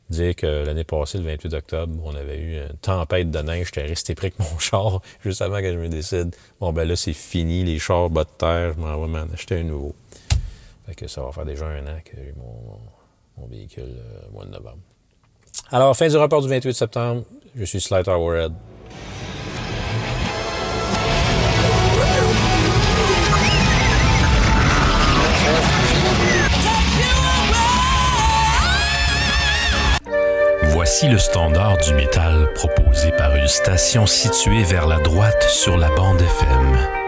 Dire 0.09 0.35
que 0.35 0.65
l'année 0.65 0.83
passée, 0.83 1.19
le 1.19 1.23
28 1.23 1.53
octobre, 1.53 2.01
on 2.03 2.15
avait 2.15 2.37
eu 2.37 2.57
une 2.57 2.77
tempête 2.81 3.31
de 3.31 3.39
neige. 3.39 3.67
J'étais 3.67 3.87
resté 3.87 4.15
pris 4.15 4.27
avec 4.27 4.39
mon 4.39 4.59
char 4.59 5.01
juste 5.23 5.41
avant 5.41 5.61
que 5.61 5.71
je 5.71 5.77
me 5.77 5.87
décide. 5.87 6.35
Bon, 6.59 6.73
ben 6.73 6.87
là, 6.87 6.95
c'est 6.95 7.13
fini. 7.13 7.63
Les 7.63 7.79
chars 7.79 8.09
bas 8.09 8.23
de 8.23 8.29
terre, 8.37 8.73
je 8.73 8.79
m'en 8.79 8.99
vais 8.99 9.07
m'en 9.07 9.33
acheter 9.33 9.59
un 9.59 9.63
nouveau. 9.63 9.95
Que 10.95 11.07
ça 11.07 11.21
va 11.21 11.31
faire 11.31 11.45
déjà 11.45 11.67
un 11.67 11.87
an 11.87 11.99
que 12.03 12.17
j'ai 12.17 12.33
mon, 12.35 12.77
mon 13.37 13.47
véhicule 13.47 13.95
euh, 13.97 14.29
mois 14.31 14.43
de 14.45 14.51
novembre. 14.51 14.81
Alors, 15.71 15.95
fin 15.95 16.07
du 16.07 16.17
rapport 16.17 16.41
du 16.41 16.49
28 16.49 16.73
septembre. 16.73 17.23
Je 17.55 17.63
suis 17.63 17.79
Slight 17.79 18.07
Warhead. 18.07 18.53
Voici 30.63 31.07
le 31.07 31.17
standard 31.17 31.77
du 31.77 31.93
métal 31.93 32.51
proposé 32.53 33.11
par 33.11 33.35
une 33.35 33.47
station 33.47 34.05
située 34.05 34.63
vers 34.63 34.87
la 34.87 34.99
droite 34.99 35.43
sur 35.43 35.77
la 35.77 35.89
bande 35.89 36.21
FM. 36.21 37.00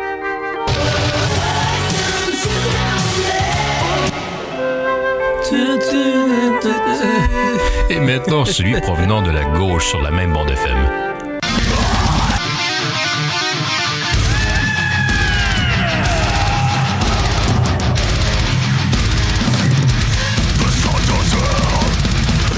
Et 7.90 8.00
maintenant 8.00 8.46
celui 8.46 8.80
provenant 8.82 9.22
de 9.22 9.32
la 9.32 9.44
gauche 9.44 9.88
sur 9.88 10.02
la 10.02 10.12
même 10.12 10.32
bande 10.34 10.50
FM. 10.50 10.78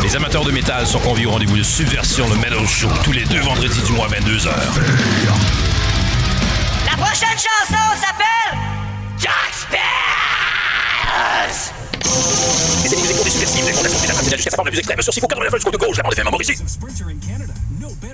Les 0.03 0.15
amateurs 0.15 0.45
de 0.45 0.51
métal 0.51 0.85
sont 0.85 0.99
conviés 0.99 1.25
au 1.25 1.31
rendez-vous 1.31 1.57
de 1.57 1.63
Subversion, 1.63 2.29
le 2.29 2.35
Metal 2.35 2.65
Show, 2.67 2.89
tous 3.03 3.11
les 3.11 3.25
deux 3.25 3.41
vendredis 3.41 3.81
du 3.81 3.91
mois 3.91 4.05
à 4.05 4.09
22h. 4.09 4.49
La 6.85 6.95
prochaine 7.03 7.37
chanson 7.37 7.81
s'appelle 7.99 8.59
Jack 9.17 9.53
Spears! 9.53 11.74
Les 12.83 12.93
ennemis 12.93 13.07
des 13.07 13.29
subversives, 13.29 13.65
les 13.65 13.73
fondations 13.73 13.99
métal 13.99 14.15
traditionnel 14.15 14.37
jusqu'à 14.37 14.51
sa 14.51 14.55
forme 14.57 14.67
la 14.67 14.71
plus 14.71 14.79
extrême. 14.79 15.01
Sur 15.01 15.13
6 15.13 15.19
fois 15.19 15.29
89 15.29 15.59
du 15.59 15.65
côté 15.65 15.77
gauche, 15.77 15.97
la 15.97 16.03
bande 16.03 16.13
FM 16.13 16.27
à 16.27 16.31
Mauricie. 16.31 16.55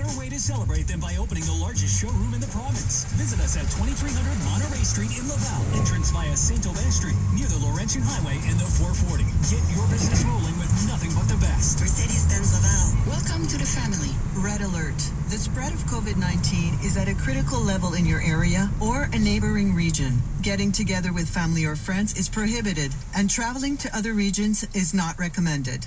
Better 0.02 0.20
way 0.20 0.30
to 0.30 0.39
celebrate 0.39 0.88
than 0.88 0.99
by 0.99 1.16
opening 1.18 1.43
the 1.45 1.58
largest 1.62 1.93
showroom 1.93 2.34
in 2.34 2.41
the 2.41 2.47
province. 2.47 3.06
Visit 3.22 3.39
us 3.39 3.54
at 3.58 3.70
2300 3.78 4.10
Monterey 4.49 4.82
Street 4.82 5.14
in 5.14 5.28
Laval. 5.30 5.62
Entrance 5.78 6.10
via 6.10 6.36
St. 6.36 6.66
Aubin 6.66 6.91
Street, 6.91 7.18
near 7.38 7.45
the 7.45 7.62
Laurentian 7.62 8.02
Highway 8.02 8.41
and 8.49 8.58
the 8.58 8.66
440. 8.66 9.30
Get 9.54 9.62
your 9.78 9.86
business 9.93 10.26
rolling 10.26 10.58
with 10.58 10.74
nothing 10.89 11.14
but 11.14 11.30
the 11.30 11.38
best. 11.38 11.80
Mercedes-Benz 11.80 12.49
Laval. 12.58 13.14
Welcome 13.14 13.45
to 13.45 13.58
the 13.62 13.66
family. 13.66 14.10
Red 14.41 14.62
alert. 14.66 14.97
The 15.30 15.38
spread 15.38 15.74
of 15.74 15.86
COVID-19 15.86 16.82
is 16.84 16.97
at 16.97 17.08
a 17.08 17.14
critical 17.14 17.62
level 17.62 17.93
in 17.93 18.06
your 18.06 18.22
area 18.26 18.72
or 18.82 19.06
a 19.14 19.20
neighboring 19.20 19.76
region. 19.76 20.18
Getting 20.41 20.72
together 20.72 21.14
with 21.14 21.30
family 21.30 21.66
or 21.66 21.76
friends 21.76 22.18
is 22.18 22.28
prohibited, 22.28 22.91
and 23.14 23.30
traveling 23.30 23.78
to 23.78 23.95
other 23.95 24.14
regions 24.14 24.66
is 24.74 24.93
not 24.93 25.20
recommended. 25.20 25.86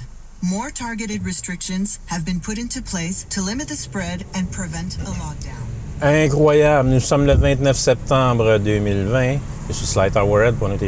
More 0.51 0.70
targeted 0.70 1.24
restrictions 1.24 1.99
have 2.09 2.26
been 2.26 2.38
put 2.38 2.59
into 2.59 2.82
place 2.82 3.24
to 3.30 3.40
limit 3.40 3.66
the 3.66 3.76
spread 3.76 4.26
and 4.34 4.45
prevent 4.53 4.97
a 4.99 5.11
lockdown. 5.12 5.57
Incroyable. 6.03 6.90
Nous 6.90 7.01
sommes 7.01 7.24
le 7.24 7.32
29 7.34 7.74
septembre 7.74 8.59
2020. 8.59 9.38
Je 9.68 9.72
suis 9.72 9.86
Slight 9.86 10.14
Warhead 10.16 10.57
pour 10.57 10.68
notre, 10.68 10.84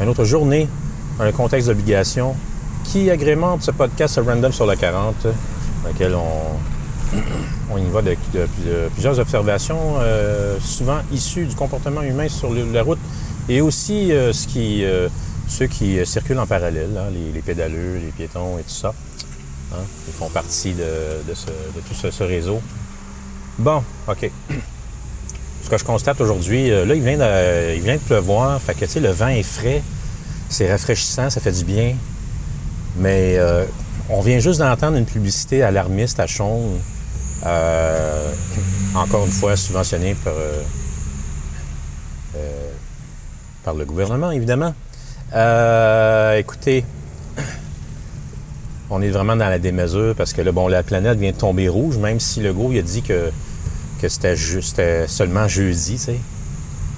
une, 0.00 0.08
autre, 0.08 0.24
journée 0.24 0.66
dans 1.18 1.24
le 1.26 1.32
contexte 1.32 1.68
d'obligation 1.68 2.34
qui 2.84 3.10
agrémente 3.10 3.62
ce 3.62 3.72
podcast 3.72 4.18
Random 4.24 4.52
sur 4.52 4.64
la 4.64 4.76
40, 4.76 5.14
dans 5.82 5.88
lequel 5.90 6.14
on, 6.14 7.74
on 7.74 7.76
y 7.76 7.90
va 7.90 8.00
de, 8.00 8.16
de- 8.32 8.88
plusieurs 8.94 9.18
observations, 9.18 9.96
euh, 10.00 10.56
souvent 10.60 11.00
issues 11.12 11.44
du 11.44 11.54
comportement 11.54 12.00
humain 12.00 12.28
sur 12.28 12.54
la 12.54 12.82
route 12.82 13.00
et 13.50 13.60
aussi 13.60 14.12
euh, 14.12 14.32
ce 14.32 14.46
qui, 14.46 14.82
euh, 14.82 15.08
ceux 15.48 15.66
qui 15.66 15.98
euh, 15.98 16.04
circulent 16.04 16.38
en 16.38 16.46
parallèle, 16.46 16.90
hein, 16.96 17.10
les, 17.34 17.40
pédaleux, 17.40 17.96
les 17.96 18.12
piétons 18.12 18.58
et 18.58 18.62
tout 18.62 18.70
ça. 18.70 18.92
hein. 19.72 19.76
ils 20.06 20.12
font 20.14 20.28
partie 20.28 20.74
de, 20.74 20.84
tout 21.88 21.94
ce- 21.94 22.22
réseau. 22.22 22.60
Bon, 23.58 23.82
OK. 24.06 24.30
Ce 25.64 25.70
que 25.70 25.76
je 25.78 25.84
constate 25.84 26.20
aujourd'hui, 26.20 26.70
euh, 26.70 26.84
là, 26.86 26.94
il 26.94 27.02
vient, 27.02 27.18
de, 27.18 27.74
il 27.76 27.82
vient 27.82 27.98
pleuvoir. 27.98 28.60
Fait 28.60 28.74
que, 28.74 28.84
tu 28.84 28.92
sais, 28.92 29.00
le 29.00 29.10
vent 29.10 29.28
est 29.28 29.42
frais. 29.42 29.82
C'est 30.48 30.70
rafraîchissant, 30.70 31.28
ça 31.28 31.40
fait 31.40 31.52
du 31.52 31.64
bien. 31.64 31.94
Mais 32.96 33.34
euh, 33.36 33.64
on 34.08 34.20
vient 34.22 34.38
juste 34.38 34.60
d'entendre 34.60 34.96
une 34.96 35.04
publicité 35.06 35.62
alarmiste 35.62 36.20
à 36.20 36.26
Chaume. 36.26 36.78
encore 38.94 39.26
une 39.26 39.32
fois, 39.32 39.56
subventionnée 39.56 40.14
par, 40.24 40.32
par 43.64 43.74
le 43.74 43.84
gouvernement, 43.84 44.30
évidemment. 44.30 44.74
Euh, 45.34 46.38
écoutez, 46.38 46.84
on 48.90 49.02
est 49.02 49.10
vraiment 49.10 49.36
dans 49.36 49.48
la 49.48 49.58
démesure 49.58 50.14
parce 50.16 50.32
que 50.32 50.40
là, 50.40 50.52
bon, 50.52 50.68
la 50.68 50.82
planète 50.82 51.18
vient 51.18 51.32
de 51.32 51.36
tomber 51.36 51.68
rouge, 51.68 51.98
même 51.98 52.18
si 52.18 52.40
le 52.40 52.52
gros 52.52 52.70
a 52.70 52.80
dit 52.80 53.02
que, 53.02 53.30
c'était 54.06 54.36
juste 54.36 54.80
seulement 55.06 55.48
jeudi, 55.48 56.00
tu. 56.02 56.12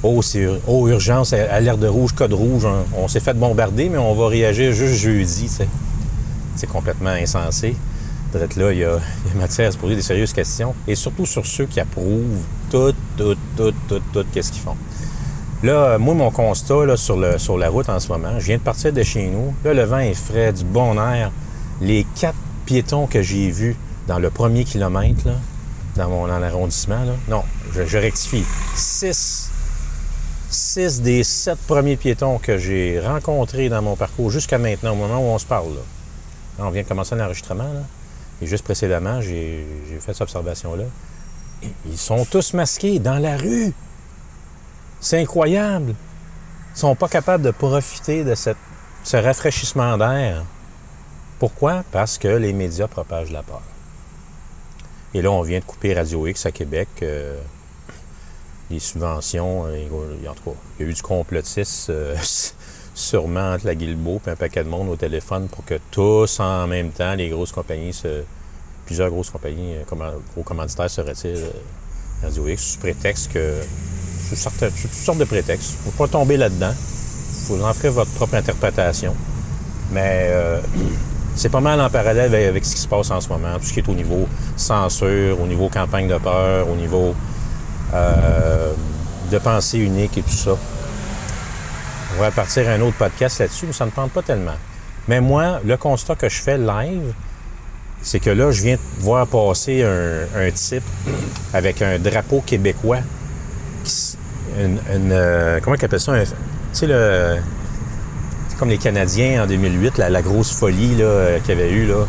Oh, 0.02 0.22
c'est 0.22 0.48
oh, 0.66 0.88
urgence, 0.88 1.32
alerte 1.32 1.80
de 1.80 1.88
rouge, 1.88 2.12
code 2.12 2.32
rouge. 2.32 2.66
On, 2.96 3.08
s'est 3.08 3.20
fait 3.20 3.34
bombarder, 3.34 3.88
mais 3.88 3.98
on 3.98 4.14
va 4.14 4.28
réagir 4.28 4.72
juste 4.72 4.94
jeudi. 4.94 5.50
C'est 6.56 6.66
complètement 6.66 7.10
insensé. 7.10 7.74
Là, 8.32 8.46
il 8.56 8.58
y, 8.58 8.62
a, 8.62 8.72
il 8.72 8.78
y 8.78 8.84
a 8.84 8.98
matière 9.38 9.68
à 9.68 9.72
se 9.72 9.76
poser 9.76 9.96
des 9.96 10.02
sérieuses 10.02 10.32
questions. 10.32 10.74
Et 10.86 10.94
surtout 10.94 11.26
sur 11.26 11.44
ceux 11.44 11.66
qui 11.66 11.80
approuvent 11.80 12.44
tout, 12.70 12.94
tout, 13.16 13.34
tout, 13.56 13.74
tout, 13.88 14.00
tout, 14.12 14.24
qu'est-ce 14.32 14.52
qu'ils 14.52 14.62
font. 14.62 14.76
Là, 15.62 15.72
euh, 15.72 15.98
moi, 15.98 16.14
mon 16.14 16.30
constat 16.30 16.86
là, 16.86 16.96
sur, 16.96 17.18
la 17.18 17.68
route 17.68 17.90
en 17.90 18.00
ce 18.00 18.08
moment, 18.08 18.38
je 18.38 18.46
viens 18.46 18.56
de 18.56 18.62
partir 18.62 18.94
de 18.94 19.02
chez 19.02 19.26
nous. 19.26 19.54
Là, 19.62 19.74
le 19.74 19.82
vent 19.82 19.98
est 19.98 20.14
frais, 20.14 20.54
du 20.54 20.64
bon 20.64 20.94
air. 20.98 21.30
Les 21.82 22.06
quatre 22.18 22.38
piétons 22.64 23.06
que 23.06 23.20
j'ai 23.20 23.50
vus 23.50 23.76
dans 24.06 24.18
le 24.18 24.30
premier 24.30 24.64
kilomètre, 24.64 25.26
là, 25.26 25.34
dans 25.96 26.08
mon 26.08 26.26
dans 26.26 26.38
l'arrondissement, 26.38 27.04
là, 27.04 27.12
non, 27.28 27.42
je, 27.74 27.98
rectifie. 27.98 28.44
Six. 28.74 29.50
Six 30.48 31.02
des 31.02 31.22
sept 31.24 31.58
premiers 31.66 31.96
piétons 31.96 32.38
que 32.38 32.56
j'ai 32.56 32.98
rencontrés 32.98 33.68
dans 33.68 33.82
mon 33.82 33.96
parcours 33.96 34.30
jusqu'à 34.30 34.56
maintenant, 34.56 34.92
au 34.92 34.96
moment 34.96 35.18
où 35.18 35.34
on 35.34 35.38
se 35.38 35.46
parle. 35.46 35.74
Là. 35.74 36.64
On 36.64 36.70
vient 36.70 36.82
de 36.82 36.88
commencer 36.88 37.14
l'enregistrement. 37.16 37.64
Là. 37.64 37.82
Et 38.40 38.46
juste 38.46 38.64
précédemment, 38.64 39.20
j'ai 39.20 39.66
fait 40.00 40.12
cette 40.12 40.22
observation-là. 40.22 40.84
Ils 41.86 41.98
sont 41.98 42.24
tous 42.24 42.54
masqués 42.54 42.98
dans 42.98 43.18
la 43.18 43.36
rue. 43.36 43.74
C'est 45.00 45.20
incroyable. 45.20 45.94
Ils 46.74 46.78
sont 46.78 46.94
pas 46.94 47.08
capables 47.08 47.42
de 47.42 47.50
profiter 47.50 48.22
de 48.22 48.34
ce 48.34 49.16
rafraîchissement 49.16 49.96
d'air. 49.96 50.44
Pourquoi? 51.38 51.84
Parce 51.90 52.18
que 52.18 52.28
les 52.28 52.52
médias 52.52 52.86
propagent 52.86 53.32
la 53.32 53.42
peur. 53.42 53.62
Et 55.14 55.22
là, 55.22 55.30
on 55.30 55.42
vient 55.42 55.58
de 55.58 55.64
couper 55.64 55.94
Radio 55.94 56.26
X 56.26 56.46
à 56.46 56.52
Québec. 56.52 56.88
euh, 57.02 57.36
les 58.70 58.78
subventions. 58.78 59.66
euh, 59.66 59.88
en 60.28 60.34
tout 60.34 60.50
cas, 60.50 60.56
il 60.78 60.84
y 60.84 60.88
a 60.88 60.90
eu 60.90 60.94
du 60.94 61.02
complotisme 61.02 61.90
euh, 61.92 62.14
sûrement 62.94 63.54
entre 63.54 63.66
la 63.66 63.74
Guilbeault 63.74 64.20
et 64.26 64.30
un 64.30 64.36
paquet 64.36 64.62
de 64.62 64.68
monde 64.68 64.88
au 64.90 64.96
téléphone 64.96 65.48
pour 65.48 65.64
que 65.64 65.80
tous 65.90 66.38
en 66.38 66.66
même 66.66 66.90
temps, 66.90 67.14
les 67.14 67.30
grosses 67.30 67.52
compagnies, 67.52 68.00
plusieurs 68.86 69.10
grosses 69.10 69.30
compagnies, 69.30 69.74
gros 70.34 70.42
commanditaires 70.44 70.90
se 70.90 71.00
retirent 71.00 71.50
Radio 72.22 72.46
X 72.48 72.74
sous 72.74 72.78
prétexte 72.78 73.32
que. 73.32 73.62
Sous, 74.30 74.36
certaines- 74.36 74.70
toutes 74.70 74.92
sortes 74.92 75.18
de 75.18 75.24
prétextes. 75.24 75.74
Il 75.84 75.88
ne 75.88 75.92
faut 75.92 76.04
pas 76.04 76.08
tomber 76.08 76.36
là-dedans. 76.36 76.72
Vous 77.48 77.62
en 77.64 77.74
ferez 77.74 77.88
votre 77.90 78.10
propre 78.12 78.36
interprétation. 78.36 79.14
Mais 79.92 80.26
euh, 80.28 80.60
c'est 81.34 81.48
pas 81.48 81.60
mal 81.60 81.80
en 81.80 81.90
parallèle 81.90 82.32
avec, 82.34 82.64
ce 82.64 82.74
qui 82.76 82.80
se 82.82 82.86
passe 82.88 83.10
en 83.10 83.20
ce 83.20 83.28
moment. 83.28 83.58
Tout 83.58 83.64
ce 83.64 83.72
qui 83.72 83.80
est 83.80 83.88
au 83.88 83.94
niveau 83.94 84.28
censure, 84.56 85.40
au 85.40 85.46
niveau 85.46 85.68
campagne 85.68 86.06
de 86.06 86.16
peur, 86.18 86.68
au 86.68 86.76
niveau 86.76 87.14
euh, 87.92 88.72
de 89.32 89.38
pensée 89.38 89.78
unique 89.78 90.16
et 90.18 90.22
tout 90.22 90.30
ça. 90.30 90.52
On 92.16 92.20
va 92.20 92.30
partir 92.30 92.68
un 92.68 92.80
autre 92.82 92.96
podcast 92.96 93.40
là-dessus, 93.40 93.66
mais 93.66 93.72
ça 93.72 93.86
ne 93.86 93.90
tente 93.90 94.12
pas 94.12 94.22
tellement. 94.22 94.56
Mais 95.08 95.20
moi, 95.20 95.60
le 95.64 95.76
constat 95.76 96.14
que 96.14 96.28
je 96.28 96.40
fais 96.40 96.58
live, 96.58 97.12
c'est 98.02 98.20
que 98.20 98.30
là, 98.30 98.50
je 98.52 98.62
viens 98.62 98.76
de 98.76 99.02
voir 99.02 99.26
passer 99.26 99.82
un 99.82 100.50
type 100.52 100.82
avec 101.52 101.82
un 101.82 101.98
drapeau 101.98 102.42
québécois. 102.46 102.98
Une, 104.58 104.78
une, 104.94 105.12
euh, 105.12 105.60
comment 105.62 105.76
ça? 105.76 105.88
Tu 105.88 106.26
sais, 106.72 106.86
le. 106.86 107.36
comme 108.58 108.68
les 108.68 108.78
Canadiens 108.78 109.44
en 109.44 109.46
2008, 109.46 109.98
la, 109.98 110.22
grosse 110.22 110.52
folie 110.52 110.96
là, 110.96 111.04
euh, 111.04 111.38
qu'il 111.40 111.50
y 111.50 111.58
avait 111.58 111.72
eu, 111.72 111.86
là. 111.86 112.06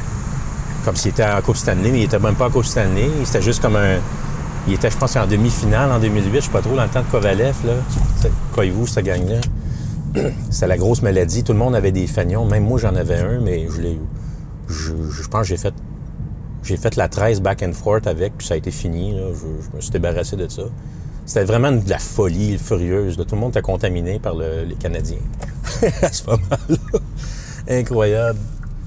Comme 0.86 0.96
s'il 0.96 1.12
était 1.12 1.26
en 1.26 1.42
Coupe 1.42 1.58
Stanley, 1.58 1.92
mais 1.92 2.00
il 2.00 2.04
était 2.04 2.20
même 2.20 2.36
pas 2.36 2.48
en 2.48 2.52
Coupe 2.52 2.66
Stanley. 2.66 3.10
C'était 3.24 3.42
juste 3.42 3.62
comme 3.62 3.76
un. 3.76 3.98
Il 4.68 4.74
était, 4.74 4.92
je 4.92 4.98
pense, 4.98 5.16
en 5.16 5.26
demi-finale 5.26 5.92
en 5.92 6.00
2008, 6.00 6.36
je 6.36 6.40
sais 6.46 6.52
pas 6.52 6.62
trop, 6.62 6.76
dans 6.76 6.84
le 6.84 6.90
temps 6.90 7.02
de 7.02 7.12
Kovalev, 7.12 7.56
là. 7.66 7.74
Coyez-vous, 8.54 8.88
cette 8.88 9.06
gang-là? 9.06 9.42
C'était 10.50 10.68
la 10.68 10.78
grosse 10.78 11.02
maladie. 11.02 11.44
Tout 11.44 11.54
le 11.54 11.60
monde 11.60 11.76
avait 11.76 11.92
des 11.92 12.06
fanions. 12.08 12.46
Même 12.46 12.66
moi, 12.66 12.80
j'en 12.80 12.96
avais 12.96 13.20
un, 13.20 13.40
mais 13.40 13.68
je 13.70 13.82
l'ai. 13.82 14.00
Je, 14.68 15.28
pense 15.28 15.42
que 15.42 15.48
j'ai 15.48 15.58
fait. 15.58 15.74
J'ai 16.64 16.78
fait 16.78 16.96
la 16.96 17.10
13 17.10 17.42
back 17.42 17.64
and 17.64 17.74
forth 17.74 18.06
avec, 18.06 18.38
puis 18.38 18.46
ça 18.46 18.54
a 18.54 18.58
été 18.58 18.72
fini. 18.72 19.18
je 19.18 19.76
me 19.76 19.82
suis 19.82 19.92
débarrassé 19.92 20.36
de 20.36 20.48
ça. 20.48 20.64
C'était 21.32 21.46
vraiment 21.46 21.72
de 21.72 21.90
la 21.90 21.98
folie 21.98 22.58
furieuse. 22.58 23.16
Tout 23.16 23.24
le 23.36 23.38
monde 23.38 23.52
était 23.52 23.62
contaminé 23.62 24.20
par 24.20 24.36
le- 24.36 24.66
les 24.68 24.76
Canadiens 24.76 25.16
à 26.02 26.12
ce 26.12 26.26
moment-là. 26.26 26.76
Incroyable. 27.70 28.38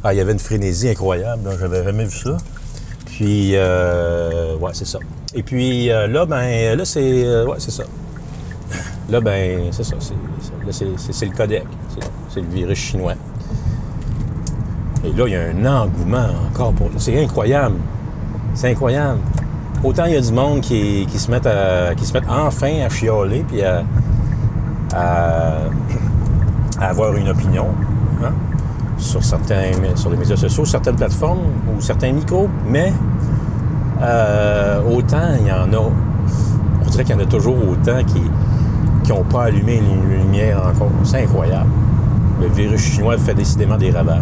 Ah, 0.03 0.13
il 0.13 0.19
y 0.19 0.21
avait 0.21 0.33
une 0.33 0.39
frénésie 0.39 0.91
incroyable. 0.91 1.49
J'avais 1.59 1.83
jamais 1.83 2.05
vu 2.05 2.11
ça. 2.19 2.37
Puis, 3.07 3.53
euh, 3.55 4.59
ouais, 4.59 4.73
c'est 4.75 4.87
ça. 4.87 4.99
Et 5.35 5.43
puis 5.43 5.91
euh, 5.91 6.07
là, 6.07 6.27
ben, 6.27 6.77
là, 6.77 6.85
c'est. 6.85 7.25
euh, 7.25 7.47
ouais, 7.47 7.57
c'est 7.61 7.71
ça. 7.71 7.85
Là, 9.09 9.23
ben, 9.23 9.73
c'est 9.73 9.83
ça. 9.85 9.97
c'est- 9.99 11.25
le 11.25 11.35
codec. 11.35 11.65
C'est- 11.95 12.11
C'est 12.29 12.41
le 12.43 12.49
virus 12.49 12.77
chinois. 12.79 13.15
Et 15.03 15.13
là, 15.15 15.25
il 15.27 15.33
y 15.33 15.37
a 15.37 15.45
un 15.45 15.65
engouement 15.65 16.29
encore 16.53 16.75
pour. 16.75 16.91
C'est 16.99 17.19
incroyable. 17.25 17.77
C'est 18.55 18.71
incroyable. 18.71 19.21
Autant 19.83 20.05
il 20.07 20.15
y 20.15 20.17
a 20.17 20.21
du 20.21 20.33
monde 20.33 20.61
qui, 20.61 21.07
se 21.15 21.31
mettent 21.31 21.49
enfin 22.29 22.81
à 22.85 22.89
chialer 22.89 23.45
puis 23.47 23.63
à, 23.63 23.83
avoir 26.81 27.15
une 27.17 27.29
opinion 27.29 27.67
hein, 28.23 28.33
sur 28.99 29.23
certains 29.23 29.73
sur 29.97 30.11
les 30.11 30.17
médias 30.17 30.37
sociaux, 30.37 30.65
certaines 30.65 30.97
plateformes 30.97 31.41
ou 31.69 31.81
certains 31.81 32.13
micros, 32.13 32.49
mais 32.67 32.93
euh, 34.03 34.81
autant 34.83 35.35
il 35.41 35.47
y 35.47 35.53
en 35.53 35.73
a. 35.73 35.91
On 36.87 36.91
dirait 36.91 37.05
qu'il 37.05 37.17
y 37.17 37.19
en 37.19 37.23
a 37.23 37.27
toujours 37.27 37.57
autant 37.69 37.99
qui 38.05 39.13
n'ont 39.13 39.25
pas 39.25 39.45
allumé 39.45 39.77
une 39.77 40.09
lumière 40.09 40.59
encore. 40.67 40.91
C'est 41.03 41.23
incroyable. 41.25 41.71
Le 42.41 42.49
virus 42.49 42.81
chinois 42.81 43.19
fait 43.19 43.35
décidément 43.35 43.77
des 43.77 43.91
ravages. 43.91 44.21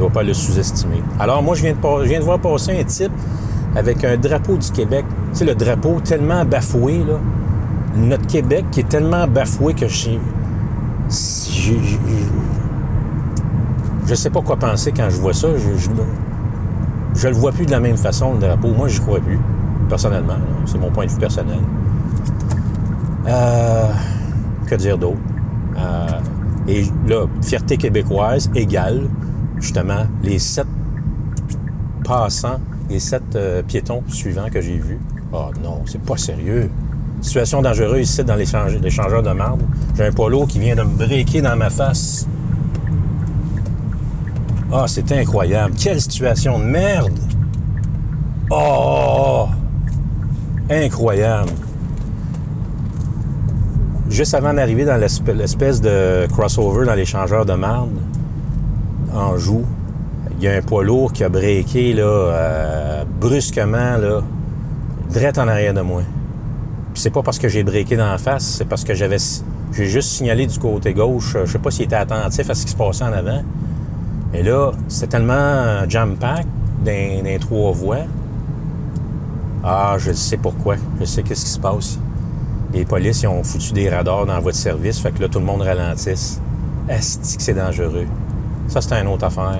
Doit 0.00 0.08
pas 0.08 0.22
le 0.22 0.32
sous-estimer. 0.32 1.02
Alors 1.18 1.42
moi, 1.42 1.54
je 1.54 1.60
viens, 1.60 1.74
de, 1.74 2.24
voir 2.24 2.38
passer 2.38 2.80
un 2.80 2.84
type 2.84 3.12
avec 3.76 4.02
un 4.02 4.16
drapeau 4.16 4.56
du 4.56 4.70
Québec. 4.70 5.04
Tu 5.32 5.40
sais, 5.40 5.44
le 5.44 5.54
drapeau 5.54 6.00
tellement 6.02 6.42
bafoué, 6.46 7.04
là. 7.06 7.18
Notre 7.96 8.26
Québec 8.26 8.64
qui 8.70 8.80
est 8.80 8.88
tellement 8.88 9.26
bafoué 9.26 9.74
que 9.74 9.88
je 9.88 10.12
je 14.06 14.14
sais 14.14 14.30
pas 14.30 14.40
quoi 14.40 14.56
penser 14.56 14.90
quand 14.90 15.10
je 15.10 15.16
vois 15.16 15.34
ça. 15.34 15.48
Je, 17.14 17.28
le 17.28 17.34
vois 17.34 17.52
plus 17.52 17.66
de 17.66 17.70
la 17.70 17.80
même 17.80 17.98
façon, 17.98 18.32
le 18.32 18.38
drapeau. 18.38 18.68
Moi, 18.68 18.88
je 18.88 19.02
crois 19.02 19.20
plus, 19.20 19.38
personnellement. 19.90 20.38
C'est 20.64 20.78
mon 20.78 20.90
point 20.90 21.04
de 21.04 21.10
vue 21.10 21.18
personnel. 21.18 21.60
Euh, 23.28 23.88
que 24.66 24.76
dire 24.76 24.96
d'autre? 24.96 25.18
Euh, 25.76 26.06
et 26.68 26.86
là, 27.06 27.26
fierté 27.42 27.76
québécoise 27.76 28.50
égale, 28.54 29.02
justement, 29.60 30.06
les 30.22 30.38
sept 30.38 30.66
passants, 32.04 32.60
les 32.88 32.98
sept 33.00 33.22
euh, 33.36 33.62
piétons 33.62 34.02
suivants 34.08 34.48
que 34.52 34.60
j'ai 34.60 34.78
vus. 34.78 34.98
Oh 35.32 35.50
non, 35.62 35.82
c'est 35.86 36.00
pas 36.02 36.16
sérieux. 36.16 36.70
Situation 37.20 37.62
dangereuse 37.62 38.08
ici 38.10 38.24
dans 38.24 38.34
l'échange- 38.34 38.78
l'échangeur 38.80 39.22
de 39.22 39.30
marbre. 39.30 39.64
J'ai 39.96 40.06
un 40.06 40.12
polo 40.12 40.46
qui 40.46 40.58
vient 40.58 40.74
de 40.74 40.82
me 40.82 40.96
breaker 40.96 41.42
dans 41.42 41.56
ma 41.56 41.70
face. 41.70 42.26
Ah, 44.72 44.84
c'est 44.86 45.10
incroyable. 45.12 45.74
Quelle 45.76 46.00
situation 46.00 46.58
de 46.58 46.64
merde! 46.64 47.18
Oh, 48.50 48.56
oh, 48.58 49.46
oh. 49.46 50.72
Incroyable. 50.72 51.50
Juste 54.08 54.34
avant 54.34 54.54
d'arriver 54.54 54.84
dans 54.84 54.96
l'espèce 54.96 55.80
de 55.80 56.26
crossover 56.32 56.86
dans 56.86 56.94
l'échangeur 56.94 57.44
de 57.44 57.52
marde, 57.54 57.90
en 59.14 59.36
joue, 59.36 59.64
il 60.38 60.44
y 60.44 60.48
a 60.48 60.54
un 60.54 60.62
poids 60.62 60.84
lourd 60.84 61.12
qui 61.12 61.24
a 61.24 61.28
breaké 61.28 61.92
là, 61.92 62.02
euh, 62.04 63.04
brusquement, 63.20 63.96
là, 63.96 64.22
direct 65.10 65.38
en 65.38 65.48
arrière 65.48 65.74
de 65.74 65.82
moi. 65.82 66.02
Puis 66.92 67.02
c'est 67.02 67.10
pas 67.10 67.22
parce 67.22 67.38
que 67.38 67.48
j'ai 67.48 67.62
breaké 67.62 67.96
dans 67.96 68.10
la 68.10 68.18
face, 68.18 68.44
c'est 68.44 68.64
parce 68.64 68.84
que 68.84 68.94
j'avais 68.94 69.18
j'ai 69.72 69.86
juste 69.86 70.10
signalé 70.10 70.46
du 70.46 70.58
côté 70.58 70.92
gauche. 70.94 71.36
Je 71.44 71.52
sais 71.52 71.58
pas 71.58 71.70
s'il 71.70 71.84
était 71.84 71.96
attentif 71.96 72.50
à 72.50 72.54
ce 72.54 72.64
qui 72.64 72.72
se 72.72 72.76
passait 72.76 73.04
en 73.04 73.12
avant. 73.12 73.42
Et 74.34 74.42
là, 74.42 74.72
c'était 74.88 75.18
tellement 75.18 75.88
jam-pack 75.88 76.46
dans, 76.84 77.38
trois 77.40 77.72
voies. 77.72 78.06
Ah, 79.62 79.96
je 79.98 80.12
sais 80.12 80.36
pourquoi. 80.36 80.76
Je 80.98 81.04
sais 81.04 81.22
qu'est-ce 81.22 81.44
qui 81.44 81.50
se 81.50 81.60
passe. 81.60 81.98
Les 82.72 82.84
polices, 82.84 83.22
ils 83.22 83.28
ont 83.28 83.42
foutu 83.42 83.72
des 83.72 83.88
radars 83.88 84.26
dans 84.26 84.34
la 84.34 84.40
voie 84.40 84.52
de 84.52 84.56
service, 84.56 85.00
fait 85.00 85.12
que 85.12 85.20
là, 85.20 85.28
tout 85.28 85.40
le 85.40 85.44
monde 85.44 85.62
ralentisse. 85.62 86.40
Est-ce 86.88 87.36
que 87.36 87.42
c'est 87.42 87.54
dangereux? 87.54 88.06
Ça, 88.70 88.80
c'est 88.80 88.94
une 88.94 89.08
autre 89.08 89.24
affaire. 89.24 89.58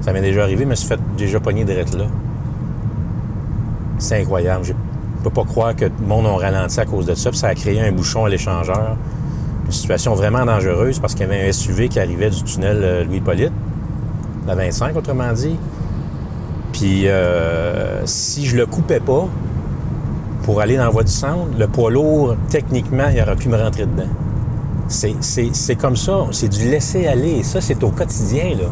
Ça 0.00 0.12
m'est 0.12 0.20
déjà 0.20 0.44
arrivé, 0.44 0.64
mais 0.64 0.76
je 0.76 0.80
suis 0.80 0.88
fait 0.88 1.00
déjà 1.18 1.40
pogner 1.40 1.64
direct 1.64 1.92
là. 1.94 2.04
C'est 3.98 4.22
incroyable. 4.22 4.64
Je 4.64 4.72
peux 5.24 5.30
pas 5.30 5.42
croire 5.42 5.74
que 5.74 5.86
le 5.86 6.06
monde 6.06 6.24
a 6.26 6.36
ralenti 6.36 6.78
à 6.78 6.84
cause 6.84 7.04
de 7.04 7.14
ça, 7.14 7.30
puis 7.30 7.38
ça 7.38 7.48
a 7.48 7.54
créé 7.56 7.80
un 7.80 7.90
bouchon 7.90 8.26
à 8.26 8.28
l'échangeur. 8.28 8.96
Une 9.66 9.72
situation 9.72 10.14
vraiment 10.14 10.44
dangereuse 10.44 11.00
parce 11.00 11.14
qu'il 11.14 11.26
y 11.26 11.30
avait 11.30 11.48
un 11.48 11.50
SUV 11.50 11.88
qui 11.88 11.98
arrivait 11.98 12.30
du 12.30 12.44
tunnel 12.44 12.78
euh, 12.80 13.04
Louis-Hippolyte, 13.04 13.52
la 14.46 14.54
25, 14.54 14.96
autrement 14.96 15.32
dit. 15.32 15.56
Puis 16.72 17.08
euh, 17.08 18.06
si 18.06 18.46
je 18.46 18.56
le 18.56 18.66
coupais 18.66 19.00
pas 19.00 19.26
pour 20.44 20.60
aller 20.60 20.76
dans 20.76 20.84
la 20.84 20.90
voie 20.90 21.02
du 21.02 21.10
centre, 21.10 21.48
le 21.58 21.66
poids 21.66 21.90
lourd, 21.90 22.36
techniquement, 22.50 23.08
il 23.12 23.20
aurait 23.20 23.34
pu 23.34 23.48
me 23.48 23.56
rentrer 23.56 23.86
dedans. 23.86 24.10
C'est- 24.88 25.76
comme 25.76 25.96
ça, 25.96 26.26
c'est 26.30 26.48
du 26.48 26.68
laisser 26.68 27.06
aller. 27.06 27.42
Ça, 27.42 27.60
c'est 27.60 27.82
au 27.82 27.90
quotidien, 27.90 28.50
là. 28.58 28.66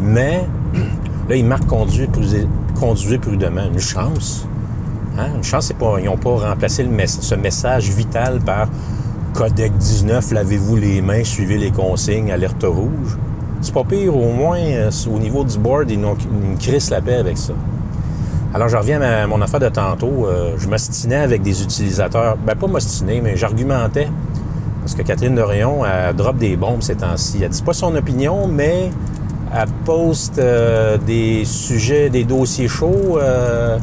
Mais 0.00 0.44
là, 1.28 1.36
ils 1.36 1.44
marquent 1.44 1.66
conduire, 1.66 2.08
conduire 2.78 3.20
prudemment. 3.20 3.66
Une 3.72 3.80
chance. 3.80 4.46
Hein? 5.18 5.28
Une 5.36 5.44
chance, 5.44 5.66
c'est 5.66 5.76
pas. 5.76 5.96
Ils 5.98 6.06
n'ont 6.06 6.16
pas 6.16 6.36
remplacé 6.50 6.86
ce 7.06 7.34
message 7.34 7.90
vital 7.90 8.40
par 8.40 8.68
Codec 9.32 9.76
19, 9.76 10.30
lavez-vous 10.32 10.76
les 10.76 11.02
mains, 11.02 11.24
suivez 11.24 11.58
les 11.58 11.70
consignes, 11.72 12.30
alerte 12.30 12.64
rouge. 12.64 13.18
C'est 13.60 13.74
pas 13.74 13.84
pire, 13.84 14.16
au 14.16 14.32
moins, 14.32 14.58
euh, 14.58 14.90
au 15.12 15.18
niveau 15.18 15.42
du 15.42 15.58
board, 15.58 15.90
ils 15.90 15.98
nous 16.00 16.14
crissent 16.60 16.90
la 16.90 17.00
paix 17.00 17.14
avec 17.14 17.38
ça. 17.38 17.54
Alors, 18.52 18.68
je 18.68 18.76
reviens 18.76 19.00
à 19.00 19.26
mon 19.26 19.40
affaire 19.42 19.58
de 19.58 19.68
tantôt. 19.68 20.26
Euh, 20.26 20.54
je 20.58 20.68
m'ostinais 20.68 21.16
avec 21.16 21.42
des 21.42 21.62
utilisateurs. 21.62 22.36
Ben, 22.46 22.54
pas 22.54 22.68
m'ostiner, 22.68 23.20
mais 23.20 23.36
j'argumentais. 23.36 24.08
Parce 24.84 24.96
que 24.96 25.02
Catherine 25.02 25.34
Dorion, 25.34 25.82
elle 25.86 26.14
drop 26.14 26.36
des 26.36 26.56
bombes 26.56 26.82
ces 26.82 26.96
temps-ci. 26.96 27.42
Elle 27.42 27.48
dit 27.48 27.62
pas 27.62 27.72
son 27.72 27.96
opinion, 27.96 28.46
mais 28.46 28.90
elle 29.50 29.68
poste 29.86 30.38
euh, 30.38 30.98
des 30.98 31.46
sujets, 31.46 32.10
des 32.10 32.24
dossiers 32.24 32.68
chauds, 32.68 33.18
euh, 33.18 33.78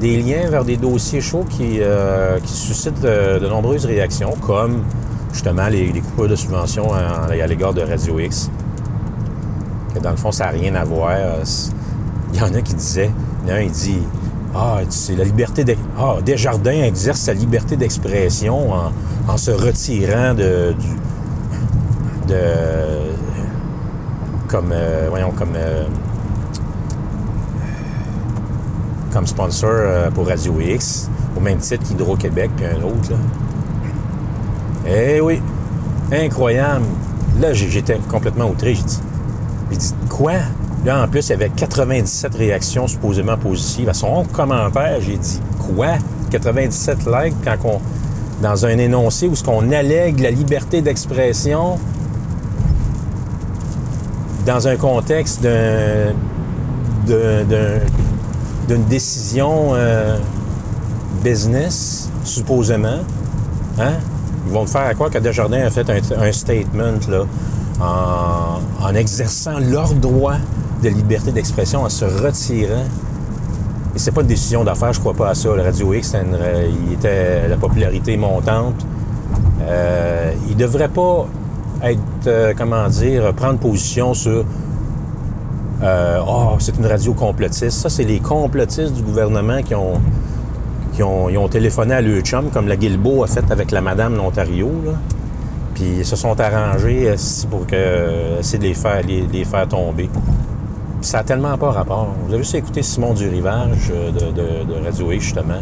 des 0.00 0.16
liens 0.16 0.48
vers 0.48 0.64
des 0.64 0.78
dossiers 0.78 1.20
chauds 1.20 1.44
qui, 1.44 1.82
euh, 1.82 2.38
suscitent 2.46 3.02
de 3.02 3.46
nombreuses 3.46 3.84
réactions, 3.84 4.32
comme 4.40 4.82
justement 5.30 5.68
les, 5.68 5.92
les 5.92 6.00
coupures 6.00 6.28
de 6.28 6.36
subventions 6.36 6.90
à, 6.94 7.30
à 7.30 7.46
l'égard 7.46 7.74
de 7.74 7.82
Radio 7.82 8.18
X. 8.18 8.50
Que 9.94 9.98
dans 9.98 10.12
le 10.12 10.16
fond, 10.16 10.32
ça 10.32 10.46
n'a 10.46 10.52
rien 10.52 10.74
à 10.74 10.84
voir. 10.84 11.12
Il 12.32 12.38
y 12.38 12.42
en 12.42 12.54
a 12.54 12.62
qui 12.62 12.72
disaient, 12.72 13.10
il 13.44 13.50
y 13.50 13.52
en 13.52 13.56
a 13.56 13.58
un, 13.58 13.62
il 13.62 13.72
dit, 13.72 13.98
Ah, 14.54 14.80
c'est 14.88 15.14
la 15.14 15.24
liberté 15.24 15.64
de... 15.64 15.76
Ah, 15.98 16.16
Desjardins 16.24 16.82
exerce 16.82 17.20
sa 17.20 17.32
liberté 17.32 17.76
d'expression 17.76 18.72
en, 18.72 18.92
en 19.28 19.36
se 19.36 19.50
retirant 19.52 20.34
de, 20.34 20.74
de 22.26 22.34
comme 24.48 24.72
euh, 24.72 25.06
voyons 25.08 25.30
comme 25.30 25.52
euh, 25.54 25.84
comme 29.12 29.26
sponsor 29.26 29.70
euh, 29.70 30.10
pour 30.10 30.26
Radio 30.26 30.60
X 30.60 31.08
au 31.36 31.40
même 31.40 31.58
titre 31.58 31.84
qu'Hydro-Québec 31.86 32.50
puis 32.56 32.66
un 32.66 32.82
autre 32.82 33.10
là. 33.10 33.16
Eh 34.86 35.20
oui, 35.20 35.40
incroyable. 36.10 36.86
Là, 37.40 37.52
j'étais 37.52 37.98
complètement 38.10 38.46
outré. 38.46 38.74
J'ai 38.74 38.82
dit, 38.82 39.00
j'ai 39.70 39.76
dit 39.76 39.94
quoi? 40.08 40.32
Là, 40.84 41.02
en 41.04 41.08
plus, 41.08 41.26
il 41.28 41.30
y 41.30 41.34
avait 41.34 41.50
97 41.50 42.34
réactions 42.34 42.86
supposément 42.88 43.36
positives. 43.36 43.88
À 43.88 43.94
son 43.94 44.24
commentaire, 44.24 44.98
j'ai 45.00 45.16
dit 45.18 45.40
quoi? 45.76 45.94
97 46.30 47.06
likes 47.06 47.34
quand 47.44 47.56
on 47.64 47.80
dans 48.42 48.64
un 48.64 48.78
énoncé 48.78 49.26
où 49.28 49.36
ce 49.36 49.44
qu'on 49.44 49.70
allègue 49.70 50.20
la 50.20 50.30
liberté 50.30 50.80
d'expression 50.80 51.78
dans 54.46 54.66
un 54.66 54.76
contexte 54.76 55.42
d'un- 55.42 56.14
d'un- 57.06 57.44
d'un- 57.44 57.80
d'une 58.68 58.84
décision 58.84 59.72
euh, 59.74 60.16
business, 61.22 62.08
supposément. 62.24 63.00
Hein? 63.78 63.92
Ils 64.46 64.52
vont 64.52 64.64
faire 64.66 64.82
à 64.86 64.94
quoi? 64.94 65.10
Que 65.10 65.18
Desjardins 65.18 65.66
a 65.66 65.70
fait 65.70 65.86
un, 65.90 66.32
statement 66.32 66.94
en, 67.80 68.60
en 68.82 68.94
exerçant 68.94 69.58
leur 69.58 69.92
droit 69.94 70.36
de 70.82 70.88
liberté 70.88 71.32
d'expression, 71.32 71.82
en 71.82 71.88
se 71.88 72.04
retirant. 72.04 72.84
Et 73.94 73.98
c'est 73.98 74.12
pas 74.12 74.20
une 74.20 74.28
décision 74.28 74.64
d'affaires, 74.64 74.92
je 74.92 75.00
crois 75.00 75.14
pas 75.14 75.30
à 75.30 75.34
ça. 75.34 75.54
Le 75.54 75.62
Radio 75.62 75.92
X, 75.94 76.14
euh, 76.14 76.70
il 76.86 76.94
était 76.94 77.48
la 77.48 77.56
popularité 77.56 78.16
montante. 78.16 78.86
Euh, 79.62 80.32
il 80.48 80.56
devrait 80.56 80.88
pas 80.88 81.26
être, 81.82 82.00
euh, 82.26 82.54
comment 82.56 82.88
dire, 82.88 83.32
prendre 83.34 83.58
position 83.58 84.14
sur 84.14 84.44
euh, 85.82 86.20
oh, 86.26 86.56
c'est 86.58 86.76
une 86.76 86.86
radio 86.86 87.14
complotiste. 87.14 87.70
Ça, 87.70 87.88
c'est 87.88 88.04
les 88.04 88.20
complotistes 88.20 88.92
du 88.92 89.02
gouvernement 89.02 89.62
qui 89.62 89.74
ont, 89.74 89.94
qui 90.92 91.02
ont, 91.02 91.30
ils 91.30 91.38
ont 91.38 91.48
téléphoné 91.48 91.94
à 91.94 92.02
leur 92.02 92.22
comme 92.52 92.68
la 92.68 92.76
Guilbeault 92.76 93.24
a 93.24 93.26
fait 93.26 93.50
avec 93.50 93.70
la 93.70 93.80
madame 93.80 94.14
d'Ontario. 94.14 94.70
Puis 95.74 95.98
ils 95.98 96.04
se 96.04 96.16
sont 96.16 96.38
arrangés 96.38 97.08
euh, 97.08 97.16
pour 97.50 97.66
que, 97.66 98.40
essayer 98.40 98.58
de 98.58 98.64
les 98.64 98.74
faire, 98.74 99.02
les, 99.06 99.26
les 99.26 99.44
faire 99.44 99.66
tomber. 99.68 100.10
Ça 101.00 101.20
a 101.20 101.24
tellement 101.24 101.56
pas 101.56 101.70
rapport. 101.70 102.08
Vous 102.26 102.32
avez 102.34 102.42
juste 102.42 102.54
écouté 102.54 102.82
Simon 102.82 103.14
du 103.14 103.26
Rivage 103.28 103.90
euh, 103.90 104.10
de, 104.10 104.84
Radio 104.84 105.12
X, 105.12 105.24
justement. 105.24 105.60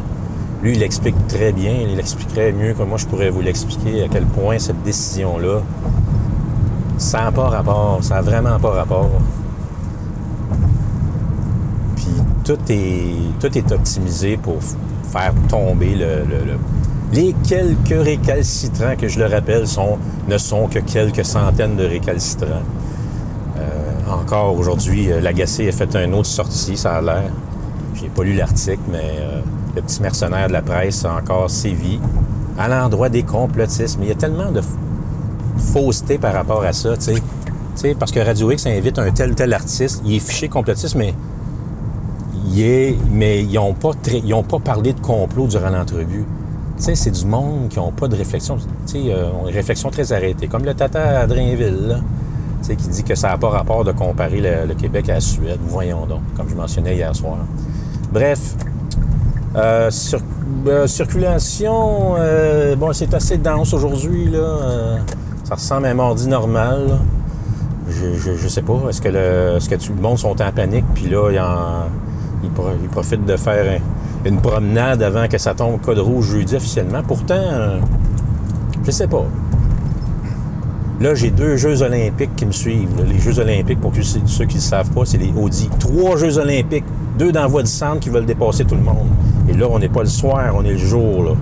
Lui, 0.63 0.73
il 0.75 0.83
explique 0.83 1.15
très 1.29 1.53
bien. 1.53 1.73
Il 1.89 1.99
expliquerait 1.99 2.53
mieux 2.53 2.75
que 2.75 2.83
moi, 2.83 2.99
je 2.99 3.07
pourrais 3.07 3.31
vous 3.31 3.41
l'expliquer 3.41 4.03
à 4.03 4.09
quel 4.09 4.25
point 4.25 4.59
cette 4.59 4.83
décision-là, 4.83 5.61
ça 6.99 7.25
n'a 7.25 7.33
pas 7.33 7.49
rapport. 7.49 7.99
Ça 8.03 8.17
n'a 8.17 8.23
vraiment 8.23 8.59
pas 8.59 8.71
rapport. 8.71 9.11
Puis 11.97 12.07
tout 12.45 12.59
est, 12.69 13.39
tout 13.41 13.57
est 13.57 13.71
optimisé 13.73 14.37
pour 14.37 14.57
faire 15.05 15.33
tomber 15.49 15.95
le- 15.95 16.25
Les 17.13 17.35
quelques 17.49 18.05
récalcitrants, 18.05 18.97
que 18.99 19.09
je 19.09 19.19
le 19.19 19.27
rappelle, 19.27 19.67
sont, 19.67 19.97
ne 20.29 20.37
sont 20.37 20.67
que 20.67 20.81
quelques 20.81 21.25
centaines 21.25 21.77
de 21.77 21.85
récalcitrants. 21.85 22.63
Euh, 24.09 24.13
encore 24.13 24.57
aujourd'hui, 24.57 25.11
euh, 25.11 25.21
Lagacé 25.21 25.69
a 25.69 25.73
fait 25.73 25.95
une 25.97 26.15
autre 26.15 26.27
sortie, 26.27 26.77
ça 26.77 26.97
a 26.97 27.03
l'air. 27.03 27.31
J'ai 27.95 28.09
pas 28.09 28.23
lu 28.23 28.35
l'article, 28.35 28.83
mais 28.91 29.17
euh, 29.21 29.41
le 29.77 29.83
petit 29.83 30.01
mercenaire 30.03 30.49
de 30.49 30.53
la 30.53 30.63
presse 30.63 31.05
a 31.05 31.15
encore 31.15 31.51
sévi 31.51 32.01
à 32.59 32.69
l'endroit 32.69 33.09
des 33.09 33.23
complotistes. 33.23 33.99
Mais 33.99 34.07
il 34.07 34.09
y 34.09 34.13
a 34.13 34.17
tellement 34.17 34.53
de 34.53 34.61
fausseté 35.59 36.19
par 36.19 36.35
rapport 36.35 36.63
à 36.63 36.73
ça, 36.73 36.97
tu 36.97 37.15
sais. 37.75 37.95
Parce 37.95 38.11
que 38.11 38.21
Radio 38.21 38.51
X 38.51 38.67
invite 38.67 38.99
un 38.99 39.11
tel 39.13 39.35
tel 39.35 39.53
artiste, 39.53 40.03
il 40.05 40.15
est 40.17 40.19
fiché 40.19 40.49
complotiste, 40.49 40.97
mais 40.97 41.15
mais 43.11 43.43
ils 43.43 43.55
n'ont 43.55 43.75
pas, 43.75 44.59
parlé 44.59 44.93
de 44.93 45.01
complot 45.01 45.47
durant 45.47 45.71
l'entrevue. 45.71 46.25
Tu 46.77 46.85
sais, 46.85 46.95
c'est 46.95 47.11
du 47.11 47.27
monde 47.27 47.69
qui 47.69 47.79
n'ont 47.79 47.93
pas 47.93 48.09
de 48.09 48.17
réflexion. 48.17 48.57
Tu 48.57 48.65
sais, 48.87 48.99
euh, 49.09 49.31
une 49.47 49.55
réflexion 49.55 49.91
très 49.91 50.13
arrêtée. 50.13 50.47
Comme 50.47 50.65
le 50.65 50.75
tata 50.75 51.21
Adrinville, 51.21 51.89
là, 51.89 51.97
tu 51.97 52.03
sais, 52.67 52.77
qui 52.77 52.89
dit 52.89 53.03
que 53.05 53.15
ça 53.15 53.29
n'a 53.29 53.39
pas 53.39 53.49
rapport 53.49 53.85
de 53.85 53.93
comparer 53.93 54.41
le, 54.67 54.75
Québec 54.75 55.09
à 55.09 55.15
la 55.15 55.21
Suède. 55.21 55.59
Voyons 55.67 56.07
donc, 56.07 56.21
comme 56.37 56.49
je 56.49 56.55
mentionnais 56.55 56.95
hier 56.97 57.15
soir. 57.15 57.39
Bref, 58.13 58.55
euh, 59.57 59.91
euh, 60.67 60.87
circulation, 60.87 62.15
euh, 62.19 62.77
bon, 62.77 62.93
c'est 62.93 63.13
assez 63.15 63.39
dense 63.39 63.73
aujourd'hui, 63.73 64.29
là. 64.31 64.99
Ça 65.45 65.55
ressemble 65.55 65.87
à 65.87 65.91
un 65.91 65.95
mardi 65.95 66.29
normal. 66.29 66.99
Je, 67.89 68.15
je, 68.19 68.37
je 68.37 68.49
sais 68.49 68.63
pas. 68.63 68.79
Est-ce 68.91 69.01
que, 69.01 69.09
le, 69.09 69.57
est-ce 69.57 69.69
que 69.69 69.75
tout 69.77 69.95
le 69.95 70.03
monde 70.03 70.19
sont 70.19 70.41
en 70.43 70.53
panique, 70.53 70.85
puis 70.95 71.09
là, 71.09 71.31
ils, 71.31 71.41
en- 71.41 71.87
ils 72.45 72.51
pro- 72.51 72.69
ils 72.83 72.89
profitent 72.89 73.25
de 73.25 73.37
faire 73.37 73.81
un- 73.81 74.29
une 74.29 74.41
promenade 74.41 75.03
avant 75.03 75.27
que 75.27 75.39
ça 75.39 75.55
tombe 75.55 75.81
code 75.81 75.99
rouge 75.99 76.27
jeudi 76.33 76.55
officiellement? 76.57 77.03
Pourtant, 77.07 77.79
je 78.85 78.91
sais 78.91 79.07
pas. 79.07 79.25
Là, 81.01 81.15
j'ai 81.15 81.31
deux 81.31 81.57
Jeux 81.57 81.83
olympiques 81.83 82.35
qui 82.35 82.45
me 82.45 82.51
suivent. 82.51 83.05
Les 83.07 83.21
Jeux 83.21 83.39
olympiques, 83.39 83.81
pour 83.81 83.93
ceux 84.03 84.45
qui 84.47 84.57
ne 84.57 84.61
savent 84.61 84.91
pas, 84.91 85.05
c'est 85.05 85.19
les 85.19 85.31
Audi. 85.31 85.71
Trois 85.79 86.17
Jeux 86.17 86.39
olympiques, 86.39 86.85
deux 87.17 87.31
dans 87.31 87.43
la 87.43 87.47
voie 87.47 87.63
du 87.63 87.71
centre 87.71 88.01
qui 88.01 88.09
veulent 88.09 88.27
dépasser 88.27 88.65
tout 88.65 88.75
le 88.75 88.83
monde. 88.83 89.07
Et 89.49 89.53
là, 89.53 89.67
on 89.71 89.79
n'est 89.79 89.89
pas 89.89 90.03
le 90.03 90.09
soir, 90.09 90.53
on 90.57 90.65
est 90.65 90.73
le 90.73 90.79
jour. 90.79 91.37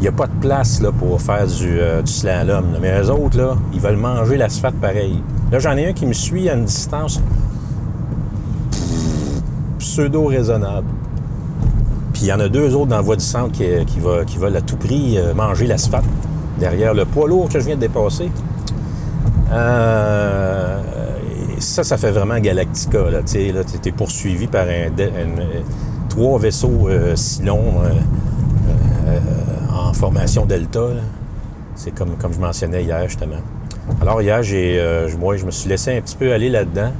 Il 0.00 0.02
n'y 0.02 0.08
a 0.08 0.12
pas 0.12 0.26
de 0.26 0.34
place 0.40 0.82
là, 0.82 0.90
pour 0.90 1.20
faire 1.22 1.46
du, 1.46 1.78
euh, 1.78 2.04
slalom. 2.04 2.64
Mais 2.82 3.00
eux 3.00 3.10
autres, 3.10 3.38
là, 3.38 3.56
ils 3.72 3.80
veulent 3.80 3.96
manger 3.96 4.36
l'asphalte 4.36 4.80
pareil. 4.80 5.22
Là, 5.52 5.60
j'en 5.60 5.76
ai 5.76 5.86
un 5.86 5.92
qui 5.92 6.04
me 6.04 6.12
suit 6.12 6.48
à 6.48 6.54
une 6.54 6.64
distance 6.64 7.22
pseudo-raisonnable. 9.78 10.88
Puis 12.12 12.22
il 12.22 12.28
y 12.28 12.32
en 12.32 12.40
a 12.40 12.48
deux 12.48 12.74
autres 12.74 12.88
dans 12.88 12.96
la 12.96 13.02
voie 13.02 13.16
du 13.16 13.24
centre 13.24 13.52
qui, 13.52 13.64
qui 13.86 14.38
veulent 14.38 14.56
à 14.56 14.60
tout 14.60 14.76
prix 14.76 15.18
euh, 15.18 15.34
manger 15.34 15.68
l'asphalte 15.68 16.04
derrière 16.64 16.94
le 16.94 17.04
poids 17.04 17.28
lourd 17.28 17.50
que 17.50 17.60
je 17.60 17.66
viens 17.66 17.74
de 17.74 17.82
dépasser. 17.82 18.30
Euh, 19.52 20.80
ça, 21.58 21.84
ça 21.84 21.98
fait 21.98 22.10
vraiment 22.10 22.38
Galactica. 22.38 23.10
Là, 23.10 23.20
tu 23.22 23.38
es 23.38 23.92
poursuivi 23.92 24.46
par 24.46 24.64
euh, 24.66 24.88
trois 26.08 26.38
vaisseaux 26.38 26.88
euh, 26.88 27.14
Cylon 27.16 27.64
euh, 27.84 29.18
en 29.70 29.92
formation 29.92 30.46
Delta. 30.46 30.86
C'est 31.74 31.90
comme, 31.90 32.16
comme 32.16 32.32
je 32.32 32.40
mentionnais 32.40 32.82
hier, 32.82 33.06
justement. 33.08 33.42
Alors 34.00 34.22
hier, 34.22 34.40
moi, 35.18 35.36
je 35.36 35.44
me 35.44 35.50
suis 35.50 35.68
laissé 35.68 35.94
un 35.94 36.00
petit 36.00 36.16
peu 36.16 36.32
aller 36.32 36.48
là-dedans. 36.48 36.92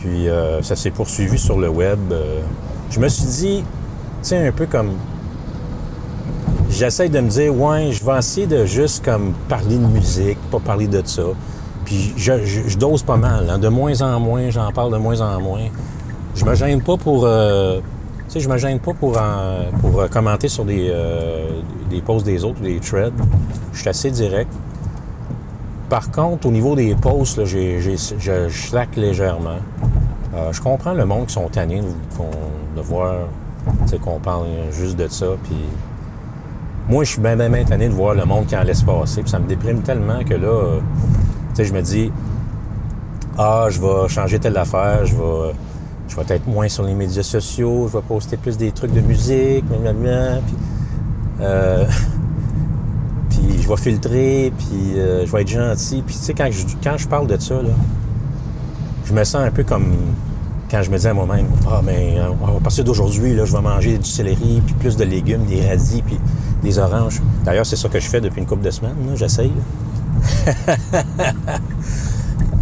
Puis 0.00 0.28
ça 0.62 0.76
s'est 0.76 0.90
poursuivi 0.90 1.38
sur 1.38 1.58
le 1.58 1.68
web. 1.68 2.00
Je 2.90 2.98
me 2.98 3.08
suis 3.08 3.26
dit, 3.26 3.64
tu 4.22 4.34
un 4.34 4.52
peu 4.52 4.64
comme 4.66 4.92
j'essaie 6.72 7.08
de 7.08 7.20
me 7.20 7.28
dire, 7.28 7.54
ouais, 7.56 7.92
je 7.92 8.04
vais 8.04 8.18
essayer 8.18 8.46
de 8.46 8.64
juste 8.64 9.04
comme 9.04 9.32
parler 9.48 9.76
de 9.78 9.86
musique, 9.86 10.38
pas 10.50 10.58
parler 10.58 10.86
de 10.88 11.02
ça. 11.04 11.22
Puis 11.84 12.12
je, 12.16 12.44
je- 12.44 12.78
dose 12.78 13.02
pas 13.02 13.16
mal, 13.16 13.48
hein. 13.50 13.58
de 13.58 13.68
moins 13.68 14.00
en 14.02 14.18
moins, 14.20 14.50
j'en 14.50 14.70
parle 14.72 14.92
de 14.92 14.98
moins 14.98 15.20
en 15.20 15.40
moins. 15.40 15.66
Je 16.34 16.44
me 16.44 16.54
gêne 16.54 16.80
pas 16.82 16.96
pour, 16.96 17.24
euh, 17.24 17.78
tu 18.28 18.34
sais, 18.34 18.40
je 18.40 18.48
me 18.48 18.56
gêne 18.56 18.78
pas 18.78 18.94
pour, 18.94 19.18
pour 19.80 20.00
euh, 20.00 20.08
commenter 20.08 20.48
sur 20.48 20.64
des, 20.64 20.88
euh, 20.90 21.60
des 21.90 22.00
posts 22.00 22.24
des 22.24 22.44
autres, 22.44 22.60
des 22.60 22.78
threads. 22.80 23.12
Je 23.72 23.80
suis 23.80 23.88
assez 23.88 24.10
direct. 24.10 24.50
Par 25.90 26.10
contre, 26.10 26.46
au 26.46 26.50
niveau 26.50 26.74
des 26.74 26.94
posts, 26.94 27.36
là, 27.38 27.44
j'ai, 27.44 27.80
je, 27.80 28.48
slack 28.48 28.96
légèrement. 28.96 29.58
Je 30.50 30.60
comprends 30.62 30.94
le 30.94 31.04
monde 31.04 31.26
qui 31.26 31.34
sont 31.34 31.48
tannés 31.48 31.82
de, 31.82 32.76
de 32.76 32.80
voir 32.80 33.16
qu'on 34.02 34.18
parle 34.18 34.46
juste 34.72 34.96
de 34.96 35.06
ça. 35.08 35.26
Puis 35.44 35.56
moi, 36.88 37.04
je 37.04 37.10
suis 37.10 37.20
bien, 37.20 37.36
bien, 37.36 37.48
bien 37.48 37.64
tanné 37.64 37.88
de 37.88 37.94
voir 37.94 38.14
le 38.14 38.24
monde 38.24 38.46
qui 38.46 38.56
en 38.56 38.62
laisse 38.62 38.82
passer. 38.82 39.22
Puis 39.22 39.30
ça 39.30 39.38
me 39.38 39.46
déprime 39.46 39.82
tellement 39.82 40.24
que 40.24 40.34
là, 40.34 40.48
euh, 40.48 40.80
tu 41.50 41.56
sais, 41.56 41.64
je 41.64 41.72
me 41.72 41.80
dis, 41.80 42.12
ah, 43.38 43.66
je 43.70 43.80
vais 43.80 44.08
changer 44.08 44.38
telle 44.38 44.56
affaire, 44.56 45.06
je 45.06 45.14
vais, 45.14 45.54
je 46.08 46.16
vais 46.16 46.34
être 46.34 46.46
moins 46.46 46.68
sur 46.68 46.84
les 46.84 46.94
médias 46.94 47.22
sociaux, 47.22 47.88
je 47.88 47.96
vais 47.96 48.02
poster 48.02 48.36
plus 48.36 48.56
des 48.56 48.72
trucs 48.72 48.92
de 48.92 49.00
musique, 49.00 49.64
blablabla, 49.66 50.40
puis, 50.46 50.56
euh, 51.40 51.86
puis 53.30 53.62
je 53.62 53.68
vais 53.68 53.76
filtrer, 53.76 54.52
puis 54.58 54.98
euh, 54.98 55.24
je 55.24 55.32
vais 55.32 55.42
être 55.42 55.48
gentil. 55.48 56.02
Puis 56.04 56.16
tu 56.16 56.22
sais, 56.22 56.34
quand 56.34 56.48
je, 56.50 56.66
quand 56.82 56.98
je 56.98 57.08
parle 57.08 57.26
de 57.26 57.38
ça, 57.40 57.54
là, 57.54 57.70
je 59.04 59.12
me 59.12 59.24
sens 59.24 59.42
un 59.42 59.50
peu 59.50 59.62
comme 59.64 59.94
quand 60.72 60.82
je 60.82 60.90
me 60.90 60.96
dis 60.96 61.06
à 61.06 61.12
moi-même, 61.12 61.46
ah, 61.70 61.82
mais 61.84 62.14
euh, 62.16 62.56
à 62.56 62.60
partir 62.60 62.82
d'aujourd'hui, 62.82 63.36
je 63.36 63.52
vais 63.52 63.60
manger 63.60 63.98
du 63.98 64.08
céleri, 64.08 64.62
puis 64.64 64.74
plus 64.80 64.96
de 64.96 65.04
légumes, 65.04 65.44
des 65.44 65.68
radis, 65.68 66.00
puis 66.00 66.18
des 66.62 66.78
oranges. 66.78 67.20
D'ailleurs, 67.44 67.66
c'est 67.66 67.76
ça 67.76 67.90
que 67.90 68.00
je 68.00 68.08
fais 68.08 68.22
depuis 68.22 68.40
une 68.40 68.46
couple 68.46 68.64
de 68.64 68.70
semaines, 68.70 68.96
j'essaye. 69.14 69.52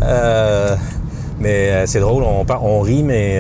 Euh, 0.03 0.77
Mais 1.41 1.73
euh, 1.73 1.87
c'est 1.87 2.01
drôle, 2.01 2.23
on, 2.23 2.81
rit, 2.81 3.03
mais 3.03 3.39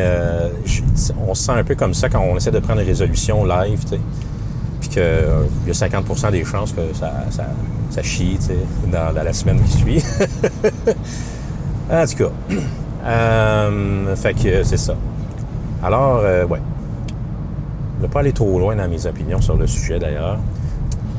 on 1.26 1.34
se 1.34 1.44
sent 1.44 1.52
un 1.52 1.64
peu 1.64 1.74
comme 1.74 1.94
ça 1.94 2.10
quand 2.10 2.20
on 2.20 2.36
essaie 2.36 2.50
de 2.50 2.58
prendre 2.58 2.82
une 2.82 2.86
résolution 2.86 3.46
live, 3.46 3.82
tu. 3.90 3.96
Puis 4.78 4.90
qu'il 4.90 5.02
y 5.66 5.70
a 5.70 5.72
50% 5.72 6.30
des 6.32 6.44
chances 6.44 6.72
que 6.72 6.82
ça, 6.92 8.02
chie, 8.02 8.38
dans 8.92 9.24
la 9.24 9.32
semaine 9.32 9.58
qui 9.62 9.72
suit. 9.72 10.04
en 11.90 12.04
tout 12.04 12.16
cas, 12.16 12.30
euh, 13.05 14.16
fait 14.16 14.34
que 14.34 14.62
c'est 14.62 14.76
ça. 14.76 14.94
Alors, 15.82 16.20
euh, 16.22 16.46
ouais. 16.46 16.61
Je 17.98 18.07
ne 18.07 18.11
pas 18.11 18.20
aller 18.20 18.32
trop 18.32 18.59
loin 18.59 18.76
dans 18.76 18.88
mes 18.88 19.07
opinions 19.07 19.40
sur 19.40 19.57
le 19.57 19.66
sujet 19.66 19.98
d'ailleurs. 19.98 20.38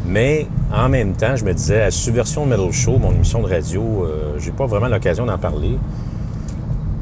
Mais 0.05 0.47
en 0.73 0.89
même 0.89 1.13
temps, 1.13 1.35
je 1.35 1.45
me 1.45 1.53
disais, 1.53 1.81
à 1.81 1.91
Subversion 1.91 2.45
Metal 2.45 2.71
Show, 2.71 2.97
mon 2.97 3.11
émission 3.11 3.41
de 3.41 3.47
radio, 3.47 4.05
euh, 4.05 4.39
j'ai 4.39 4.51
pas 4.51 4.65
vraiment 4.65 4.87
l'occasion 4.87 5.25
d'en 5.25 5.37
parler. 5.37 5.77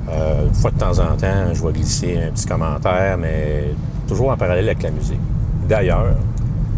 Euh, 0.09 0.47
une 0.47 0.53
fois 0.53 0.71
de 0.71 0.77
temps 0.77 0.99
en 0.99 1.15
temps, 1.15 1.53
je 1.53 1.63
vais 1.63 1.71
glisser 1.71 2.17
un 2.17 2.31
petit 2.31 2.45
commentaire, 2.45 3.17
mais 3.17 3.73
toujours 4.07 4.31
en 4.31 4.37
parallèle 4.37 4.65
avec 4.65 4.83
la 4.83 4.91
musique. 4.91 5.21
D'ailleurs, 5.67 6.07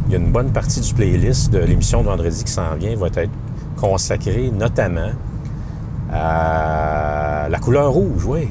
il 0.07 0.11
y 0.11 0.15
a 0.15 0.19
une 0.19 0.31
bonne 0.31 0.51
partie 0.51 0.81
du 0.81 0.93
playlist 0.93 1.51
de 1.51 1.59
l'émission 1.59 2.01
de 2.01 2.07
vendredi 2.07 2.43
qui 2.43 2.51
s'en 2.51 2.75
vient 2.75 2.95
va 2.95 3.07
être 3.07 3.31
consacrée 3.77 4.51
notamment 4.51 5.11
à 6.11 7.47
la 7.49 7.59
couleur 7.59 7.91
rouge, 7.91 8.25
oui. 8.25 8.49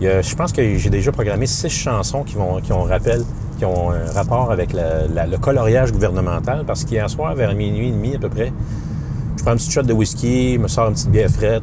Je 0.00 0.34
pense 0.34 0.52
que 0.52 0.76
j'ai 0.76 0.90
déjà 0.90 1.12
programmé 1.12 1.46
six 1.46 1.68
chansons 1.68 2.22
qui, 2.22 2.36
vont, 2.36 2.60
qui 2.60 2.72
ont 2.72 2.84
rappel, 2.84 3.22
qui 3.58 3.64
ont 3.64 3.90
un 3.90 4.10
rapport 4.12 4.50
avec 4.50 4.72
le 4.72 5.36
coloriage 5.36 5.92
gouvernemental, 5.92 6.64
parce 6.66 6.84
qu'hier 6.84 7.10
soir, 7.10 7.34
vers 7.34 7.54
minuit 7.54 7.88
et 7.88 7.92
demi 7.92 8.14
à 8.16 8.18
peu 8.18 8.28
près, 8.28 8.52
je 9.36 9.42
prends 9.42 9.52
une 9.52 9.58
petite 9.58 9.72
shot 9.72 9.82
de 9.82 9.92
whisky, 9.92 10.58
me 10.58 10.68
sors 10.68 10.88
une 10.88 10.94
petite 10.94 11.10
bière 11.10 11.30
frette, 11.30 11.62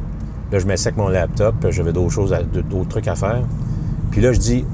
là 0.50 0.58
je 0.58 0.76
ça 0.76 0.88
avec 0.88 0.96
mon 0.96 1.08
laptop, 1.08 1.54
j'avais 1.70 1.92
d'autres 1.92 2.12
choses, 2.12 2.34
d'autres 2.52 2.88
trucs 2.88 3.08
à 3.08 3.14
faire. 3.14 3.42
Puis 4.10 4.20
là 4.20 4.32
je 4.32 4.38
dis, 4.38 4.64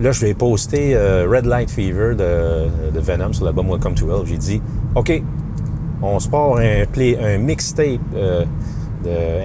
là 0.00 0.12
je 0.12 0.20
vais 0.20 0.34
poster 0.34 0.94
euh, 0.94 1.26
Red 1.30 1.46
Light 1.46 1.70
Fever 1.70 2.14
de, 2.14 2.90
de 2.90 3.00
Venom 3.00 3.32
sur 3.32 3.44
l'album 3.44 3.68
Welcome 3.68 3.94
to 3.94 4.08
Hell. 4.10 4.26
J'ai 4.26 4.38
dit, 4.38 4.62
OK, 4.94 5.22
on 6.02 6.18
se 6.20 6.28
part 6.28 6.56
un, 6.56 6.84
play, 6.90 7.18
un 7.18 7.38
mixtape 7.38 8.00
euh, 8.14 8.44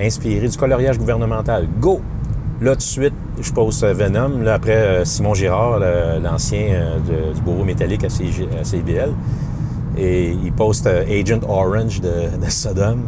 inspiré 0.02 0.48
du 0.48 0.58
coloriage 0.58 0.98
gouvernemental. 0.98 1.68
Go! 1.80 2.02
Là, 2.62 2.72
tout 2.72 2.80
de 2.80 2.82
suite, 2.82 3.14
je 3.40 3.54
pose 3.54 3.82
euh, 3.86 3.94
Venom. 3.94 4.42
Là, 4.42 4.56
après, 4.56 4.76
euh, 4.76 5.06
Simon 5.06 5.34
Girard, 5.34 5.80
l'ancien 6.22 6.74
euh, 6.74 7.34
du 7.34 7.42
bureau 7.42 7.64
métallique 7.64 8.04
à, 8.04 8.10
CG 8.10 8.50
à 8.60 8.66
CBL. 8.66 9.12
Et 9.98 10.32
il 10.32 10.52
poste 10.52 10.86
Agent 10.88 11.40
Orange 11.48 12.02
de, 12.02 12.10
Sodom. 12.50 13.00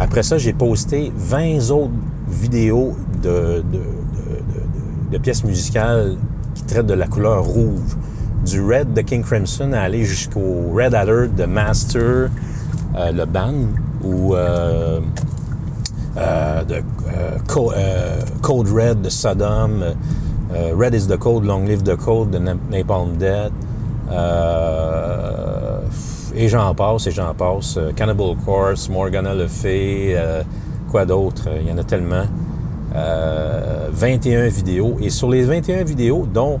Après 0.00 0.24
ça, 0.24 0.36
j'ai 0.36 0.52
posté 0.52 1.12
20 1.16 1.70
autres 1.70 1.92
vidéos 2.28 2.96
de, 3.22 3.62
pièces 5.22 5.44
musicales 5.44 6.16
qui 6.54 6.64
traitent 6.64 6.86
de 6.86 6.94
la 6.94 7.06
couleur 7.06 7.44
rouge. 7.44 7.96
Du 8.44 8.60
Red 8.60 8.92
de 8.94 9.00
King 9.00 9.22
Crimson 9.22 9.72
à 9.72 9.80
aller 9.80 10.04
jusqu'au 10.04 10.72
Red 10.74 10.94
Alert 10.94 11.34
de 11.34 11.44
Master, 11.44 12.30
le 12.94 13.24
band, 13.24 13.54
ou 14.04 14.34
euh, 16.16 16.64
de 16.64 16.74
euh, 16.74 17.38
euh, 17.76 18.20
Code 18.42 18.68
Red 18.68 19.02
de 19.02 19.08
Sodom, 19.08 19.80
Red 20.78 20.94
is 20.94 21.06
the 21.06 21.16
Code, 21.16 21.44
Long 21.44 21.64
Live 21.64 21.82
the 21.82 21.96
Code 21.96 22.30
de 22.30 22.38
Na- 22.38 22.54
Napalm 22.70 23.16
Death, 23.16 23.52
et 26.34 26.48
j'en 26.48 26.74
passe, 26.74 27.06
et 27.06 27.10
j'en 27.10 27.34
passe. 27.34 27.78
Cannibal 27.96 28.36
Corpse, 28.44 28.88
Morgana 28.88 29.34
Le 29.34 29.46
Fay, 29.48 30.16
quoi 30.90 31.04
d'autre? 31.04 31.48
Il 31.60 31.68
y 31.68 31.72
en 31.72 31.78
a 31.78 31.84
tellement. 31.84 32.24
Euh, 32.94 33.88
21 33.92 34.48
vidéos. 34.48 34.96
Et 35.00 35.10
sur 35.10 35.28
les 35.30 35.42
21 35.42 35.84
vidéos, 35.84 36.26
dont, 36.32 36.58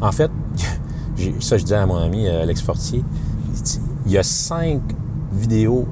en 0.00 0.12
fait, 0.12 0.30
ça 1.40 1.56
je 1.56 1.62
disais 1.62 1.76
à 1.76 1.86
mon 1.86 1.96
ami 1.96 2.28
Alex 2.28 2.60
Fortier, 2.62 3.04
il 4.06 4.12
y 4.12 4.18
a 4.18 4.22
5 4.22 4.80
vidéos 5.32 5.86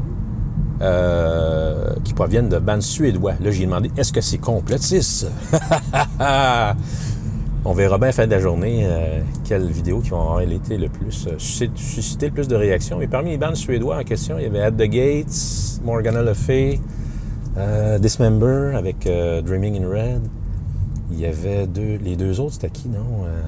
euh, 0.81 1.95
qui 2.05 2.15
proviennent 2.15 2.49
de 2.49 2.59
bandes 2.59 2.83
suédois. 2.83 3.35
Là, 3.41 3.51
j'ai 3.51 3.67
demandé, 3.67 3.91
est-ce 3.97 4.13
que 4.13 4.21
c'est 4.21 4.39
complotiste? 4.39 5.27
On 7.65 7.75
verra 7.75 7.99
bien 7.99 8.07
à 8.07 8.09
la 8.09 8.13
fin 8.13 8.27
de 8.27 8.31
la 8.31 8.41
journée 8.41 8.87
euh, 8.87 9.21
quelles 9.45 9.71
vidéos 9.71 10.01
qui 10.01 10.09
avoir 10.13 10.41
été 10.41 10.79
le 10.79 10.89
plus 10.89 11.27
euh, 11.27 11.35
suscité, 11.39 12.27
le 12.27 12.33
plus 12.33 12.49
de 12.49 12.57
réactions. 12.57 13.03
Et 13.03 13.07
parmi 13.07 13.31
les 13.31 13.39
bandes 13.39 13.57
suédois 13.57 13.99
en 13.99 14.05
question, 14.05 14.39
il 14.39 14.45
y 14.45 14.47
avait 14.47 14.63
At 14.63 14.73
the 14.73 14.89
Gates, 14.89 15.81
Morgana 15.85 16.23
Le 16.23 16.35
Fay, 16.35 16.81
Dismember 17.99 18.73
avec 18.75 19.07
Dreaming 19.45 19.85
in 19.85 19.89
Red. 19.89 20.23
Il 21.13 21.19
y 21.19 21.27
avait 21.27 21.67
deux, 21.67 21.97
les 21.97 22.17
deux 22.17 22.41
autres, 22.41 22.55
c'était 22.55 22.71
qui, 22.71 22.89
non? 22.89 23.25
Euh, 23.27 23.43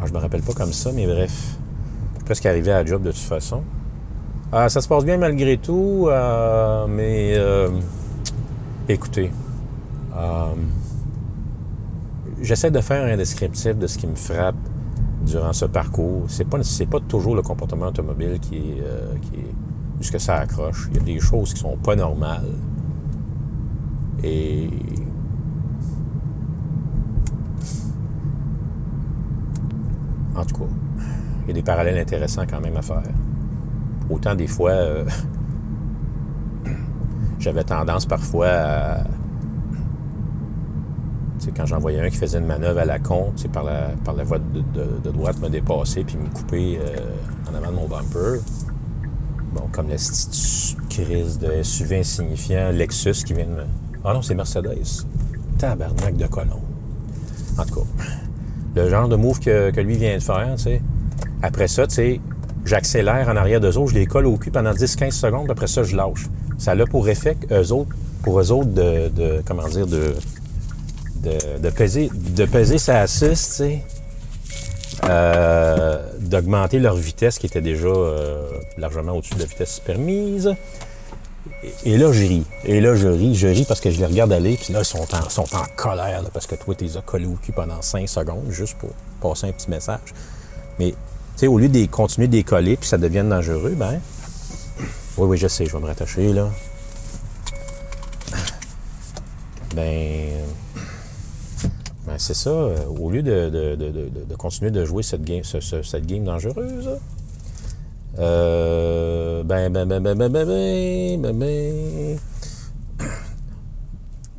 ah, 0.00 0.04
je 0.06 0.12
me 0.12 0.18
rappelle 0.18 0.42
pas 0.42 0.54
comme 0.54 0.72
ça, 0.72 0.90
mais 0.92 1.06
bref. 1.06 1.58
Presque 2.24 2.46
arrivé 2.46 2.72
à 2.72 2.82
la 2.82 2.86
job 2.86 3.02
de 3.02 3.12
toute 3.12 3.20
façon. 3.20 3.62
Ah, 4.58 4.70
ça 4.70 4.80
se 4.80 4.88
passe 4.88 5.04
bien 5.04 5.18
malgré 5.18 5.58
tout, 5.58 6.06
euh, 6.08 6.86
mais 6.88 7.34
euh, 7.36 7.68
écoutez, 8.88 9.30
euh, 10.16 10.54
j'essaie 12.40 12.70
de 12.70 12.80
faire 12.80 13.04
un 13.04 13.18
descriptif 13.18 13.76
de 13.76 13.86
ce 13.86 13.98
qui 13.98 14.06
me 14.06 14.14
frappe 14.14 14.56
durant 15.26 15.52
ce 15.52 15.66
parcours. 15.66 16.22
C'est 16.28 16.48
pas 16.48 16.58
pas 16.90 17.00
toujours 17.00 17.36
le 17.36 17.42
comportement 17.42 17.88
automobile 17.88 18.38
qui 18.40 18.56
est, 18.56 18.82
euh, 18.82 19.12
qui 19.20 19.40
est 20.14 20.18
ça 20.18 20.36
accroche. 20.36 20.88
Il 20.90 20.96
y 20.96 21.00
a 21.00 21.02
des 21.02 21.20
choses 21.20 21.52
qui 21.52 21.60
sont 21.60 21.76
pas 21.76 21.94
normales. 21.94 22.54
Et 24.24 24.70
en 30.34 30.44
tout 30.46 30.54
cas, 30.54 30.70
il 31.42 31.48
y 31.48 31.50
a 31.50 31.52
des 31.52 31.62
parallèles 31.62 31.98
intéressants 31.98 32.46
quand 32.48 32.62
même 32.62 32.78
à 32.78 32.82
faire. 32.82 33.02
Autant 34.10 34.34
des 34.34 34.46
fois, 34.46 34.70
euh, 34.70 35.04
j'avais 37.38 37.64
tendance 37.64 38.06
parfois 38.06 38.46
à. 38.48 39.04
Quand 41.56 41.64
j'en 41.64 41.78
voyais 41.78 42.00
un 42.00 42.08
qui 42.10 42.16
faisait 42.16 42.38
une 42.38 42.46
manœuvre 42.46 42.80
à 42.80 42.84
la 42.84 42.98
con, 42.98 43.32
par 43.52 43.62
la, 43.62 43.90
par 44.04 44.14
la 44.14 44.24
voie 44.24 44.38
de, 44.38 44.62
de- 45.04 45.10
droite, 45.12 45.40
me 45.40 45.48
dépasser 45.48 46.02
puis 46.02 46.16
me 46.16 46.26
couper 46.28 46.78
euh, 46.80 46.96
en 47.50 47.54
avant 47.54 47.70
de 47.70 47.76
mon 47.76 47.86
bumper. 47.86 48.40
Bon, 49.54 49.62
comme 49.70 49.88
la 49.88 49.96
crise 50.90 51.38
de 51.38 51.62
SUV 51.62 52.00
insignifiant, 52.00 52.70
Lexus 52.72 53.22
qui 53.24 53.32
vient 53.32 53.44
de 53.46 53.50
me. 53.50 53.62
Ah 54.04 54.12
non, 54.12 54.22
c'est 54.22 54.34
Mercedes. 54.34 55.06
Tabarnak 55.56 56.16
de 56.16 56.26
colon. 56.26 56.60
En 57.58 57.64
tout 57.64 57.80
cas, 57.80 57.86
le 58.74 58.90
genre 58.90 59.08
de 59.08 59.16
move 59.16 59.38
que, 59.38 59.70
que 59.70 59.80
lui 59.80 59.96
vient 59.96 60.16
de 60.16 60.22
faire, 60.22 60.54
tu 60.56 60.62
sais. 60.64 60.82
Après 61.42 61.68
ça, 61.68 61.86
tu 61.86 61.94
sais, 61.94 62.20
j'accélère 62.66 63.28
en 63.28 63.36
arrière 63.36 63.60
d'eux 63.60 63.76
autres, 63.78 63.92
je 63.92 63.98
les 63.98 64.06
colle 64.06 64.26
au 64.26 64.36
cul 64.36 64.50
pendant 64.50 64.72
10-15 64.72 65.12
secondes, 65.12 65.50
après 65.50 65.66
ça, 65.66 65.82
je 65.82 65.96
lâche. 65.96 66.26
Ça 66.58 66.72
a 66.72 66.86
pour 66.86 67.08
effet 67.08 67.36
qu'eux 67.36 67.72
autres, 67.72 67.90
pour 68.22 68.40
eux 68.40 68.50
autres, 68.52 68.70
de, 68.70 69.42
comment 69.46 69.68
dire, 69.68 69.86
de, 69.86 70.14
de, 71.22 71.70
peser, 71.70 72.10
de 72.12 72.44
peser 72.44 72.78
sa 72.78 73.06
sais, 73.06 73.82
euh, 75.04 76.02
d'augmenter 76.20 76.78
leur 76.78 76.96
vitesse 76.96 77.38
qui 77.38 77.46
était 77.46 77.60
déjà 77.60 77.88
euh, 77.88 78.48
largement 78.78 79.12
au-dessus 79.12 79.34
de 79.34 79.40
la 79.40 79.46
vitesse 79.46 79.80
permise. 79.80 80.54
Et, 81.84 81.96
là, 81.96 82.12
je 82.12 82.20
ris. 82.20 82.44
Et 82.64 82.80
là, 82.80 82.94
je 82.96 83.08
ris. 83.08 83.34
Je 83.34 83.46
ris 83.46 83.64
parce 83.66 83.80
que 83.80 83.90
je 83.90 83.98
les 83.98 84.06
regarde 84.06 84.32
aller, 84.32 84.56
puis 84.56 84.72
là, 84.72 84.80
ils 84.80 84.84
sont 84.84 85.06
en, 85.14 85.28
sont 85.28 85.54
en 85.54 85.64
colère 85.76 86.22
parce 86.32 86.46
que 86.46 86.54
toi, 86.54 86.74
tu 86.74 86.84
les 86.84 86.96
as 86.96 87.02
collés 87.02 87.26
au 87.26 87.36
cul 87.42 87.52
pendant 87.52 87.80
5 87.80 88.08
secondes 88.08 88.50
juste 88.50 88.76
pour 88.78 88.90
passer 89.20 89.48
un 89.48 89.52
petit 89.52 89.70
message. 89.70 90.14
Mais, 90.78 90.94
sais, 91.36 91.46
au 91.46 91.58
lieu 91.58 91.68
de 91.68 91.86
continuer 91.86 92.28
de 92.28 92.36
les 92.36 92.44
coller 92.44 92.76
puis 92.76 92.88
ça 92.88 92.98
devienne 92.98 93.28
dangereux, 93.28 93.74
ben. 93.76 94.00
Oui, 95.18 95.26
oui, 95.28 95.38
je 95.38 95.48
sais, 95.48 95.66
je 95.66 95.72
vais 95.72 95.80
me 95.80 95.86
rattacher, 95.86 96.32
là. 96.32 96.48
Ben. 99.74 100.44
Ben, 102.06 102.18
c'est 102.18 102.34
ça. 102.34 102.50
euh, 102.50 102.84
Au 102.86 103.10
lieu 103.10 103.22
de, 103.22 103.50
de- 103.50 103.76
de- 103.76 104.24
de- 104.28 104.34
continuer 104.36 104.70
de 104.70 104.84
jouer 104.84 105.02
cette 105.02 105.24
game, 105.24 105.42
ce- 105.42 105.60
ce- 105.60 105.82
cette 105.82 106.06
game 106.06 106.24
dangereuse, 106.24 106.88
ben, 108.16 109.44
ben, 109.44 109.70
ben, 109.86 110.00
ben, 110.00 110.14
ben, 110.14 110.28
ben, 110.28 110.30
ben, 110.46 111.20
ben, 111.20 111.32
ben, 111.32 112.18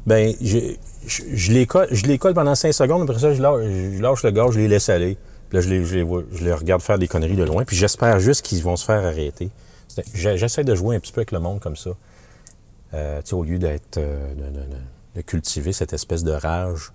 ben, 0.06 0.34
je, 0.42 0.60
je, 1.06 1.52
les 1.52 1.66
colle, 1.68 2.34
pendant 2.34 2.56
5 2.56 2.72
secondes, 2.74 3.02
après 3.10 3.20
ça, 3.20 3.34
je 3.34 3.42
lâche, 3.42 3.62
je 3.66 4.02
lâche 4.02 4.24
le 4.24 4.32
gaz, 4.32 4.52
je 4.52 4.60
les 4.60 4.68
laisse 4.68 4.90
aller. 4.90 5.18
Puis 5.50 5.58
là, 5.58 5.62
je 5.62 6.44
les, 6.44 6.54
regarde 6.54 6.82
faire 6.82 7.00
des 7.00 7.08
conneries 7.08 7.36
de 7.36 7.44
loin, 7.44 7.64
puis 7.64 7.76
j'espère 7.76 8.20
juste 8.20 8.42
qu'ils 8.42 8.62
vont 8.64 8.76
se 8.76 8.86
faire 8.86 9.06
arrêter. 9.06 9.50
J'essaie 10.14 10.64
de 10.64 10.76
jouer 10.76 10.96
un 10.96 11.00
petit 11.00 11.14
peu 11.14 11.20
avec 11.20 11.32
le 11.32 11.40
monde 11.40 11.60
comme 11.60 11.76
ça. 11.78 11.92
Euh, 12.94 13.22
au 13.32 13.44
lieu 13.44 13.58
d'être, 13.58 13.98
euh, 13.98 14.34
de, 15.16 15.22
cultiver 15.22 15.74
cette 15.74 15.94
espèce 15.94 16.24
de 16.24 16.32
rage 16.32 16.92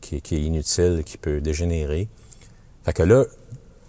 qui, 0.00 0.16
est- 0.16 0.32
inutile, 0.32 1.02
qui 1.04 1.16
peut 1.16 1.40
dégénérer. 1.40 2.08
Fait 2.84 2.92
que 2.92 3.02
là, 3.02 3.24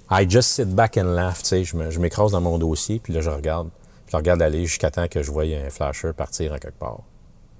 I 0.09 0.29
just 0.29 0.49
sit 0.49 0.69
back 0.69 0.97
and 0.97 1.13
laugh, 1.13 1.39
tu 1.39 1.45
sais, 1.45 1.63
je 1.63 1.75
me- 1.75 1.91
je 1.91 1.99
m'écrase 1.99 2.31
dans 2.31 2.41
mon 2.41 2.57
dossier, 2.57 2.99
puis 2.99 3.13
là, 3.13 3.21
je 3.21 3.29
regarde, 3.29 3.69
puis 4.05 4.11
je 4.11 4.17
regarde 4.17 4.41
aller 4.41 4.65
jusqu'à 4.65 4.89
temps 4.89 5.07
que 5.07 5.21
je 5.21 5.31
voie 5.31 5.43
un 5.43 5.69
flasher 5.69 6.13
partir 6.13 6.53
à 6.53 6.59
quelque 6.59 6.79
part. 6.79 7.01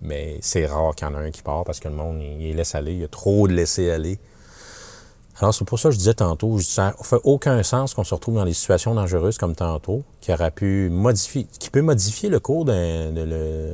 Mais 0.01 0.38
c'est 0.41 0.65
rare 0.65 0.95
qu'il 0.95 1.07
y 1.07 1.11
en 1.11 1.15
a 1.15 1.19
un 1.19 1.32
qui 1.32 1.41
part 1.43 1.63
parce 1.63 1.80
que 1.80 1.88
le 1.88 1.93
monde, 1.93 2.19
il, 2.22 2.41
il 2.41 2.55
laisse 2.55 2.74
aller. 2.74 2.93
Il 2.93 2.99
y 2.99 3.03
a 3.03 3.07
trop 3.07 3.47
de 3.47 3.53
laisser 3.53 3.91
aller. 3.91 4.17
Alors, 5.41 5.55
c'est 5.55 5.65
pour 5.65 5.79
ça 5.79 5.89
que 5.89 5.93
je 5.93 5.97
disais 5.97 6.13
tantôt, 6.13 6.59
ça 6.59 6.95
fait 7.01 7.19
aucun 7.23 7.63
sens 7.63 7.95
qu'on 7.95 8.03
se 8.03 8.13
retrouve 8.13 8.35
dans 8.35 8.45
des 8.45 8.53
situations 8.53 8.93
dangereuses 8.93 9.39
comme 9.39 9.55
tantôt, 9.55 10.03
qui 10.19 10.31
aurait 10.31 10.51
pu 10.51 10.91
modifier, 10.91 11.45
qui 11.45 11.71
peut 11.71 11.81
modifier 11.81 12.29
le 12.29 12.39
cours 12.39 12.63
d'une 12.63 13.67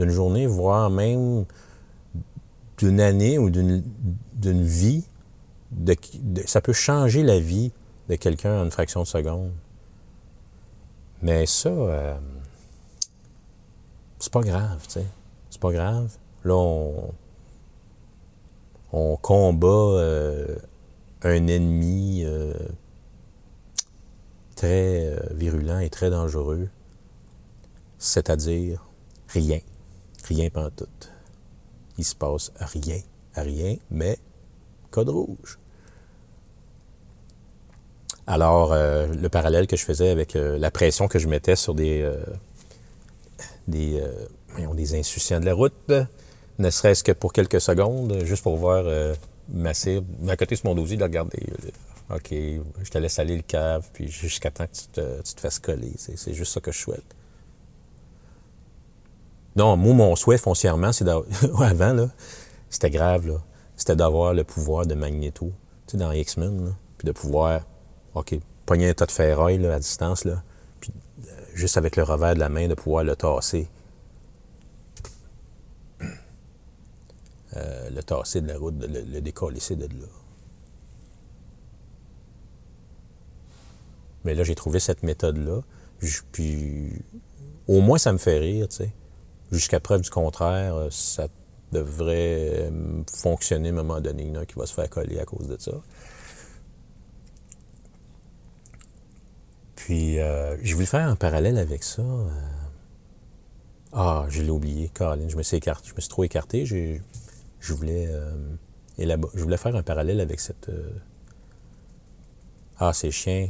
journée, 0.00 0.46
voire 0.46 0.90
même 0.90 1.44
d'une 2.78 3.00
année 3.00 3.38
ou 3.38 3.48
d'une 3.48 4.64
vie. 4.64 5.04
Ça 6.46 6.60
peut 6.60 6.72
changer 6.72 7.22
la 7.22 7.38
vie 7.38 7.70
de 8.08 8.16
quelqu'un 8.16 8.62
en 8.62 8.64
une 8.64 8.72
fraction 8.72 9.02
de 9.02 9.06
seconde. 9.06 9.52
Mais 11.22 11.46
ça, 11.46 11.68
euh, 11.68 12.16
c'est 14.18 14.32
pas 14.32 14.40
grave, 14.40 14.80
tu 14.88 14.94
sais. 14.94 15.06
C'est 15.48 15.60
pas 15.60 15.70
grave. 15.70 16.10
Là, 16.42 16.56
on, 16.56 17.14
on 18.92 19.16
combat 19.16 19.68
euh, 19.68 20.56
un 21.24 21.46
ennemi 21.46 22.22
euh, 22.24 22.52
très 24.56 25.06
euh, 25.06 25.20
virulent 25.32 25.78
et 25.78 25.90
très 25.90 26.10
dangereux, 26.10 26.68
c'est-à-dire 27.98 28.84
rien, 29.28 29.60
rien 30.24 30.48
tout. 30.50 30.86
Il 31.98 32.04
se 32.04 32.14
passe 32.14 32.52
rien, 32.58 33.00
rien, 33.34 33.76
mais 33.90 34.18
code 34.90 35.10
rouge. 35.10 35.58
Alors, 38.26 38.72
euh, 38.72 39.06
le 39.06 39.28
parallèle 39.28 39.66
que 39.66 39.76
je 39.76 39.84
faisais 39.84 40.08
avec 40.08 40.34
la 40.34 40.70
pression 40.70 41.08
que 41.08 41.18
je 41.18 41.28
mettais 41.28 41.56
sur 41.56 41.74
des, 41.74 42.08
des, 43.68 44.02
des 44.74 44.94
insouciants 44.98 45.40
de 45.40 45.46
la 45.46 45.54
route, 45.54 45.92
ne 46.58 46.70
serait-ce 46.70 47.02
que 47.02 47.12
pour 47.12 47.32
quelques 47.32 47.60
secondes, 47.60 48.24
juste 48.24 48.42
pour 48.42 48.56
voir 48.56 48.84
masser, 49.52 50.02
à 50.28 50.36
côté 50.36 50.56
de 50.56 50.60
mon 50.64 50.74
dossier, 50.74 50.96
de 50.96 51.02
regarder. 51.02 51.40
OK, 52.10 52.30
je 52.30 52.90
te 52.90 52.98
laisse 52.98 53.18
aller 53.18 53.36
le 53.36 53.42
cave, 53.42 53.88
puis 53.92 54.08
jusqu'à 54.08 54.50
temps 54.50 54.66
que 54.66 54.72
tu 54.72 54.86
te, 54.88 55.22
tu 55.22 55.34
te 55.34 55.40
fasses 55.40 55.58
coller. 55.58 55.92
C'est 55.96 56.34
juste 56.34 56.52
ça 56.52 56.60
que 56.60 56.72
je 56.72 56.78
souhaite. 56.78 57.04
Non, 59.54 59.76
moi, 59.76 59.94
mon 59.94 60.16
souhait 60.16 60.38
foncièrement, 60.38 60.92
c'est 60.92 61.04
d'avoir. 61.04 61.26
Avant, 61.62 61.92
là, 61.92 62.08
c'était 62.70 62.90
grave, 62.90 63.26
là. 63.26 63.42
C'était 63.76 63.96
d'avoir 63.96 64.34
le 64.34 64.44
pouvoir 64.44 64.86
de 64.86 64.94
Magneto, 64.94 65.52
tu 65.86 65.92
sais, 65.92 65.96
dans 65.98 66.12
X-Men, 66.12 66.74
puis 66.98 67.06
de 67.06 67.12
pouvoir, 67.12 67.62
OK, 68.14 68.34
pogner 68.66 68.88
un 68.88 68.94
tas 68.94 69.06
de 69.06 69.10
ferraille 69.10 69.58
là, 69.58 69.74
à 69.74 69.78
distance, 69.78 70.24
là, 70.24 70.42
puis 70.80 70.92
euh, 71.24 71.30
juste 71.54 71.76
avec 71.76 71.96
le 71.96 72.02
revers 72.02 72.34
de 72.34 72.40
la 72.40 72.48
main, 72.48 72.68
de 72.68 72.74
pouvoir 72.74 73.04
le 73.04 73.16
tasser 73.16 73.68
Euh, 77.56 77.90
le 77.90 78.02
tasser 78.02 78.40
de 78.40 78.48
la 78.48 78.56
route, 78.56 78.74
le, 78.80 79.02
le 79.02 79.20
décoller 79.20 79.60
de 79.70 79.84
là. 79.84 80.06
Mais 84.24 84.34
là, 84.34 84.42
j'ai 84.42 84.54
trouvé 84.54 84.80
cette 84.80 85.02
méthode-là. 85.02 85.60
Puis, 86.32 86.92
au 87.68 87.82
moins, 87.82 87.98
ça 87.98 88.12
me 88.12 88.18
fait 88.18 88.38
rire, 88.38 88.68
tu 88.68 88.76
sais. 88.76 88.94
Jusqu'à 89.50 89.80
preuve 89.80 90.00
du 90.00 90.08
contraire, 90.08 90.74
euh, 90.76 90.88
ça 90.90 91.28
devrait 91.72 92.70
euh, 92.70 93.02
fonctionner 93.12 93.68
à 93.68 93.72
un 93.72 93.74
moment 93.74 94.00
donné, 94.00 94.32
qui 94.48 94.54
va 94.54 94.64
se 94.64 94.72
faire 94.72 94.88
coller 94.88 95.18
à 95.18 95.26
cause 95.26 95.46
de 95.46 95.58
ça. 95.58 95.72
Puis, 99.76 100.18
j'ai 100.62 100.74
voulu 100.74 100.86
faire 100.86 101.08
un 101.08 101.16
parallèle 101.16 101.58
avec 101.58 101.82
ça. 101.82 102.04
Ah, 103.92 104.26
je 104.28 104.40
l'ai 104.40 104.50
oublié, 104.50 104.88
Caroline. 104.94 105.28
Je 105.28 105.36
me 105.36 105.42
suis 105.42 105.56
écarté, 105.56 105.88
je 105.88 105.94
me 105.94 106.00
suis 106.00 106.08
trop 106.08 106.24
écarté. 106.24 106.64
Je 107.62 107.72
voulais, 107.72 108.08
euh, 108.08 108.34
je 108.98 109.42
voulais 109.42 109.56
faire 109.56 109.74
un 109.76 109.82
parallèle 109.82 110.20
avec 110.20 110.40
cette. 110.40 110.68
Euh, 110.68 110.90
ah, 112.78 112.92
ces 112.92 113.12
chiens. 113.12 113.48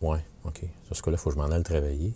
Ouais, 0.00 0.20
OK. 0.44 0.60
Sur 0.84 0.96
ce 0.96 1.02
cas-là, 1.02 1.16
il 1.16 1.20
faut 1.20 1.30
que 1.30 1.34
je 1.36 1.40
m'en 1.40 1.50
aille 1.50 1.62
travailler. 1.64 2.12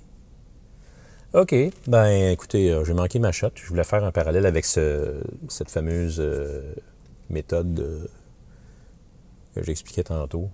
OK. 1.34 1.54
Ben, 1.88 2.30
écoutez, 2.30 2.70
euh, 2.70 2.84
j'ai 2.84 2.94
manqué 2.94 3.18
ma 3.18 3.32
shot. 3.32 3.50
Je 3.56 3.66
voulais 3.66 3.84
faire 3.84 4.04
un 4.04 4.12
parallèle 4.12 4.46
avec 4.46 4.64
cette 4.64 5.70
fameuse 5.70 6.22
méthode 7.28 8.08
que 9.54 9.62
j'expliquais 9.62 10.04
tantôt. 10.04 10.48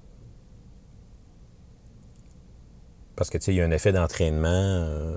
Parce 3.16 3.28
que, 3.28 3.36
tu 3.36 3.44
sais, 3.44 3.52
il 3.52 3.58
y 3.58 3.60
a 3.60 3.66
un 3.66 3.70
effet 3.70 3.92
d'entraînement. 3.92 5.14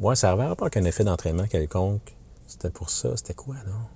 ouais, 0.00 0.14
ça 0.16 0.36
n'avait 0.36 0.54
pas 0.54 0.68
qu'un 0.68 0.84
effet 0.84 1.04
d'entraînement 1.04 1.46
quelconque. 1.46 2.14
C'était 2.50 2.70
pour 2.70 2.90
ça. 2.90 3.16
C'était 3.16 3.34
quoi, 3.34 3.54
non? 3.64 3.86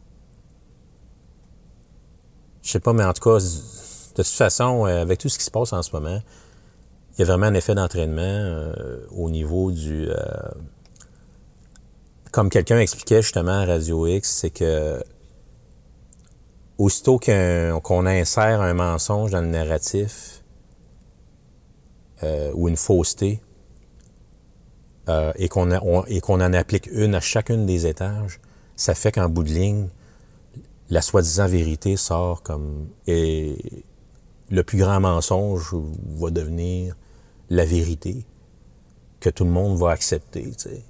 Je 2.62 2.70
sais 2.70 2.78
pas, 2.78 2.92
mais 2.92 3.04
en 3.04 3.12
tout 3.12 3.28
cas, 3.28 3.40
de 3.40 4.22
toute 4.22 4.26
façon, 4.26 4.86
euh, 4.86 5.02
avec 5.02 5.18
tout 5.18 5.28
ce 5.28 5.38
qui 5.38 5.44
se 5.44 5.50
passe 5.50 5.72
en 5.72 5.82
ce 5.82 5.90
moment, 5.90 6.20
il 7.12 7.18
y 7.18 7.22
a 7.22 7.24
vraiment 7.26 7.46
un 7.46 7.54
effet 7.54 7.74
d'entraînement 7.74 8.22
euh, 8.22 9.04
au 9.10 9.28
niveau 9.28 9.72
du... 9.72 10.08
Euh, 10.08 10.14
comme 12.30 12.48
quelqu'un 12.48 12.78
expliquait 12.78 13.22
justement 13.22 13.62
à 13.62 13.66
Radio 13.66 14.06
X, 14.06 14.30
c'est 14.30 14.50
que 14.50 15.02
aussitôt 16.78 17.18
qu'on 17.18 18.06
insère 18.06 18.60
un 18.60 18.74
mensonge 18.74 19.32
dans 19.32 19.40
le 19.40 19.48
narratif 19.48 20.42
ou 22.54 22.68
une 22.68 22.76
fausseté, 22.76 23.40
euh, 25.08 25.32
et 25.36 25.48
qu'on 25.48 25.70
en 25.70 26.52
applique 26.52 26.88
une 26.92 27.14
à 27.14 27.20
chacune 27.20 27.66
des 27.66 27.86
étages, 27.86 28.40
ça 28.76 28.94
fait 28.94 29.12
qu'en 29.12 29.28
bout 29.28 29.42
de 29.42 29.50
ligne, 29.50 29.88
la 30.90 31.02
soi-disant 31.02 31.46
vérité 31.46 31.96
sort 31.96 32.42
comme... 32.42 32.88
Et 33.06 33.58
le 34.50 34.62
plus 34.62 34.78
grand 34.78 35.00
mensonge 35.00 35.74
va 36.16 36.30
devenir 36.30 36.96
la 37.50 37.64
vérité 37.64 38.24
que 39.20 39.30
tout 39.30 39.44
le 39.44 39.50
monde 39.50 39.78
va 39.78 39.90
accepter. 39.90 40.50
Tu 40.52 40.70
sais. 40.70 40.82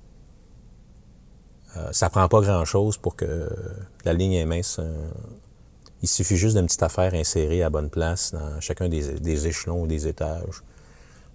Euh, 1.77 1.89
ça 1.93 2.09
prend 2.11 2.29
pas 2.29 2.41
grand-chose 2.41 2.99
pour 2.99 3.17
que 3.17 3.49
la 4.05 4.13
ligne 4.13 4.35
est 4.35 4.47
mince. 4.47 4.81
Il 6.03 6.09
suffit 6.09 6.37
juste 6.37 6.57
d'une 6.57 6.67
petite 6.67 6.83
affaire 6.83 7.15
insérée 7.15 7.63
à 7.63 7.71
bonne 7.71 7.91
place 7.91 8.33
dans 8.33 8.61
chacun 8.61 8.89
des 8.89 9.47
échelons 9.47 9.83
ou 9.83 9.87
des 9.87 10.07
étages. 10.07 10.63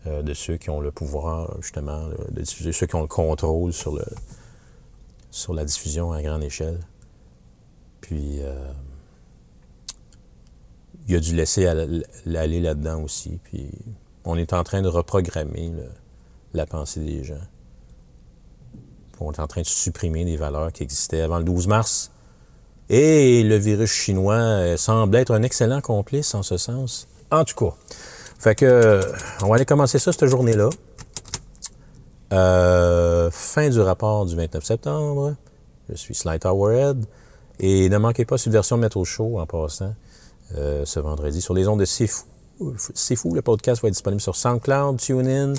Euh, 0.08 0.22
de 0.22 0.34
ceux 0.34 0.56
qui 0.56 0.70
ont 0.70 0.80
le 0.80 0.92
pouvoir, 0.92 1.58
justement, 1.62 2.08
de 2.08 2.42
diffuser, 2.42 2.72
ceux 2.72 2.88
qui 2.88 2.96
ont 2.96 3.02
le 3.02 3.08
contrôle 3.08 3.74
sur, 3.74 3.94
le, 3.94 4.06
sur 5.30 5.54
la 5.54 5.66
diffusion 5.66 6.14
à 6.14 6.22
grande 6.22 6.42
échelle. 6.42 6.80
Puis, 8.00 8.40
euh, 8.40 8.72
il 11.08 11.16
a 11.16 11.20
dû 11.20 11.36
laisser 11.36 11.68
aller 11.68 12.60
là-dedans 12.62 13.04
aussi. 13.04 13.40
Puis, 13.44 13.70
on 14.24 14.38
est 14.38 14.54
en 14.54 14.64
train 14.64 14.82
de 14.82 14.88
reprogrammer 14.88 15.74
la 16.54 16.66
pensée 16.66 17.02
des 17.02 17.26
gens. 17.26 17.42
on 19.20 19.34
est 19.34 19.40
en 19.40 19.48
train 19.48 19.62
de 19.62 19.68
supprimer 19.68 20.24
des 20.24 20.38
valeurs 20.38 20.72
qui 20.72 20.84
existaient 20.84 21.22
avant 21.22 21.40
le 21.40 21.44
12 21.44 21.68
mars. 21.68 22.12
Et 22.88 23.44
le 23.44 23.58
virus 23.58 23.92
chinois 23.92 24.36
euh, 24.36 24.78
semble 24.78 25.18
être 25.18 25.32
un 25.32 25.44
excellent 25.44 25.82
complice 25.82 26.34
en 26.36 26.42
ce 26.42 26.58
sens. 26.58 27.08
En 27.32 27.44
tout 27.44 27.54
cas, 27.56 27.76
fait 28.40 28.56
que, 28.56 29.02
on 29.44 29.50
va 29.50 29.56
aller 29.56 29.66
commencer 29.66 30.00
ça 30.00 30.14
cette 30.14 30.26
journée-là. 30.26 30.70
Euh, 32.32 33.30
fin 33.32 33.68
du 33.68 33.82
rapport 33.82 34.26
du 34.26 34.34
29 34.38 34.64
septembre. 34.64 35.36
Je 35.90 35.96
suis 35.96 36.16
Sly 36.16 36.40
Towerhead. 36.40 37.04
Et 37.60 37.90
ne 37.90 37.98
manquez 37.98 38.24
pas 38.24 38.38
Subversion 38.38 38.78
Métro 38.78 39.04
Show 39.04 39.40
en 39.40 39.46
passant 39.46 39.94
euh, 40.56 40.86
ce 40.86 41.02
vendredi 41.02 41.42
sur 41.42 41.54
les 41.54 41.68
ondes 41.68 41.82
de 41.82 41.86
C'est 41.86 43.26
le 43.26 43.42
podcast 43.42 43.82
va 43.82 43.90
être 43.90 43.94
disponible 43.94 44.22
sur 44.22 44.38
SoundCloud, 44.38 44.98
TuneIn, 44.98 45.54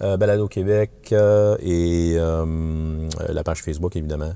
euh, 0.00 0.16
Balado 0.16 0.46
Québec 0.46 1.12
et 1.12 2.16
la 2.16 3.42
page 3.42 3.64
Facebook, 3.64 3.96
évidemment, 3.96 4.34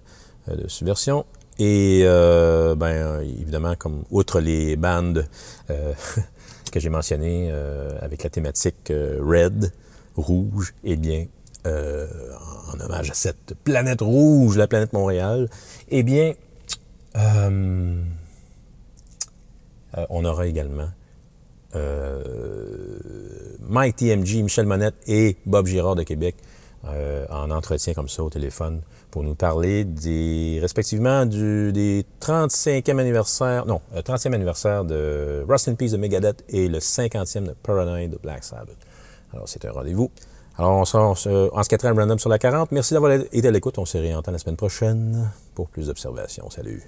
de 0.48 0.66
Subversion. 0.66 1.24
Et, 1.60 2.02
ben, 2.04 3.20
évidemment, 3.20 3.76
comme 3.78 4.02
outre 4.10 4.40
les 4.40 4.74
bandes 4.74 5.28
que 6.74 6.80
j'ai 6.80 6.90
mentionné 6.90 7.50
euh, 7.52 7.96
avec 8.00 8.24
la 8.24 8.30
thématique 8.30 8.90
euh, 8.90 9.20
Red, 9.22 9.72
rouge, 10.16 10.74
eh 10.82 10.96
bien, 10.96 11.26
euh, 11.68 12.08
en 12.72 12.80
hommage 12.80 13.12
à 13.12 13.14
cette 13.14 13.54
planète 13.62 14.00
rouge, 14.00 14.56
la 14.56 14.66
planète 14.66 14.92
Montréal, 14.92 15.48
eh 15.88 16.02
bien, 16.02 16.34
on 20.08 20.24
aura 20.24 20.48
également 20.48 20.88
Mike 23.60 23.96
TMG, 23.96 24.42
Michel 24.42 24.66
Monette 24.66 24.96
et 25.06 25.36
Bob 25.46 25.68
Girard 25.68 25.94
de 25.94 26.02
Québec 26.02 26.34
en 26.82 27.50
entretien 27.52 27.94
comme 27.94 28.08
ça 28.08 28.24
au 28.24 28.30
téléphone 28.30 28.82
pour 29.14 29.22
nous 29.22 29.36
parler 29.36 29.84
des, 29.84 30.58
respectivement 30.60 31.24
du, 31.24 31.70
des 31.72 32.04
35e 32.20 32.98
anniversaire, 32.98 33.64
non, 33.64 33.80
30e 33.94 34.32
euh, 34.32 34.34
anniversaire 34.34 34.84
de 34.84 35.44
Rust 35.48 35.68
in 35.68 35.76
Peace 35.76 35.92
de 35.92 35.98
Megadeth 35.98 36.42
et 36.48 36.66
le 36.66 36.80
50e 36.80 37.44
de 37.46 37.52
Paranoid 37.62 38.08
de 38.08 38.18
Black 38.20 38.42
Sabbath. 38.42 38.74
Alors, 39.32 39.48
c'est 39.48 39.64
un 39.66 39.70
rendez-vous 39.70 40.10
Alors, 40.58 40.72
on 40.78 40.84
se, 40.84 40.96
on 40.96 41.14
se- 41.14 41.68
quatrième 41.68 41.96
random 41.96 42.18
sur 42.18 42.28
la 42.28 42.40
40. 42.40 42.72
Merci 42.72 42.94
d'avoir 42.94 43.12
été 43.12 43.46
à 43.46 43.52
l'écoute. 43.52 43.78
On 43.78 43.84
se 43.84 43.98
réentend 43.98 44.32
la 44.32 44.38
semaine 44.38 44.56
prochaine 44.56 45.30
pour 45.54 45.68
plus 45.68 45.86
d'observations. 45.86 46.50
Salut. 46.50 46.82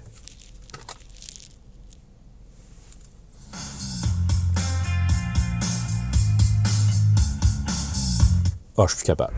Ah, 8.77 8.85
je 8.85 8.95
suis 8.97 9.05
capable. 9.05 9.33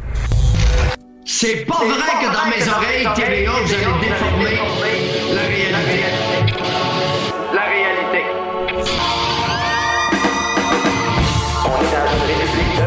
C'est 1.32 1.64
pas 1.64 1.86
vrai 1.86 2.10
que 2.20 2.26
dans 2.34 2.48
mes 2.50 2.68
oreilles, 2.68 3.08
TVA, 3.16 3.52
vous 3.62 3.72
allez 3.72 3.86
déformer 4.02 4.56
la 5.32 5.42
réalité. 5.44 6.04
La 7.54 7.66
réalité. 7.66 8.22
On 11.66 11.78
est 11.78 11.94
dans 11.94 12.10
une 12.18 12.34
république 12.42 12.78
de 12.78 12.84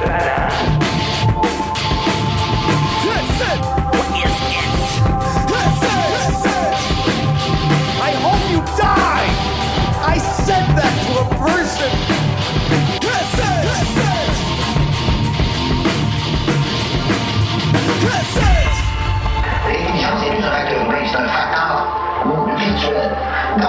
it! 3.55 3.72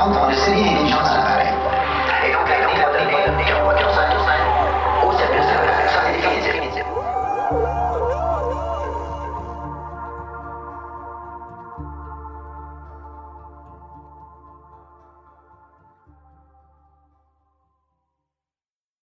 Então, 0.04 0.12
São 0.12 0.20
Paulo, 0.20 0.53